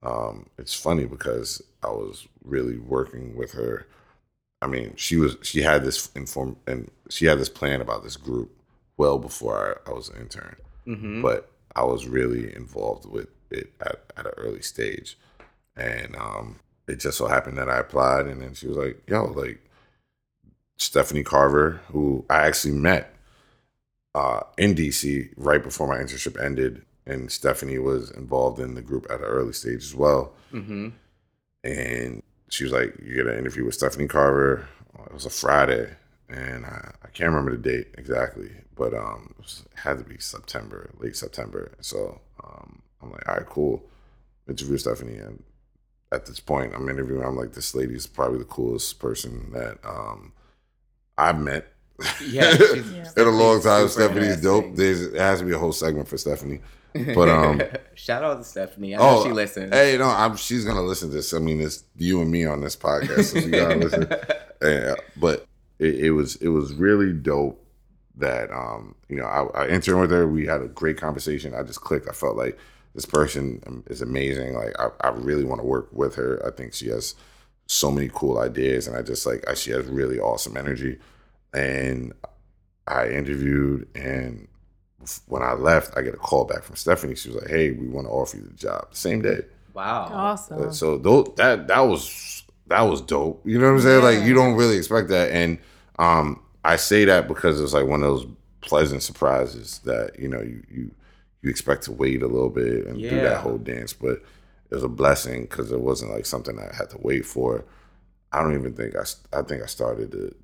um, 0.04 0.48
it's 0.58 0.74
funny 0.74 1.06
because 1.06 1.62
I 1.82 1.88
was 1.88 2.28
really 2.44 2.78
working 2.78 3.36
with 3.36 3.54
her. 3.54 3.88
I 4.62 4.68
mean, 4.68 4.94
she 4.96 5.16
was 5.18 5.38
she 5.42 5.62
had 5.62 5.84
this 5.84 6.10
inform 6.16 6.58
and 6.68 6.90
she 7.10 7.26
had 7.26 7.40
this 7.40 7.50
plan 7.50 7.82
about 7.82 8.04
this 8.04 8.18
group 8.18 8.52
well 8.98 9.18
before 9.18 9.80
I, 9.86 9.90
I 9.90 9.94
was 9.94 10.10
an 10.10 10.22
intern, 10.22 10.56
mm-hmm. 10.88 11.22
but 11.22 11.52
I 11.76 11.84
was 11.84 12.08
really 12.08 12.56
involved 12.56 13.06
with 13.06 13.28
it 13.50 13.74
at, 13.82 14.04
at 14.18 14.26
an 14.26 14.34
early 14.38 14.62
stage, 14.62 15.18
and 15.76 16.16
um, 16.16 16.60
it 16.88 17.00
just 17.00 17.18
so 17.18 17.28
happened 17.28 17.58
that 17.58 17.70
I 17.70 17.80
applied, 17.80 18.28
and 18.28 18.42
then 18.42 18.54
she 18.54 18.68
was 18.68 18.78
like, 18.78 19.02
"Yo, 19.08 19.26
like 19.26 19.60
Stephanie 20.78 21.24
Carver, 21.24 21.82
who 21.90 22.26
I 22.30 22.48
actually 22.48 22.74
met 22.74 23.14
uh, 24.16 24.42
in 24.58 24.76
DC 24.76 25.32
right 25.38 25.64
before 25.64 25.88
my 25.88 25.98
internship 25.98 26.42
ended, 26.44 26.86
and 27.06 27.32
Stephanie 27.32 27.80
was 27.80 28.12
involved 28.12 28.60
in 28.60 28.76
the 28.76 28.82
group 28.82 29.06
at 29.10 29.20
an 29.20 29.26
early 29.26 29.54
stage 29.54 29.84
as 29.84 29.96
well, 29.96 30.34
mm-hmm. 30.52 30.90
and 31.64 32.24
she 32.50 32.64
was 32.64 32.74
like, 32.74 32.96
"You 33.04 33.16
get 33.16 33.28
an 33.28 33.40
interview 33.40 33.66
with 33.66 33.76
Stephanie 33.76 34.08
Carver." 34.08 34.68
It 35.06 35.14
was 35.14 35.26
a 35.26 35.30
Friday, 35.30 35.96
and 36.30 36.66
I, 36.66 36.92
I 37.04 37.08
can't 37.10 37.30
remember 37.30 37.52
the 37.52 37.58
date 37.58 37.88
exactly, 37.98 38.52
but 38.76 38.94
um, 38.94 39.34
it, 39.38 39.42
was, 39.42 39.64
it 39.72 39.80
had 39.80 39.98
to 39.98 40.04
be 40.04 40.18
September, 40.20 40.90
late 40.98 41.16
September. 41.16 41.74
So 41.82 42.22
um, 42.44 42.82
I'm 43.02 43.12
like, 43.12 43.28
all 43.28 43.36
right, 43.36 43.46
cool. 43.46 43.84
Interview 44.48 44.78
Stephanie, 44.78 45.18
and 45.18 45.44
at 46.12 46.26
this 46.26 46.40
point, 46.40 46.74
I'm 46.76 46.90
interviewing. 46.90 47.24
I'm 47.24 47.36
like, 47.36 47.54
this 47.54 47.76
lady 47.76 47.96
is 47.96 48.08
probably 48.08 48.38
the 48.38 48.46
coolest 48.46 49.00
person 49.00 49.52
that 49.52 49.78
um, 49.84 50.34
I've 51.18 51.40
met. 51.40 51.68
Yeah, 52.28 52.56
in 52.56 53.28
a 53.28 53.30
long 53.30 53.62
time. 53.62 53.88
Stephanie's 53.88 54.42
dope. 54.42 54.76
There's 54.76 55.02
it 55.02 55.20
has 55.20 55.40
to 55.40 55.46
be 55.46 55.54
a 55.54 55.58
whole 55.58 55.72
segment 55.72 56.08
for 56.08 56.18
Stephanie. 56.18 56.62
But 57.16 57.30
um, 57.30 57.62
shout 57.96 58.24
out 58.24 58.38
to 58.38 58.44
Stephanie. 58.44 58.96
I 58.96 59.00
know 59.00 59.20
oh, 59.20 59.24
she 59.24 59.32
listens. 59.32 59.74
Hey, 59.74 59.98
no, 59.98 60.06
I'm 60.06 60.36
she's 60.36 60.64
gonna 60.64 60.84
listen 60.84 61.10
to 61.10 61.16
this. 61.16 61.34
I 61.34 61.40
mean, 61.40 61.60
it's 61.60 61.84
you 61.98 62.22
and 62.22 62.32
me 62.32 62.46
on 62.46 62.62
this 62.62 62.76
podcast, 62.76 63.24
so 63.26 63.40
she 63.40 63.50
gotta 63.50 63.76
listen. 63.76 64.08
Yeah, 64.62 64.96
but 65.18 65.46
it, 65.80 65.96
it 65.96 66.12
was 66.12 66.38
it 66.38 66.48
was 66.48 66.74
really 66.74 67.12
dope 67.12 67.62
that 68.16 68.50
um, 68.52 68.96
you 69.10 69.18
know 69.18 69.26
I, 69.26 69.64
I 69.64 69.68
interned 69.68 70.00
with 70.00 70.12
her. 70.12 70.28
We 70.28 70.46
had 70.46 70.62
a 70.62 70.68
great 70.68 70.98
conversation. 70.98 71.54
I 71.54 71.64
just 71.64 71.82
clicked. 71.82 72.08
I 72.08 72.14
felt 72.14 72.38
like 72.38 72.58
this 72.96 73.06
person 73.06 73.84
is 73.88 74.02
amazing. 74.02 74.54
Like 74.54 74.74
I, 74.80 74.90
I 75.02 75.10
really 75.10 75.44
want 75.44 75.60
to 75.60 75.68
work 75.68 75.90
with 75.92 76.16
her. 76.16 76.42
I 76.46 76.52
think 76.52 76.74
she 76.74 76.88
has 76.90 77.16
so 77.68 77.92
many 77.92 78.10
cool 78.14 78.40
ideas, 78.40 78.88
and 78.88 78.96
I 78.96 79.02
just 79.02 79.26
like 79.26 79.48
I, 79.48 79.54
she 79.54 79.72
has 79.72 79.86
really 79.86 80.20
awesome 80.20 80.58
energy. 80.58 81.00
And 81.54 82.14
I 82.88 83.10
interviewed, 83.10 83.88
and 83.96 84.48
when 85.28 85.44
I 85.44 85.54
left, 85.54 85.96
I 85.98 86.02
get 86.02 86.14
a 86.14 86.18
call 86.18 86.46
back 86.46 86.64
from 86.64 86.76
Stephanie. 86.76 87.16
She 87.16 87.30
was 87.30 87.42
like, 87.42 87.50
"Hey, 87.50 87.72
we 87.72 87.88
want 87.88 88.08
to 88.08 88.12
offer 88.12 88.38
you 88.38 88.44
the 88.44 88.54
job 88.54 88.88
same 88.92 89.22
day." 89.22 89.42
Wow, 89.74 90.10
awesome. 90.12 90.74
So 90.74 90.98
those, 90.98 91.28
that 91.38 91.68
that 91.68 91.80
was 91.80 92.44
that 92.68 92.82
was 92.82 93.02
dope. 93.02 93.42
You 93.46 93.60
know 93.60 93.68
what 93.68 93.78
I'm 93.78 93.82
saying? 93.82 94.04
Yeah. 94.04 94.10
Like 94.10 94.24
you 94.24 94.34
don't 94.34 94.56
really 94.56 94.78
expect 94.78 95.10
that, 95.10 95.32
and 95.32 95.58
um, 96.00 96.42
I 96.64 96.76
say 96.76 97.06
that 97.06 97.28
because 97.28 97.62
it's 97.62 97.74
like 97.74 97.86
one 97.86 98.04
of 98.04 98.10
those 98.10 98.28
pleasant 98.62 99.04
surprises 99.04 99.80
that 99.86 100.20
you 100.20 100.28
know 100.28 100.42
you 100.42 100.64
you 100.70 100.92
you 101.42 101.50
expect 101.50 101.84
to 101.84 101.92
wait 101.92 102.24
a 102.24 102.28
little 102.28 102.50
bit 102.50 102.88
and 102.88 103.00
yeah. 103.00 103.10
do 103.10 103.16
that 103.22 103.38
whole 103.42 103.58
dance, 103.58 103.94
but 103.94 104.24
it 104.74 104.78
was 104.78 104.84
a 104.84 104.90
blessing 104.90 105.44
because 105.44 105.72
it 105.72 105.80
wasn't 105.80 106.12
like 106.12 106.26
something 106.26 106.58
I 106.58 106.76
had 106.76 106.90
to 106.90 106.98
wait 107.00 107.28
for. 107.28 107.64
I 108.32 108.42
don't 108.42 108.56
even 108.56 108.74
think 108.74 108.96
I 108.96 109.04
I 109.38 109.44
think 109.44 109.62
I 109.62 109.68
started 109.68 110.16
it 110.16 110.36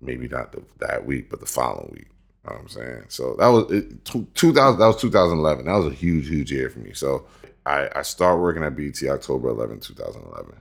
maybe 0.00 0.26
not 0.26 0.52
the, 0.52 0.62
that 0.78 1.04
week, 1.04 1.28
but 1.28 1.40
the 1.40 1.46
following 1.46 1.90
week. 1.92 2.08
You 2.44 2.50
know 2.50 2.56
what 2.56 2.62
I'm 2.62 2.68
saying? 2.68 3.04
So 3.08 3.36
that 3.38 3.48
was 3.48 3.70
it, 3.70 4.04
2000. 4.34 4.80
That 4.80 4.86
was 4.86 5.00
2011. 5.02 5.66
That 5.66 5.74
was 5.74 5.92
a 5.92 5.94
huge, 5.94 6.28
huge 6.28 6.50
year 6.50 6.70
for 6.70 6.78
me. 6.78 6.94
So 6.94 7.26
I 7.66 7.90
I 7.94 8.00
start 8.00 8.40
working 8.40 8.64
at 8.64 8.74
BET 8.74 9.02
October 9.06 9.50
11, 9.50 9.80
2011. 9.80 10.56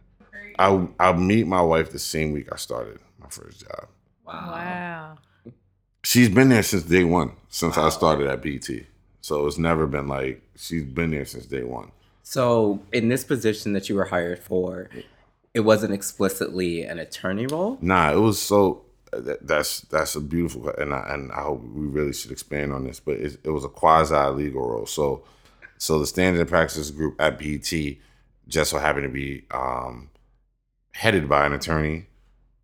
I 0.59 0.87
I 0.99 1.13
meet 1.13 1.47
my 1.47 1.61
wife 1.61 1.91
the 1.91 1.99
same 1.99 2.33
week 2.33 2.49
I 2.51 2.57
started 2.57 2.99
my 3.19 3.29
first 3.29 3.61
job. 3.61 3.87
Wow. 4.27 4.51
Wow. 4.51 5.17
She's 6.03 6.27
been 6.27 6.49
there 6.49 6.63
since 6.63 6.83
day 6.83 7.05
one, 7.05 7.31
since 7.47 7.77
wow. 7.77 7.85
I 7.85 7.89
started 7.89 8.27
at 8.27 8.41
BET. 8.41 8.69
So 9.21 9.47
it's 9.47 9.57
never 9.57 9.87
been 9.87 10.09
like 10.09 10.41
she's 10.57 10.83
been 10.83 11.11
there 11.11 11.23
since 11.23 11.45
day 11.45 11.63
one. 11.63 11.93
So 12.23 12.81
in 12.91 13.09
this 13.09 13.23
position 13.23 13.73
that 13.73 13.89
you 13.89 13.95
were 13.95 14.05
hired 14.05 14.39
for, 14.39 14.89
it 15.53 15.59
wasn't 15.59 15.93
explicitly 15.93 16.83
an 16.83 16.97
attorney 16.97 17.45
role. 17.45 17.77
Nah, 17.81 18.11
it 18.11 18.19
was 18.19 18.41
so. 18.41 18.85
That's 19.11 19.81
that's 19.81 20.15
a 20.15 20.21
beautiful 20.21 20.69
and 20.69 20.91
I, 20.91 21.13
and 21.13 21.31
I 21.31 21.43
hope 21.43 21.61
we 21.61 21.85
really 21.85 22.13
should 22.13 22.31
expand 22.31 22.73
on 22.73 22.83
this, 22.83 22.99
but 22.99 23.17
it, 23.17 23.37
it 23.43 23.51
was 23.51 23.63
a 23.63 23.69
quasi 23.69 24.15
legal 24.15 24.67
role. 24.67 24.87
So 24.87 25.23
so 25.77 25.99
the 25.99 26.07
standards 26.07 26.39
and 26.39 26.49
practices 26.49 26.89
group 26.89 27.21
at 27.21 27.37
BET 27.37 27.71
just 28.47 28.71
so 28.71 28.79
happened 28.79 29.03
to 29.03 29.09
be 29.09 29.45
um, 29.51 30.09
headed 30.93 31.29
by 31.29 31.45
an 31.45 31.53
attorney 31.53 32.07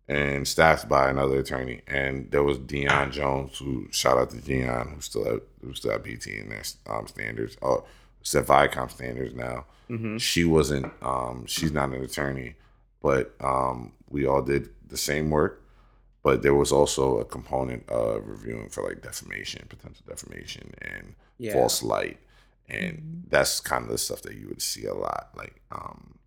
and 0.08 0.46
staffed 0.48 0.88
by 0.88 1.08
another 1.08 1.38
attorney. 1.38 1.82
And 1.86 2.30
there 2.32 2.42
was 2.42 2.58
Dion 2.58 3.12
Jones, 3.12 3.58
who 3.58 3.86
shout 3.92 4.18
out 4.18 4.30
to 4.30 4.38
Dion, 4.38 4.92
who's 4.94 5.04
still 5.04 5.26
at 5.28 5.42
who's 5.62 5.78
still 5.78 5.92
at 5.92 6.02
BET 6.02 6.26
in 6.26 6.48
their 6.48 6.62
um, 6.88 7.06
standards. 7.06 7.56
Oh, 7.62 7.84
at 8.22 8.46
Viacom 8.46 8.90
standards 8.90 9.34
now. 9.34 9.66
Mm-hmm. 9.88 10.18
She 10.18 10.44
wasn't. 10.44 10.92
Um, 11.02 11.46
she's 11.46 11.72
not 11.72 11.90
an 11.90 12.02
attorney, 12.02 12.54
but 13.02 13.34
um, 13.40 13.92
we 14.08 14.26
all 14.26 14.42
did 14.42 14.68
the 14.86 14.96
same 14.96 15.30
work. 15.30 15.62
But 16.22 16.42
there 16.42 16.54
was 16.54 16.70
also 16.70 17.18
a 17.18 17.24
component 17.24 17.88
of 17.88 18.26
reviewing 18.26 18.68
for 18.68 18.86
like 18.86 19.02
defamation, 19.02 19.66
potential 19.68 20.04
defamation, 20.06 20.74
and 20.82 21.14
yeah. 21.38 21.54
false 21.54 21.82
light, 21.82 22.18
and 22.68 22.98
mm-hmm. 22.98 23.20
that's 23.30 23.58
kind 23.58 23.84
of 23.84 23.90
the 23.90 23.98
stuff 23.98 24.20
that 24.22 24.34
you 24.34 24.46
would 24.48 24.60
see 24.60 24.84
a 24.84 24.94
lot, 24.94 25.30
like 25.34 25.62
um, 25.72 26.18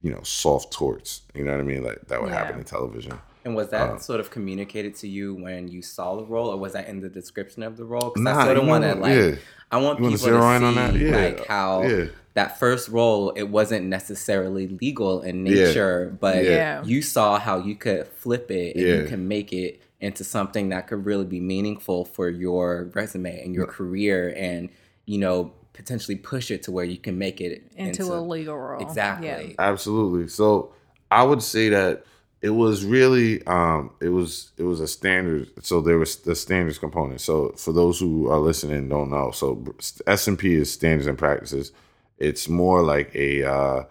you 0.00 0.10
know, 0.10 0.22
soft 0.22 0.72
torts. 0.72 1.22
You 1.34 1.44
know 1.44 1.52
what 1.52 1.60
I 1.60 1.64
mean? 1.64 1.84
Like 1.84 2.00
that 2.08 2.22
would 2.22 2.30
yeah. 2.30 2.38
happen 2.38 2.58
in 2.58 2.64
television. 2.64 3.18
And 3.44 3.54
was 3.54 3.68
that 3.70 3.90
uh, 3.90 3.98
sort 3.98 4.20
of 4.20 4.30
communicated 4.30 4.94
to 4.96 5.08
you 5.08 5.34
when 5.34 5.68
you 5.68 5.82
saw 5.82 6.16
the 6.16 6.24
role, 6.24 6.48
or 6.48 6.56
was 6.56 6.72
that 6.72 6.88
in 6.88 7.00
the 7.00 7.10
description 7.10 7.62
of 7.62 7.76
the 7.76 7.84
role? 7.84 8.10
Because 8.10 8.22
nah, 8.22 8.40
I 8.40 8.44
sort 8.46 8.56
of 8.56 8.66
want 8.66 8.84
to 8.84 8.94
like, 8.94 9.16
yeah. 9.16 9.34
I 9.70 9.76
want 9.76 9.98
you 9.98 10.06
people 10.06 10.18
to 10.18 10.24
see 10.24 10.74
that? 10.74 10.94
Yeah. 10.96 11.16
like 11.16 11.46
how 11.46 11.82
yeah. 11.82 12.06
that 12.32 12.58
first 12.58 12.88
role 12.88 13.30
it 13.32 13.44
wasn't 13.44 13.86
necessarily 13.86 14.68
legal 14.68 15.20
in 15.20 15.44
nature, 15.44 16.16
but 16.18 16.86
you 16.86 17.02
saw 17.02 17.38
how 17.38 17.58
you 17.58 17.76
could 17.76 18.06
flip 18.08 18.50
it 18.50 18.76
and 18.76 19.02
you 19.02 19.06
can 19.06 19.28
make 19.28 19.52
it 19.52 19.82
into 20.00 20.24
something 20.24 20.70
that 20.70 20.86
could 20.86 21.04
really 21.04 21.24
be 21.24 21.40
meaningful 21.40 22.04
for 22.04 22.28
your 22.28 22.90
resume 22.94 23.42
and 23.42 23.54
your 23.54 23.66
career, 23.66 24.32
and 24.36 24.70
you 25.04 25.18
know 25.18 25.52
potentially 25.74 26.16
push 26.16 26.50
it 26.50 26.62
to 26.62 26.72
where 26.72 26.84
you 26.84 26.96
can 26.96 27.18
make 27.18 27.40
it 27.40 27.70
into, 27.76 28.02
into 28.02 28.14
a 28.14 28.20
legal 28.20 28.56
role. 28.56 28.80
Exactly. 28.80 29.26
Yeah. 29.26 29.54
Absolutely. 29.58 30.28
So 30.28 30.72
I 31.10 31.24
would 31.24 31.42
say 31.42 31.68
that 31.68 32.04
it 32.44 32.50
was 32.50 32.84
really 32.84 33.42
um, 33.46 33.90
it 34.02 34.10
was 34.10 34.52
it 34.58 34.64
was 34.64 34.78
a 34.78 34.86
standard. 34.86 35.50
So 35.64 35.80
there 35.80 35.96
was 35.96 36.16
the 36.16 36.36
standards 36.36 36.78
component. 36.78 37.22
So 37.22 37.54
for 37.56 37.72
those 37.72 37.98
who 37.98 38.28
are 38.28 38.38
listening 38.38 38.90
don't 38.90 39.10
know, 39.10 39.30
so 39.30 39.64
S 40.06 40.28
and 40.28 40.38
P 40.38 40.52
is 40.52 40.70
standards 40.70 41.06
and 41.06 41.16
practices. 41.16 41.72
It's 42.18 42.46
more 42.46 42.82
like 42.82 43.14
a 43.14 43.44
uh, 43.44 43.84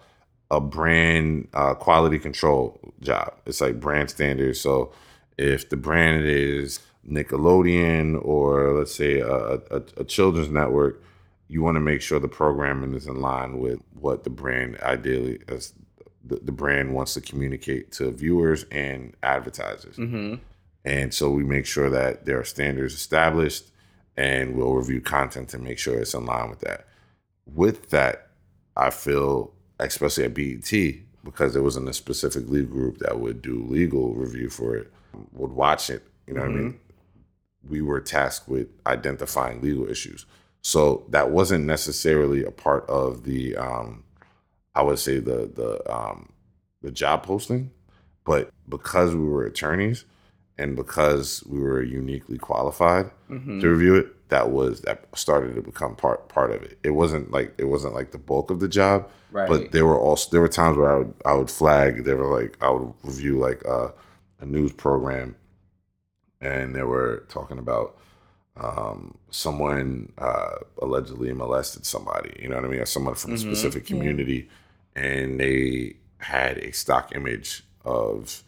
a 0.52 0.60
brand 0.60 1.48
uh, 1.52 1.74
quality 1.74 2.20
control 2.20 2.78
job. 3.00 3.34
It's 3.44 3.60
like 3.60 3.80
brand 3.80 4.10
standards. 4.10 4.60
So 4.60 4.92
if 5.36 5.68
the 5.68 5.76
brand 5.76 6.24
is 6.24 6.78
Nickelodeon 7.10 8.24
or 8.24 8.78
let's 8.78 8.94
say 8.94 9.18
a, 9.18 9.54
a, 9.72 9.82
a 9.96 10.04
children's 10.04 10.48
network, 10.48 11.02
you 11.48 11.60
want 11.60 11.74
to 11.74 11.80
make 11.80 12.02
sure 12.02 12.20
the 12.20 12.28
programming 12.28 12.94
is 12.94 13.08
in 13.08 13.20
line 13.20 13.58
with 13.58 13.80
what 13.94 14.22
the 14.22 14.30
brand 14.30 14.78
ideally 14.80 15.40
as 15.48 15.72
the, 16.26 16.36
the 16.36 16.52
brand 16.52 16.94
wants 16.94 17.14
to 17.14 17.20
communicate 17.20 17.92
to 17.92 18.10
viewers 18.10 18.64
and 18.70 19.14
advertisers. 19.22 19.96
Mm-hmm. 19.96 20.36
And 20.84 21.14
so 21.14 21.30
we 21.30 21.44
make 21.44 21.66
sure 21.66 21.90
that 21.90 22.26
there 22.26 22.38
are 22.38 22.44
standards 22.44 22.94
established 22.94 23.70
and 24.16 24.54
we'll 24.54 24.74
review 24.74 25.00
content 25.00 25.48
to 25.50 25.58
make 25.58 25.78
sure 25.78 25.98
it's 25.98 26.14
in 26.14 26.24
line 26.24 26.50
with 26.50 26.60
that. 26.60 26.86
With 27.46 27.90
that, 27.90 28.30
I 28.76 28.90
feel, 28.90 29.52
especially 29.80 30.24
at 30.24 30.34
BET, 30.34 30.70
because 31.24 31.56
it 31.56 31.62
wasn't 31.62 31.88
a 31.88 31.94
specific 31.94 32.48
legal 32.48 32.72
group 32.72 32.98
that 32.98 33.18
would 33.18 33.42
do 33.42 33.64
legal 33.68 34.14
review 34.14 34.50
for 34.50 34.76
it, 34.76 34.92
would 35.32 35.52
watch 35.52 35.90
it, 35.90 36.06
you 36.26 36.34
know 36.34 36.42
mm-hmm. 36.42 36.52
what 36.52 36.58
I 36.58 36.62
mean? 36.62 36.72
Mm-hmm. 36.72 37.70
We 37.70 37.82
were 37.82 38.00
tasked 38.00 38.48
with 38.48 38.68
identifying 38.86 39.62
legal 39.62 39.88
issues. 39.88 40.26
So 40.60 41.04
that 41.08 41.30
wasn't 41.30 41.64
necessarily 41.64 42.44
a 42.44 42.50
part 42.50 42.88
of 42.88 43.24
the, 43.24 43.56
um, 43.56 44.03
I 44.74 44.82
would 44.82 44.98
say 44.98 45.18
the 45.18 45.50
the 45.54 45.92
um, 45.92 46.32
the 46.82 46.90
job 46.90 47.22
posting, 47.22 47.70
but 48.24 48.50
because 48.68 49.14
we 49.14 49.24
were 49.24 49.44
attorneys 49.44 50.04
and 50.58 50.76
because 50.76 51.42
we 51.46 51.60
were 51.60 51.82
uniquely 51.82 52.38
qualified 52.38 53.10
mm-hmm. 53.28 53.60
to 53.60 53.68
review 53.68 53.96
it, 53.96 54.28
that 54.28 54.50
was 54.50 54.80
that 54.82 55.06
started 55.14 55.54
to 55.54 55.62
become 55.62 55.96
part 55.96 56.28
part 56.28 56.50
of 56.50 56.62
it. 56.62 56.78
It 56.82 56.90
wasn't 56.90 57.30
like 57.30 57.54
it 57.58 57.64
wasn't 57.64 57.94
like 57.94 58.10
the 58.10 58.18
bulk 58.18 58.50
of 58.50 58.60
the 58.60 58.68
job, 58.68 59.08
right. 59.30 59.48
but 59.48 59.72
there 59.72 59.86
were 59.86 59.98
also 59.98 60.30
there 60.30 60.40
were 60.40 60.48
times 60.48 60.76
where 60.76 60.92
I 60.92 60.98
would 60.98 61.14
I 61.24 61.34
would 61.34 61.50
flag. 61.50 62.04
They 62.04 62.14
were 62.14 62.40
like 62.40 62.56
I 62.60 62.70
would 62.70 62.92
review 63.02 63.38
like 63.38 63.62
a, 63.64 63.92
a 64.40 64.46
news 64.46 64.72
program, 64.72 65.36
and 66.40 66.74
they 66.74 66.82
were 66.82 67.24
talking 67.28 67.58
about 67.58 67.98
um, 68.56 69.18
someone 69.30 70.12
uh, 70.18 70.56
allegedly 70.80 71.32
molested 71.32 71.84
somebody, 71.84 72.36
you 72.40 72.48
know 72.48 72.56
what 72.56 72.64
I 72.64 72.68
mean, 72.68 72.80
or 72.80 72.86
someone 72.86 73.14
from 73.14 73.34
mm-hmm. 73.34 73.50
a 73.50 73.54
specific 73.56 73.86
community. 73.86 74.48
And 74.96 75.40
they 75.40 75.96
had 76.18 76.58
a 76.58 76.72
stock 76.72 77.14
image 77.14 77.64
of 77.84 78.42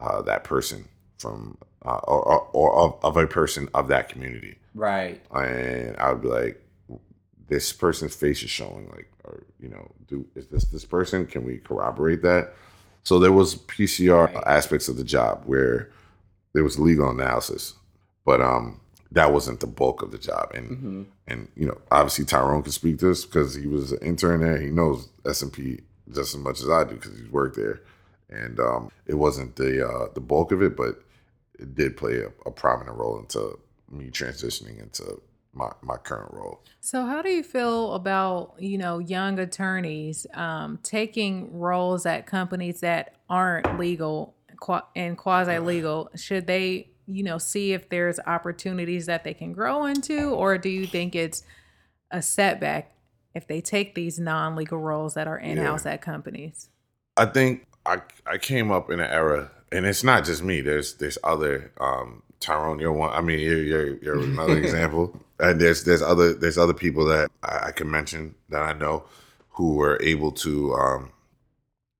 uh, 0.00 0.20
that 0.22 0.44
person 0.44 0.88
from 1.18 1.56
uh, 1.84 2.00
or, 2.04 2.22
or, 2.22 2.48
or 2.52 2.74
of, 2.76 3.04
of, 3.04 3.16
a 3.16 3.26
person 3.26 3.68
of 3.74 3.88
that 3.88 4.08
community, 4.08 4.56
right? 4.74 5.20
And 5.34 5.96
I 5.98 6.12
would 6.12 6.22
be 6.22 6.28
like, 6.28 6.60
this 7.48 7.72
person's 7.72 8.14
face 8.14 8.42
is 8.42 8.50
showing, 8.50 8.88
like, 8.90 9.10
or 9.24 9.44
you 9.60 9.68
know, 9.68 9.90
do 10.06 10.26
is 10.34 10.46
this 10.48 10.64
this 10.64 10.84
person? 10.84 11.26
Can 11.26 11.44
we 11.44 11.58
corroborate 11.58 12.22
that? 12.22 12.54
So 13.02 13.18
there 13.18 13.32
was 13.32 13.56
PCR 13.56 14.32
right. 14.32 14.44
aspects 14.46 14.88
of 14.88 14.96
the 14.96 15.04
job 15.04 15.42
where 15.44 15.90
there 16.54 16.64
was 16.64 16.78
legal 16.78 17.10
analysis, 17.10 17.74
but 18.24 18.40
um 18.40 18.80
that 19.14 19.32
wasn't 19.32 19.60
the 19.60 19.66
bulk 19.66 20.02
of 20.02 20.10
the 20.10 20.18
job. 20.18 20.50
And 20.54 20.70
mm-hmm. 20.70 21.02
and 21.26 21.48
you 21.56 21.66
know, 21.66 21.80
obviously 21.90 22.24
Tyrone 22.24 22.62
can 22.62 22.72
speak 22.72 22.98
to 22.98 23.08
this 23.08 23.24
because 23.24 23.54
he 23.54 23.66
was 23.66 23.92
an 23.92 23.98
intern 24.02 24.40
there. 24.40 24.60
He 24.60 24.70
knows 24.70 25.08
S 25.26 25.42
and 25.42 25.52
P 25.52 25.80
just 26.12 26.34
as 26.34 26.40
much 26.40 26.60
as 26.60 26.68
I 26.68 26.84
do 26.84 26.96
because 26.96 27.18
he's 27.18 27.30
worked 27.30 27.56
there. 27.56 27.80
And 28.28 28.58
um, 28.58 28.90
it 29.06 29.14
wasn't 29.14 29.56
the 29.56 29.88
uh, 29.88 30.08
the 30.14 30.20
bulk 30.20 30.52
of 30.52 30.62
it, 30.62 30.76
but 30.76 31.02
it 31.58 31.74
did 31.74 31.96
play 31.96 32.18
a, 32.18 32.28
a 32.46 32.50
prominent 32.50 32.96
role 32.96 33.18
into 33.18 33.58
me 33.90 34.10
transitioning 34.10 34.82
into 34.82 35.20
my, 35.52 35.70
my 35.82 35.96
current 35.96 36.32
role. 36.32 36.60
So, 36.80 37.06
how 37.06 37.22
do 37.22 37.30
you 37.30 37.44
feel 37.44 37.94
about 37.94 38.54
you 38.58 38.78
know 38.78 38.98
young 38.98 39.38
attorneys 39.38 40.26
um, 40.34 40.80
taking 40.82 41.56
roles 41.56 42.04
at 42.06 42.26
companies 42.26 42.80
that 42.80 43.14
aren't 43.30 43.78
legal 43.78 44.34
and 44.96 45.16
quasi 45.16 45.58
legal? 45.58 46.10
Should 46.16 46.48
they 46.48 46.90
you 47.06 47.22
know, 47.22 47.38
see 47.38 47.72
if 47.72 47.88
there's 47.88 48.18
opportunities 48.26 49.06
that 49.06 49.24
they 49.24 49.34
can 49.34 49.52
grow 49.52 49.84
into, 49.84 50.30
or 50.30 50.58
do 50.58 50.68
you 50.68 50.86
think 50.86 51.14
it's 51.14 51.42
a 52.10 52.22
setback 52.22 52.94
if 53.34 53.46
they 53.46 53.60
take 53.60 53.94
these 53.94 54.18
non-legal 54.18 54.78
roles 54.78 55.14
that 55.14 55.26
are 55.26 55.38
in-house 55.38 55.84
yeah. 55.84 55.92
at 55.92 56.02
companies? 56.02 56.68
I 57.16 57.26
think 57.26 57.66
I 57.86 58.00
I 58.26 58.38
came 58.38 58.70
up 58.70 58.90
in 58.90 59.00
an 59.00 59.10
era, 59.10 59.50
and 59.70 59.86
it's 59.86 60.04
not 60.04 60.24
just 60.24 60.42
me. 60.42 60.60
There's 60.60 60.94
there's 60.94 61.18
other 61.22 61.72
um, 61.80 62.22
Tyrone. 62.40 62.80
You're 62.80 62.92
one. 62.92 63.10
I 63.10 63.20
mean, 63.20 63.40
you're 63.40 63.62
you're, 63.62 63.96
you're 63.98 64.20
another 64.20 64.58
example. 64.62 65.20
And 65.38 65.60
there's 65.60 65.84
there's 65.84 66.02
other 66.02 66.34
there's 66.34 66.58
other 66.58 66.74
people 66.74 67.04
that 67.06 67.30
I, 67.42 67.66
I 67.68 67.72
can 67.72 67.90
mention 67.90 68.34
that 68.48 68.62
I 68.62 68.72
know 68.72 69.04
who 69.50 69.74
were 69.74 69.98
able 70.02 70.32
to 70.32 70.74
um, 70.74 71.12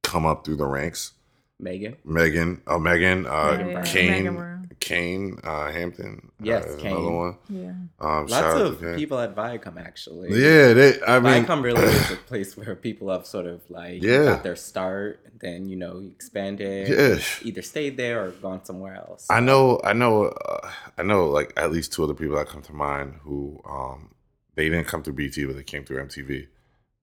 come 0.02 0.26
up 0.26 0.44
through 0.44 0.56
the 0.56 0.66
ranks 0.66 1.12
Megan. 1.60 1.96
Megan, 2.04 2.62
oh 2.66 2.78
Megan, 2.78 3.26
uh, 3.26 3.56
Yeah, 3.58 3.66
yeah. 3.66 3.82
Kane, 3.82 4.10
Megan 4.10 4.36
Brown. 4.36 4.63
Kane, 4.84 5.38
uh, 5.44 5.70
Hampton. 5.72 6.30
Yes, 6.40 6.64
uh, 6.64 6.76
Kane. 6.80 6.92
another 6.92 7.10
one. 7.10 7.36
Yeah. 7.48 7.72
Um, 8.00 8.26
Lots 8.26 8.60
of 8.60 8.96
people 8.96 9.18
at 9.18 9.34
Viacom 9.34 9.80
actually. 9.80 10.30
Yeah, 10.40 10.72
they. 10.74 11.00
I 11.06 11.20
mean, 11.20 11.44
Viacom 11.44 11.62
really 11.62 11.82
is 11.82 12.10
a 12.12 12.16
place 12.16 12.56
where 12.56 12.74
people 12.76 13.10
have 13.10 13.26
sort 13.26 13.46
of 13.46 13.62
like 13.70 14.02
Yeah. 14.02 14.24
got 14.24 14.42
their 14.42 14.56
start, 14.56 15.20
then 15.40 15.68
you 15.68 15.76
know 15.76 16.02
expanded, 16.14 16.88
Yeah. 16.88 17.24
either 17.42 17.62
stayed 17.62 17.96
there 17.96 18.24
or 18.26 18.30
gone 18.30 18.64
somewhere 18.64 18.94
else. 18.96 19.26
I 19.30 19.40
know, 19.40 19.80
I 19.82 19.92
know, 19.92 20.26
uh, 20.26 20.70
I 20.98 21.02
know. 21.02 21.28
Like 21.28 21.52
at 21.56 21.72
least 21.72 21.92
two 21.92 22.04
other 22.04 22.14
people 22.14 22.36
that 22.36 22.48
come 22.48 22.62
to 22.62 22.72
mind 22.72 23.20
who 23.22 23.60
um, 23.68 24.14
they 24.54 24.68
didn't 24.68 24.86
come 24.86 25.02
through 25.02 25.14
BET, 25.14 25.34
but 25.46 25.56
they 25.56 25.64
came 25.64 25.84
through 25.84 26.04
MTV, 26.04 26.46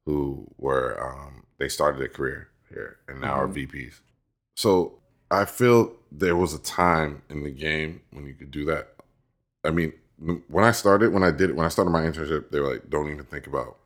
who 0.05 0.47
were 0.57 0.99
um, 1.03 1.43
they 1.57 1.67
started 1.69 1.99
their 1.99 2.07
career 2.07 2.49
here 2.69 2.97
and 3.07 3.19
now 3.21 3.33
are 3.33 3.47
Mhm. 3.47 3.67
VPs. 3.67 3.99
So 4.55 4.99
I 5.31 5.45
feel 5.45 5.93
there 6.11 6.35
was 6.35 6.53
a 6.53 6.59
time 6.59 7.21
in 7.29 7.43
the 7.43 7.51
game 7.51 8.01
when 8.11 8.25
you 8.25 8.33
could 8.33 8.51
do 8.51 8.65
that. 8.65 8.95
I 9.63 9.71
mean, 9.71 9.93
when 10.47 10.63
I 10.63 10.71
started, 10.71 11.13
when 11.13 11.23
I 11.23 11.31
did 11.31 11.49
it, 11.49 11.55
when 11.55 11.65
I 11.65 11.69
started 11.69 11.91
my 11.91 12.01
internship, 12.01 12.51
they 12.51 12.59
were 12.59 12.73
like, 12.73 12.89
"Don't 12.89 13.09
even 13.09 13.25
think 13.25 13.47
about 13.47 13.77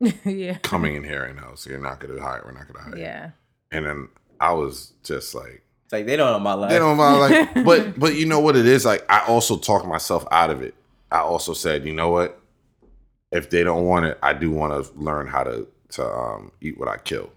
yeah. 0.24 0.58
coming 0.58 0.94
in 0.94 1.04
here 1.04 1.24
right 1.24 1.34
now. 1.34 1.54
So 1.54 1.70
you're 1.70 1.80
not 1.80 2.00
going 2.00 2.14
to 2.14 2.22
hire. 2.22 2.42
We're 2.44 2.52
not 2.52 2.72
going 2.72 2.84
to 2.84 2.90
hire." 2.90 2.98
Yeah. 2.98 3.30
And 3.70 3.86
then 3.86 4.08
I 4.40 4.52
was 4.52 4.92
just 5.02 5.34
like. 5.34 5.62
it's 5.84 5.92
like 5.92 6.06
they 6.06 6.16
don't 6.16 6.32
know 6.32 6.38
my 6.38 6.54
life. 6.54 6.70
They 6.70 6.78
don't 6.78 6.96
mind 6.96 7.20
like 7.20 7.54
but 7.64 7.98
but 7.98 8.14
you 8.14 8.26
know 8.26 8.40
what 8.40 8.56
it 8.56 8.66
is? 8.66 8.84
Like 8.84 9.04
I 9.10 9.26
also 9.26 9.56
talked 9.56 9.86
myself 9.86 10.26
out 10.30 10.50
of 10.50 10.62
it. 10.62 10.74
I 11.10 11.18
also 11.18 11.52
said, 11.52 11.84
you 11.84 11.92
know 11.92 12.10
what? 12.10 12.40
If 13.30 13.50
they 13.50 13.64
don't 13.64 13.84
want 13.84 14.06
it, 14.06 14.18
I 14.22 14.32
do 14.32 14.50
want 14.50 14.72
to 14.72 14.92
learn 14.98 15.26
how 15.26 15.42
to 15.42 15.66
to 15.90 16.06
um, 16.06 16.52
eat 16.60 16.78
what 16.78 16.88
I 16.88 16.98
kill. 16.98 17.30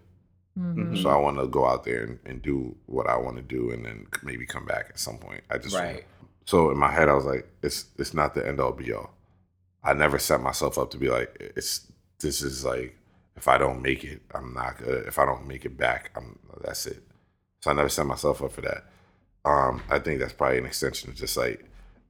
Mhm. 0.75 1.01
So 1.01 1.09
I 1.09 1.17
want 1.17 1.37
to 1.39 1.47
go 1.47 1.65
out 1.65 1.83
there 1.83 2.03
and, 2.03 2.19
and 2.25 2.41
do 2.41 2.75
what 2.85 3.07
I 3.07 3.17
want 3.17 3.37
to 3.37 3.41
do, 3.41 3.71
and 3.71 3.85
then 3.85 4.07
maybe 4.23 4.45
come 4.45 4.65
back 4.65 4.87
at 4.89 4.99
some 4.99 5.17
point. 5.17 5.43
I 5.49 5.57
just 5.57 5.75
right. 5.75 6.05
So 6.45 6.71
in 6.71 6.77
my 6.77 6.91
head, 6.91 7.09
I 7.09 7.13
was 7.13 7.25
like, 7.25 7.47
it's 7.61 7.85
it's 7.97 8.13
not 8.13 8.33
the 8.35 8.47
end 8.47 8.59
all 8.59 8.71
be 8.71 8.93
all. 8.93 9.11
I 9.83 9.93
never 9.93 10.19
set 10.19 10.41
myself 10.41 10.77
up 10.77 10.91
to 10.91 10.97
be 10.97 11.09
like, 11.09 11.35
it's 11.55 11.91
this 12.19 12.41
is 12.41 12.65
like, 12.65 12.97
if 13.35 13.47
I 13.47 13.57
don't 13.57 13.81
make 13.81 14.03
it, 14.03 14.21
I'm 14.33 14.53
not 14.53 14.77
good. 14.77 15.05
If 15.07 15.19
I 15.19 15.25
don't 15.25 15.47
make 15.47 15.65
it 15.65 15.77
back, 15.77 16.11
I'm 16.15 16.39
that's 16.63 16.85
it. 16.85 17.03
So 17.61 17.71
I 17.71 17.73
never 17.73 17.89
set 17.89 18.05
myself 18.05 18.41
up 18.43 18.51
for 18.51 18.61
that. 18.61 18.85
Um, 19.45 19.81
I 19.89 19.99
think 19.99 20.19
that's 20.19 20.33
probably 20.33 20.57
an 20.59 20.65
extension 20.65 21.09
of 21.09 21.15
just 21.15 21.37
like 21.37 21.65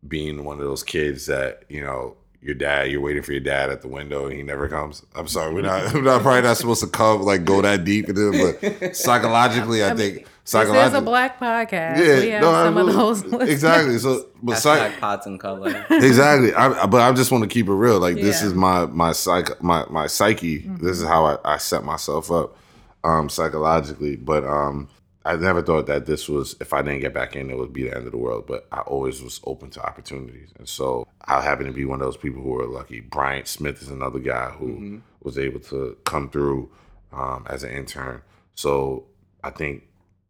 being 0.08 0.44
one 0.44 0.60
of 0.60 0.66
those 0.66 0.84
kids 0.84 1.26
that 1.28 1.64
you 1.70 1.82
know 1.82 2.16
your 2.48 2.56
dad, 2.56 2.90
you're 2.90 3.02
waiting 3.02 3.22
for 3.22 3.32
your 3.34 3.42
dad 3.42 3.70
at 3.70 3.82
the 3.82 3.88
window 3.88 4.26
and 4.26 4.34
he 4.36 4.42
never 4.42 4.68
comes. 4.68 5.06
I'm 5.16 5.28
sorry, 5.28 5.54
we're 5.54 5.62
not, 5.62 5.94
we're 5.94 6.02
not 6.02 6.22
probably 6.24 6.42
not 6.42 6.58
supposed 6.58 6.82
to 6.82 6.88
come 6.90 7.22
like 7.22 7.46
go 7.46 7.62
that 7.62 7.84
deep 7.86 8.10
into 8.10 8.32
it, 8.34 8.82
but 8.82 8.96
psychologically, 8.96 9.84
I, 9.84 9.88
I 9.88 9.94
mean, 9.94 9.98
think 9.98 10.28
This 10.46 10.54
is 10.56 10.94
a 10.94 11.02
black 11.02 11.40
podcast. 11.40 11.98
yeah, 11.98 12.20
we 12.20 12.30
have 12.30 12.42
no, 12.42 12.52
some 12.52 12.78
of 12.78 12.88
absolutely. 12.88 13.38
those. 13.40 13.50
exactly. 13.54 13.98
So, 14.00 14.26
but 14.42 14.56
psych, 14.58 14.94
Hashtag 14.94 15.00
pods 15.00 15.28
in 15.28 15.38
color. 15.38 15.86
exactly. 15.92 16.54
I, 16.54 16.86
but 16.86 17.02
I 17.02 17.12
just 17.14 17.32
want 17.32 17.44
to 17.44 17.50
keep 17.50 17.68
it 17.68 17.74
real. 17.74 18.00
Like 18.00 18.16
this 18.16 18.42
Yeah. 18.42 18.48
is 18.48 18.54
my 18.54 18.86
my 18.86 19.12
psych 19.12 19.62
my 19.62 19.86
my 19.90 20.08
psyche. 20.08 20.60
This 20.60 21.00
is 21.02 21.08
how 21.08 21.26
I, 21.26 21.38
I 21.54 21.58
set 21.58 21.84
myself 21.84 22.32
up 22.32 22.56
um 23.04 23.30
psychologically. 23.30 24.16
But 24.16 24.44
um 24.46 24.88
I 25.28 25.36
never 25.36 25.62
thought 25.62 25.88
that 25.88 26.06
this 26.06 26.30
was 26.30 26.56
if 26.62 26.74
I 26.74 26.82
didn't 26.82 27.02
get 27.02 27.14
back 27.14 27.36
in 27.36 27.50
it 27.50 27.58
would 27.58 27.74
be 27.74 27.84
the 27.84 27.96
end 27.96 28.06
of 28.06 28.12
the 28.12 28.18
world. 28.18 28.46
But 28.48 28.68
I 28.72 28.80
always 28.82 29.22
was 29.22 29.42
open 29.46 29.70
to 29.72 29.86
opportunities. 29.86 30.50
And 30.58 30.68
so 30.70 31.08
I 31.26 31.42
happen 31.42 31.66
to 31.66 31.74
be 31.74 31.86
one 31.86 32.02
of 32.02 32.08
those 32.08 32.18
people 32.18 32.42
who 32.42 32.58
are 32.60 32.66
lucky. 32.68 33.00
Bryant 33.02 33.48
Smith 33.48 33.82
is 33.82 33.90
another 33.90 34.20
guy 34.20 34.52
who 34.52 34.68
Mhm. 34.80 35.02
was 35.22 35.38
able 35.38 35.60
to 35.72 35.98
come 36.06 36.30
through 36.30 36.72
um 37.12 37.46
as 37.50 37.64
an 37.64 37.72
intern. 37.72 38.22
So 38.56 39.06
I 39.44 39.50
think 39.50 39.84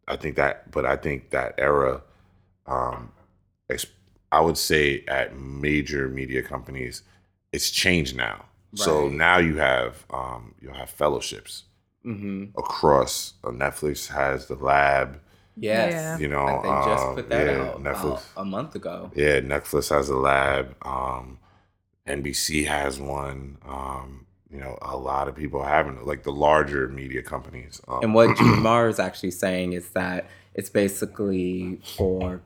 I 0.07 0.15
think 0.15 0.35
that 0.35 0.71
but 0.71 0.85
I 0.85 0.95
think 0.95 1.29
that 1.31 1.53
era 1.57 2.01
um 2.65 3.11
ex- 3.69 3.85
I 4.31 4.41
would 4.41 4.57
say 4.57 5.03
at 5.07 5.37
major 5.37 6.09
media 6.09 6.41
companies, 6.41 7.03
it's 7.53 7.69
changed 7.71 8.15
now. 8.15 8.45
So 8.75 9.07
now 9.09 9.37
you 9.37 9.55
have 9.57 10.05
um, 10.11 10.53
you'll 10.61 10.73
have 10.75 10.89
fellowships 10.89 11.63
hmm 12.13 12.45
across. 12.57 13.33
Uh, 13.43 13.49
Netflix 13.49 14.07
has 14.07 14.47
the 14.47 14.55
lab. 14.55 15.19
Yes. 15.59 15.91
Yeah. 15.93 16.17
You 16.19 16.27
know, 16.27 16.45
Like 16.45 16.63
they 16.63 16.91
just 16.91 17.03
uh, 17.05 17.13
put 17.15 17.29
that 17.29 17.45
yeah, 17.47 17.63
out 17.63 17.83
Netflix. 17.83 18.03
about 18.03 18.23
a 18.37 18.45
month 18.45 18.75
ago. 18.75 19.11
Yeah, 19.15 19.39
Netflix 19.41 19.89
has 19.89 20.09
a 20.09 20.15
lab. 20.15 20.75
Um, 20.85 21.39
NBC 22.07 22.65
has 22.67 22.99
one. 22.99 23.57
Um, 23.67 24.25
you 24.51 24.59
know, 24.59 24.77
a 24.81 24.95
lot 24.95 25.27
of 25.27 25.35
people 25.35 25.61
having 25.63 25.97
it, 25.97 26.05
like 26.05 26.23
the 26.23 26.31
larger 26.31 26.87
media 26.87 27.21
companies. 27.21 27.81
Um, 27.87 27.99
And 28.03 28.13
what 28.13 28.37
Jemar 28.37 28.89
is 28.93 28.99
actually 28.99 29.31
saying 29.31 29.73
is 29.73 29.89
that 29.89 30.27
it's 30.53 30.69
basically 30.69 31.79
for 31.97 32.41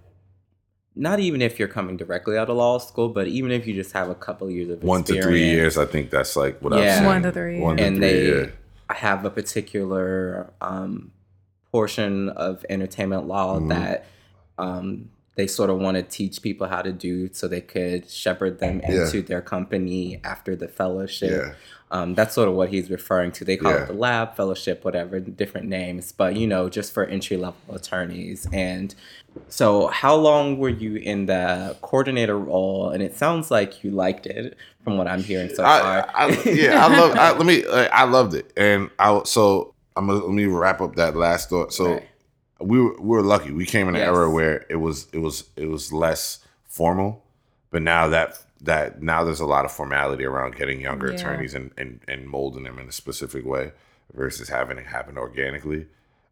not 0.95 1.19
even 1.19 1.41
if 1.41 1.59
you're 1.59 1.67
coming 1.67 1.95
directly 1.97 2.37
out 2.37 2.49
of 2.49 2.57
law 2.57 2.77
school, 2.79 3.09
but 3.09 3.27
even 3.27 3.51
if 3.51 3.67
you 3.67 3.73
just 3.73 3.91
have 3.93 4.09
a 4.09 4.15
couple 4.15 4.49
years 4.49 4.69
of 4.69 4.83
one 4.83 5.03
to 5.05 5.21
three 5.21 5.45
years, 5.45 5.77
I 5.77 5.85
think 5.85 6.09
that's 6.09 6.35
like 6.35 6.59
what 6.61 6.73
Yeah. 6.73 6.79
I've 6.79 6.95
seen. 6.97 7.05
One 7.05 7.23
to 7.23 7.31
three 7.31 7.59
One 7.59 7.77
years. 7.77 7.79
to 7.79 7.87
and 7.87 7.97
three, 7.97 8.07
they 8.07 8.39
yeah. 8.45 8.51
Have 8.97 9.25
a 9.25 9.29
particular 9.29 10.51
um, 10.61 11.11
portion 11.71 12.29
of 12.29 12.65
entertainment 12.69 13.27
law 13.27 13.59
Mhm. 13.59 13.69
that 13.69 14.05
um, 14.57 15.09
they 15.35 15.47
sort 15.47 15.69
of 15.69 15.79
want 15.79 15.95
to 15.95 16.03
teach 16.03 16.41
people 16.41 16.67
how 16.67 16.81
to 16.81 16.91
do 16.91 17.29
so 17.33 17.47
they 17.47 17.61
could 17.61 18.07
shepherd 18.09 18.59
them 18.59 18.81
Yeah. 18.87 19.05
into 19.05 19.21
their 19.21 19.41
company 19.41 20.19
after 20.23 20.55
the 20.55 20.67
fellowship. 20.67 21.31
Yeah. 21.31 21.53
Um, 21.89 22.13
that's 22.15 22.35
sort 22.35 22.47
of 22.47 22.53
what 22.55 22.69
he's 22.69 22.89
referring 22.91 23.31
to. 23.33 23.45
They 23.45 23.57
call 23.57 23.71
Yeah. 23.71 23.83
it 23.83 23.87
the 23.87 23.93
lab 23.93 24.35
fellowship, 24.35 24.85
whatever, 24.85 25.19
different 25.19 25.67
names, 25.67 26.11
but 26.11 26.35
you 26.35 26.47
know, 26.47 26.69
just 26.69 26.93
for 26.93 27.05
entry 27.05 27.37
level 27.37 27.55
attorneys. 27.73 28.47
And 28.53 28.93
so, 29.47 29.87
how 29.87 30.15
long 30.15 30.57
were 30.57 30.69
you 30.69 30.95
in 30.95 31.25
the 31.25 31.75
coordinator 31.81 32.37
role? 32.37 32.89
And 32.89 33.01
it 33.01 33.15
sounds 33.15 33.49
like 33.49 33.83
you 33.83 33.89
liked 33.91 34.25
it 34.27 34.55
from 34.83 34.97
what 34.97 35.07
I'm 35.07 35.23
hearing 35.23 35.53
so 35.53 35.63
I, 35.63 35.79
far. 35.79 36.11
I, 36.15 36.41
yeah, 36.49 36.85
I 36.85 36.97
love. 36.97 37.17
I, 37.17 37.31
let 37.33 37.45
me. 37.45 37.65
like, 37.65 37.89
I 37.91 38.03
loved 38.03 38.33
it, 38.33 38.51
and 38.57 38.89
I. 38.99 39.21
So 39.23 39.73
I'm. 39.95 40.07
Gonna, 40.07 40.19
let 40.25 40.33
me 40.33 40.45
wrap 40.45 40.81
up 40.81 40.95
that 40.95 41.15
last 41.15 41.49
thought. 41.49 41.73
So 41.73 41.93
Right. 41.93 42.07
we 42.59 42.81
were 42.81 42.93
we 42.99 43.07
were 43.09 43.21
lucky. 43.21 43.51
We 43.51 43.65
came 43.65 43.87
in 43.87 43.95
an 43.95 44.01
Yes. 44.01 44.07
era 44.09 44.29
where 44.29 44.65
it 44.69 44.77
was 44.77 45.07
it 45.13 45.19
was 45.19 45.45
it 45.55 45.67
was 45.67 45.91
less 45.93 46.39
formal, 46.65 47.23
but 47.69 47.81
now 47.81 48.07
that 48.07 48.39
that 48.61 49.01
now 49.01 49.23
there's 49.23 49.39
a 49.39 49.45
lot 49.45 49.65
of 49.65 49.71
formality 49.71 50.23
around 50.25 50.55
getting 50.55 50.79
younger 50.81 51.07
Yeah. 51.09 51.15
attorneys 51.15 51.53
and, 51.55 51.71
and 51.77 51.99
and 52.07 52.27
molding 52.27 52.63
them 52.63 52.77
in 52.79 52.87
a 52.87 52.91
specific 52.91 53.45
way 53.45 53.71
versus 54.13 54.49
having 54.49 54.77
it 54.77 54.85
happen 54.87 55.17
organically. 55.17 55.87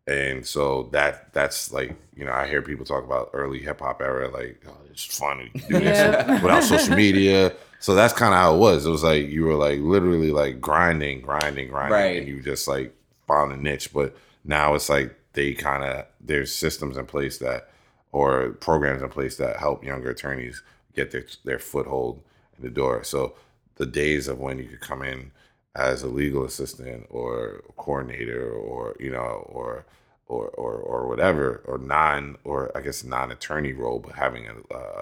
And 0.08 0.46
so 0.46 0.90
that 0.92 1.34
that's 1.34 1.72
like 1.72 1.96
you 2.16 2.26
know 2.26 2.32
I 2.32 2.48
hear 2.48 2.62
people 2.62 2.86
talk 2.86 3.04
about 3.04 3.30
early 3.34 3.60
hip 3.60 3.80
hop 3.80 4.02
era 4.02 4.30
like 4.30 4.64
oh, 4.68 4.78
it's 5.08 5.18
fun 5.18 5.38
we 5.54 5.60
can 5.60 5.70
do 5.72 5.80
this 5.80 6.28
without 6.44 6.64
social 6.64 6.96
media. 6.96 7.54
So 7.80 7.96
that's 7.96 8.14
kind 8.14 8.34
of 8.34 8.40
how 8.40 8.56
it 8.56 8.58
was. 8.58 8.86
It 8.86 8.90
was 8.90 9.04
like 9.04 9.28
you 9.30 9.46
were 9.46 9.56
like 9.56 9.80
literally 9.80 10.32
like 10.32 10.60
grinding, 10.60 11.22
grinding, 11.22 11.70
grinding, 11.70 11.92
Right. 11.94 12.18
and 12.20 12.28
you 12.28 12.42
just 12.42 12.68
like 12.68 12.94
found 13.28 13.52
a 13.54 13.58
niche. 13.58 13.94
But 13.94 14.16
now 14.44 14.76
it's 14.76 14.90
like 14.90 15.16
they 15.34 15.54
kind 15.54 15.84
of 15.84 16.06
there's 16.20 16.54
systems 16.54 16.98
in 16.98 17.06
place 17.06 17.38
that 17.40 17.70
or 18.12 18.50
programs 18.60 19.02
in 19.02 19.10
place 19.10 19.38
that 19.38 19.58
help 19.58 19.84
younger 19.84 20.10
attorneys 20.10 20.62
get 20.96 21.12
their 21.12 21.26
their 21.46 21.60
foothold 21.60 22.22
in 22.58 22.64
the 22.64 22.70
door. 22.70 23.04
So 23.04 23.36
the 23.76 23.86
days 23.86 24.28
of 24.28 24.40
when 24.40 24.58
you 24.58 24.66
could 24.66 24.82
come 24.82 25.02
in 25.04 25.32
as 25.76 26.04
a 26.04 26.08
legal 26.08 26.44
assistant 26.44 27.06
or 27.10 27.64
coordinator 27.78 28.52
or 28.52 28.96
you 29.00 29.12
know 29.12 29.46
or 29.48 29.86
or 30.30 30.48
or, 30.50 30.74
or 30.76 31.08
whatever 31.08 31.62
or 31.66 31.78
non 31.78 32.38
or 32.46 32.72
I 32.78 32.82
guess 32.82 33.04
non 33.04 33.32
attorney 33.32 33.74
role, 33.74 34.00
but 34.00 34.14
having 34.14 34.48
a, 34.48 34.54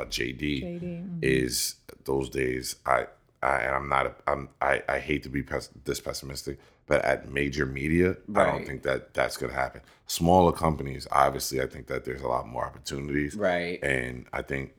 a 0.01 0.05
JD 0.05 0.63
JD, 0.63 0.81
mhm. 0.81 1.19
is 1.21 1.75
those 2.05 2.29
days 2.29 2.77
I, 2.85 3.05
I 3.43 3.57
and 3.59 3.75
I'm 3.75 3.89
not 3.89 4.07
a, 4.07 4.15
I'm 4.25 4.49
I, 4.61 4.81
I 4.89 4.99
hate 4.99 5.21
to 5.23 5.29
be 5.29 5.43
pes- 5.43 5.69
this 5.83 5.99
pessimistic, 5.99 6.57
but 6.87 7.03
at 7.05 7.29
major 7.29 7.65
media, 7.65 8.15
I 8.35 8.45
don't 8.45 8.65
think 8.65 8.81
that 8.83 9.13
that's 9.13 9.37
gonna 9.37 9.53
happen. 9.53 9.81
Smaller 10.07 10.53
companies, 10.53 11.05
obviously, 11.11 11.61
I 11.61 11.67
think 11.67 11.87
that 11.87 12.05
there's 12.05 12.21
a 12.21 12.27
lot 12.27 12.47
more 12.47 12.65
opportunities, 12.65 13.35
right. 13.35 13.83
and 13.83 14.25
I 14.31 14.41
think 14.41 14.73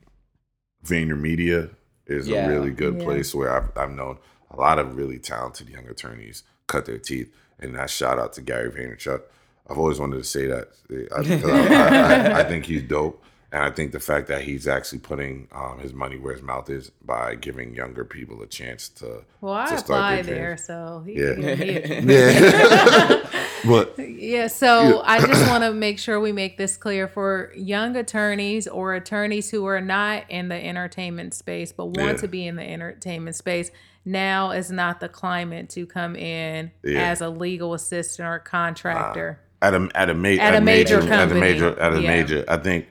VaynerMedia 0.83 1.69
is 2.07 2.27
Yeah. 2.27 2.45
a 2.45 2.49
really 2.49 2.71
good 2.71 2.97
Yeah. 2.97 3.03
place 3.03 3.35
where 3.35 3.51
I've, 3.55 3.77
I've 3.77 3.91
known 3.91 4.17
a 4.49 4.55
lot 4.57 4.79
of 4.79 4.95
really 4.95 5.19
talented 5.19 5.69
young 5.69 5.87
attorneys 5.87 6.41
cut 6.65 6.85
their 6.85 6.97
teeth, 6.97 7.31
and 7.59 7.75
that 7.75 7.91
shout 7.91 8.17
out 8.17 8.33
to 8.33 8.41
Gary 8.41 8.71
Vaynerchuk. 8.71 9.21
I've 9.69 9.77
always 9.77 9.99
wanted 9.99 10.17
to 10.17 10.23
say 10.23 10.47
that 10.47 10.69
I, 11.15 11.21
I, 11.21 11.51
I, 11.51 12.31
I, 12.37 12.39
I 12.39 12.43
think 12.43 12.65
he's 12.65 12.83
dope. 12.83 13.23
And 13.51 13.63
I 13.63 13.71
think 13.71 13.93
the 13.93 13.99
fact 13.99 14.27
that 14.27 14.43
he's 14.43 14.67
actually 14.67 14.99
putting 14.99 15.47
um, 15.51 15.79
his 15.79 15.91
money 15.91 16.17
where 16.19 16.33
his 16.33 16.43
mouth 16.43 16.69
is 16.69 16.91
by 17.03 17.33
giving 17.33 17.73
younger 17.73 18.05
people 18.05 18.39
a 18.43 18.45
chance 18.47 18.89
to. 18.89 19.23
Well, 19.41 19.53
I 19.53 19.69
to 19.69 19.77
start 19.79 20.23
their 20.25 20.35
there, 20.35 20.45
dreams. 20.55 20.65
so 20.65 21.03
he 21.03 21.13
Yeah. 21.13 21.33
can 21.33 21.41
give 21.57 22.05
me 22.05 22.13
Yeah. 22.13 23.29
but 23.65 23.97
Yeah, 23.97 24.47
so 24.47 24.81
Yeah. 24.97 25.01
I 25.03 25.25
just 25.25 25.49
want 25.49 25.63
to 25.63 25.73
make 25.73 25.97
sure 25.97 26.19
we 26.19 26.31
make 26.31 26.57
this 26.59 26.77
clear 26.77 27.07
for 27.07 27.51
young 27.55 27.95
attorneys 27.95 28.67
or 28.67 28.93
attorneys 28.93 29.49
who 29.49 29.65
are 29.65 29.81
not 29.81 30.29
in 30.29 30.49
the 30.49 30.55
entertainment 30.63 31.33
space 31.33 31.71
but 31.71 31.87
want 31.87 31.97
Yeah. 31.97 32.13
to 32.17 32.27
be 32.27 32.45
in 32.45 32.55
the 32.55 32.63
entertainment 32.69 33.35
space. 33.35 33.71
Now 34.05 34.51
is 34.51 34.69
not 34.69 34.99
the 34.99 35.09
climate 35.09 35.71
to 35.71 35.87
come 35.87 36.15
in 36.15 36.69
Yeah. 36.83 37.09
as 37.09 37.19
a 37.21 37.29
legal 37.29 37.73
assistant 37.73 38.27
or 38.27 38.37
contractor. 38.37 39.39
At 39.61 39.73
a 39.73 39.89
at 39.95 40.09
a, 40.09 40.13
ma- 40.13 40.29
At 40.29 40.55
a 40.55 40.61
major 40.61 40.99
at 41.11 41.31
a 41.31 41.35
major 41.35 41.79
at 41.79 41.93
a 41.93 42.01
Yeah. 42.01 42.07
major. 42.07 42.45
I 42.47 42.57
think 42.57 42.87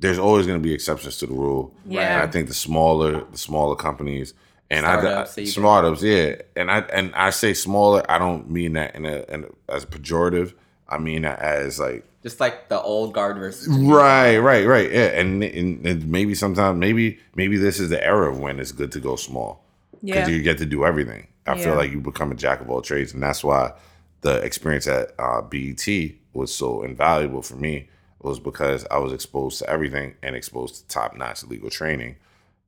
there's 0.00 0.18
always 0.18 0.46
going 0.46 0.58
to 0.58 0.62
be 0.62 0.72
exceptions 0.72 1.18
to 1.18 1.26
the 1.26 1.34
rule. 1.34 1.74
Yeah. 1.86 2.00
And 2.20 2.22
I 2.22 2.26
think 2.32 2.48
the 2.48 2.54
smaller 2.54 3.24
the 3.30 3.38
smaller 3.38 3.76
companies 3.76 4.34
and 4.70 4.84
Startups, 4.84 5.30
I, 5.30 5.34
so 5.34 5.40
you 5.40 5.46
startups, 5.46 6.02
yeah. 6.02 6.36
And 6.56 6.70
I 6.70 6.80
and 6.80 7.14
I 7.14 7.30
say 7.30 7.54
smaller. 7.54 8.02
I 8.10 8.18
don't 8.18 8.50
mean 8.50 8.74
that 8.74 8.94
in 8.94 9.06
a, 9.06 9.24
in 9.28 9.44
a 9.44 9.72
as 9.74 9.84
pejorative. 9.86 10.52
I 10.88 10.98
mean 10.98 11.22
that 11.22 11.38
as 11.40 11.78
like 11.80 12.04
Just 12.22 12.40
like 12.40 12.68
the 12.68 12.80
old 12.80 13.12
guard 13.12 13.36
versus 13.38 13.68
Right, 13.68 14.38
right, 14.38 14.66
right. 14.66 14.90
Yeah, 14.90 15.06
and, 15.20 15.42
and 15.44 15.86
and 15.86 16.08
maybe 16.08 16.34
sometimes 16.34 16.78
maybe 16.78 17.18
maybe 17.34 17.56
this 17.58 17.78
is 17.80 17.88
the 17.90 18.02
era 18.02 18.30
of 18.30 18.38
when 18.40 18.58
it's 18.60 18.72
good 18.72 18.92
to 18.92 19.00
go 19.00 19.16
small 19.16 19.62
because 20.02 20.28
Yeah. 20.28 20.34
you 20.34 20.42
get 20.42 20.58
to 20.58 20.66
do 20.66 20.84
everything. 20.86 21.26
I 21.46 21.56
Yeah. 21.56 21.64
feel 21.64 21.74
like 21.74 21.90
you 21.90 22.00
become 22.00 22.30
a 22.30 22.34
jack 22.34 22.60
of 22.60 22.70
all 22.70 22.80
trades, 22.82 23.12
and 23.14 23.22
that's 23.22 23.42
why 23.44 23.72
the 24.20 24.36
experience 24.42 24.86
at 24.86 25.12
uh, 25.18 25.42
BET 25.42 25.86
was 26.32 26.54
so 26.54 26.82
invaluable 26.82 27.42
for 27.42 27.56
me. 27.56 27.88
Was 28.20 28.40
because 28.40 28.84
I 28.90 28.98
was 28.98 29.12
exposed 29.12 29.60
to 29.60 29.70
everything 29.70 30.16
and 30.24 30.34
exposed 30.34 30.74
to 30.74 30.88
top 30.88 31.16
notch 31.16 31.44
legal 31.44 31.70
training, 31.70 32.16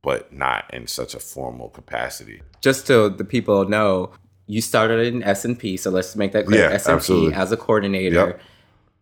but 0.01 0.33
not 0.33 0.73
in 0.73 0.87
such 0.87 1.13
a 1.13 1.19
formal 1.19 1.69
capacity. 1.71 2.41
just 2.61 2.87
so 2.87 3.09
the 3.09 3.25
people 3.25 3.69
know, 3.69 4.13
you 4.47 4.61
started 4.61 5.13
in 5.13 5.25
S 5.25 5.45
and 5.45 5.59
P. 5.59 5.77
So 5.77 5.91
let's 5.91 6.15
make 6.15 6.33
that 6.33 6.47
clear. 6.47 6.69
Yeah, 6.69 6.75
S 6.75 6.87
and 6.87 7.03
P 7.03 7.33
as 7.33 7.51
a 7.51 7.57
coordinator. 7.57 8.15
Yep. 8.15 8.41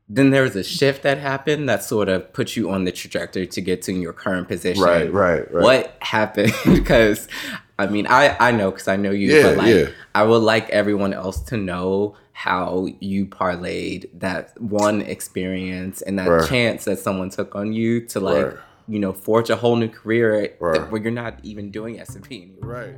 Then 0.08 0.30
there 0.30 0.42
was 0.42 0.56
a 0.56 0.64
shift 0.64 1.02
that 1.02 1.18
happened 1.18 1.68
that 1.68 1.84
sort 1.84 2.08
of 2.08 2.32
put 2.32 2.56
you 2.56 2.70
on 2.70 2.84
the 2.84 2.92
trajectory 2.92 3.46
to 3.48 3.60
get 3.60 3.82
to 3.82 3.92
your 3.92 4.14
current 4.14 4.48
position. 4.48 4.82
Right, 4.82 5.12
right, 5.12 5.52
right. 5.52 5.62
What 5.62 5.96
happened? 6.00 6.54
because 6.64 7.28
I 7.78 7.86
mean, 7.86 8.06
I 8.08 8.36
I 8.40 8.50
know 8.52 8.70
because 8.70 8.88
I 8.88 8.96
know 8.96 9.10
you, 9.10 9.32
Yeah, 9.34 9.42
but 9.44 9.56
like 9.56 9.74
yeah. 9.74 9.86
I 10.14 10.24
would 10.24 10.42
like 10.42 10.68
everyone 10.70 11.12
else 11.12 11.40
to 11.42 11.56
know 11.56 12.16
how 12.32 12.86
you 13.00 13.26
parlayed 13.26 14.08
that 14.14 14.60
one 14.60 15.00
experience 15.02 16.02
and 16.02 16.18
that 16.18 16.28
Right. 16.28 16.48
chance 16.48 16.84
that 16.84 16.98
someone 16.98 17.30
took 17.30 17.54
on 17.54 17.72
you 17.72 18.00
to 18.06 18.20
like 18.20 18.46
Right. 18.46 18.56
you 18.88 18.98
know 18.98 19.12
forge 19.12 19.50
a 19.50 19.56
whole 19.56 19.76
new 19.76 19.88
career 19.88 20.50
Right. 20.60 20.90
where 20.90 21.00
you're 21.02 21.12
not 21.12 21.34
even 21.42 21.70
doing 21.70 22.00
S 22.00 22.14
and 22.14 22.24
P 22.24 22.42
anymore. 22.42 22.70
Right. 22.78 22.96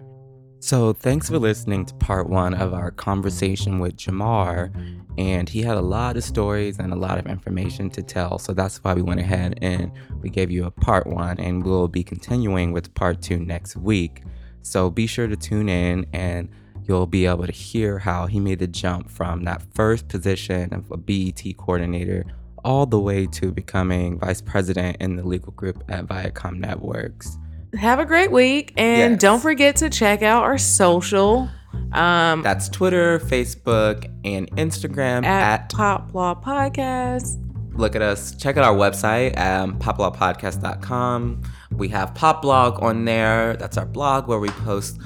So, 0.62 0.92
thanks 0.92 1.30
for 1.30 1.38
listening 1.38 1.86
to 1.86 1.94
part 1.94 2.28
one 2.28 2.52
of 2.52 2.74
our 2.74 2.90
conversation 2.90 3.78
with 3.78 3.96
Jemar. 3.96 4.70
And 5.16 5.48
he 5.48 5.62
had 5.62 5.78
a 5.78 5.80
lot 5.80 6.18
of 6.18 6.22
stories 6.24 6.78
and 6.78 6.92
a 6.92 6.96
lot 6.96 7.16
of 7.18 7.26
information 7.26 7.88
to 7.90 8.02
tell. 8.02 8.38
So, 8.38 8.52
that's 8.52 8.76
why 8.84 8.92
we 8.92 9.00
went 9.00 9.20
ahead 9.20 9.58
and 9.62 9.90
we 10.20 10.28
gave 10.28 10.50
you 10.50 10.66
a 10.66 10.70
part 10.70 11.06
one. 11.06 11.38
And 11.40 11.64
we'll 11.64 11.88
be 11.88 12.04
continuing 12.04 12.72
with 12.72 12.92
part 12.92 13.22
two 13.22 13.38
next 13.38 13.74
week. 13.74 14.22
So, 14.62 14.90
be 14.90 15.06
sure 15.06 15.26
to 15.26 15.36
tune 15.36 15.68
in 15.68 16.06
and 16.12 16.48
you'll 16.86 17.06
be 17.06 17.26
able 17.26 17.46
to 17.46 17.52
hear 17.52 17.98
how 17.98 18.26
he 18.26 18.40
made 18.40 18.58
the 18.58 18.66
jump 18.66 19.10
from 19.10 19.44
that 19.44 19.62
first 19.74 20.08
position 20.08 20.72
of 20.74 20.90
a 20.90 20.96
BET 20.96 21.42
coordinator 21.56 22.24
all 22.64 22.84
the 22.86 22.98
way 22.98 23.26
to 23.26 23.50
becoming 23.52 24.18
vice 24.18 24.40
president 24.40 24.96
in 25.00 25.16
the 25.16 25.22
legal 25.26 25.52
group 25.52 25.82
at 25.88 26.06
Viacom 26.06 26.58
Networks. 26.58 27.38
Have 27.78 27.98
a 28.00 28.04
great 28.04 28.32
week. 28.32 28.72
And 28.76 29.12
Yes. 29.12 29.20
don't 29.20 29.40
forget 29.40 29.76
to 29.76 29.88
check 29.88 30.22
out 30.22 30.42
our 30.42 30.58
social 30.58 31.48
um, 31.92 32.42
That's 32.42 32.68
Twitter, 32.68 33.18
Facebook, 33.20 34.04
and 34.24 34.50
Instagram 34.56 35.24
at, 35.24 35.60
at 35.62 35.68
Pop 35.72 36.12
Law 36.14 36.34
Podcast. 36.34 37.36
look 37.74 37.94
at 37.94 38.02
us 38.02 38.34
check 38.34 38.56
out 38.56 38.64
our 38.64 38.74
website 38.74 39.38
um, 39.38 39.78
poplawpodcast.com 39.78 41.42
we 41.80 41.88
have 41.88 42.14
pop 42.14 42.42
blog 42.42 42.80
on 42.82 43.04
there 43.04 43.56
that's 43.56 43.76
our 43.76 43.86
blog 43.86 44.28
where 44.28 44.38
we 44.38 44.48
post 44.50 44.98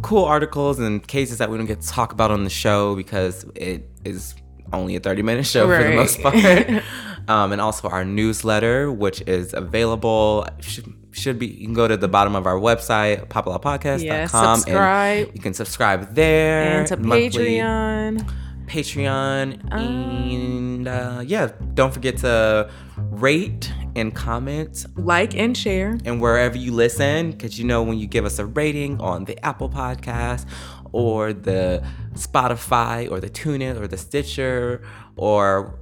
cool 0.00 0.24
articles 0.24 0.78
and 0.78 1.06
cases 1.06 1.36
that 1.38 1.50
we 1.50 1.58
don't 1.58 1.66
get 1.66 1.80
to 1.82 1.88
talk 1.88 2.12
about 2.12 2.30
on 2.30 2.44
the 2.44 2.50
show 2.50 2.96
because 2.96 3.44
it 3.54 3.88
is 4.04 4.34
only 4.72 4.96
a 4.96 5.00
30 5.00 5.22
minute 5.22 5.44
show 5.46 5.66
for 5.66 5.82
the 5.82 5.94
most 5.94 6.22
part 6.22 6.34
um, 7.28 7.52
and 7.52 7.60
also 7.60 7.88
our 7.88 8.04
newsletter 8.04 8.90
which 8.90 9.20
is 9.26 9.52
available 9.52 10.46
should, 10.60 10.86
should 11.10 11.38
be 11.38 11.46
you 11.46 11.66
can 11.66 11.74
go 11.74 11.86
to 11.86 11.96
the 11.96 12.08
bottom 12.08 12.34
of 12.34 12.46
our 12.46 12.56
website 12.58 13.26
poplawpodcast.com 13.28 14.00
Yeah, 14.00 14.26
subscribe. 14.26 15.26
and 15.26 15.36
you 15.36 15.42
can 15.42 15.52
subscribe 15.54 16.14
there 16.14 16.78
And 16.80 16.86
to 16.88 16.96
monthly. 16.96 17.56
Patreon. 17.58 18.26
Patreon. 18.66 19.72
And 19.72 20.88
uh, 20.88 21.22
yeah, 21.26 21.50
don't 21.74 21.92
forget 21.92 22.18
to 22.18 22.70
rate 22.96 23.72
and 23.94 24.14
comment 24.14 24.86
Like 24.96 25.34
and 25.36 25.56
share. 25.56 25.98
and 26.04 26.20
wherever 26.20 26.56
you 26.56 26.72
listen, 26.72 27.32
because 27.32 27.58
you 27.58 27.64
know 27.64 27.82
when 27.82 27.98
you 27.98 28.06
give 28.06 28.24
us 28.24 28.38
a 28.38 28.46
rating 28.46 29.00
on 29.00 29.24
the 29.24 29.42
Apple 29.44 29.68
Podcast 29.68 30.46
or 30.92 31.32
the 31.32 31.84
Spotify 32.14 33.10
or 33.10 33.20
the 33.20 33.30
TuneIn 33.30 33.80
or 33.80 33.86
the 33.86 33.96
Stitcher 33.96 34.82
or 35.16 35.78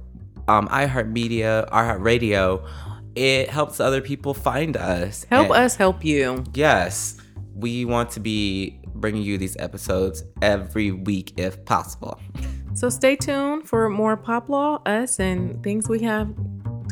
um, 0.47 0.67
iHeartMedia, 0.67 1.69
iHeartRadio, 1.69 2.67
it 3.15 3.49
helps 3.49 3.79
other 3.79 4.01
people 4.01 4.33
find 4.33 4.75
us. 4.77 5.25
Help 5.29 5.47
And- 5.47 5.55
us 5.57 5.75
help 5.75 6.03
you. 6.03 6.43
Yes, 6.53 7.17
we 7.55 7.85
want 7.85 8.09
to 8.11 8.19
be 8.19 8.79
bringing 8.95 9.23
you 9.23 9.37
these 9.37 9.55
episodes 9.57 10.23
every 10.41 10.91
week 10.91 11.33
if 11.37 11.63
possible. 11.65 12.19
So 12.73 12.89
stay 12.89 13.15
tuned 13.15 13.67
for 13.67 13.89
more 13.89 14.15
Pop 14.17 14.49
Law, 14.49 14.81
us, 14.85 15.19
and 15.19 15.61
things 15.63 15.89
we 15.89 15.99
have 15.99 16.33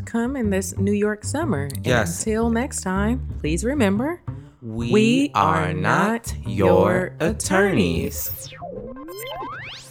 come 0.06 0.36
in 0.36 0.50
this 0.50 0.78
New 0.78 0.92
York 0.92 1.24
summer. 1.24 1.70
Yes. 1.84 2.26
And 2.26 2.28
until 2.28 2.50
next 2.50 2.82
time, 2.82 3.28
please 3.40 3.64
remember 3.64 4.22
we, 4.62 4.92
we 4.92 5.32
are, 5.34 5.70
are 5.70 5.74
not 5.74 6.34
your 6.46 7.16
attorneys. 7.20 8.50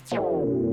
attorneys. 0.06 0.67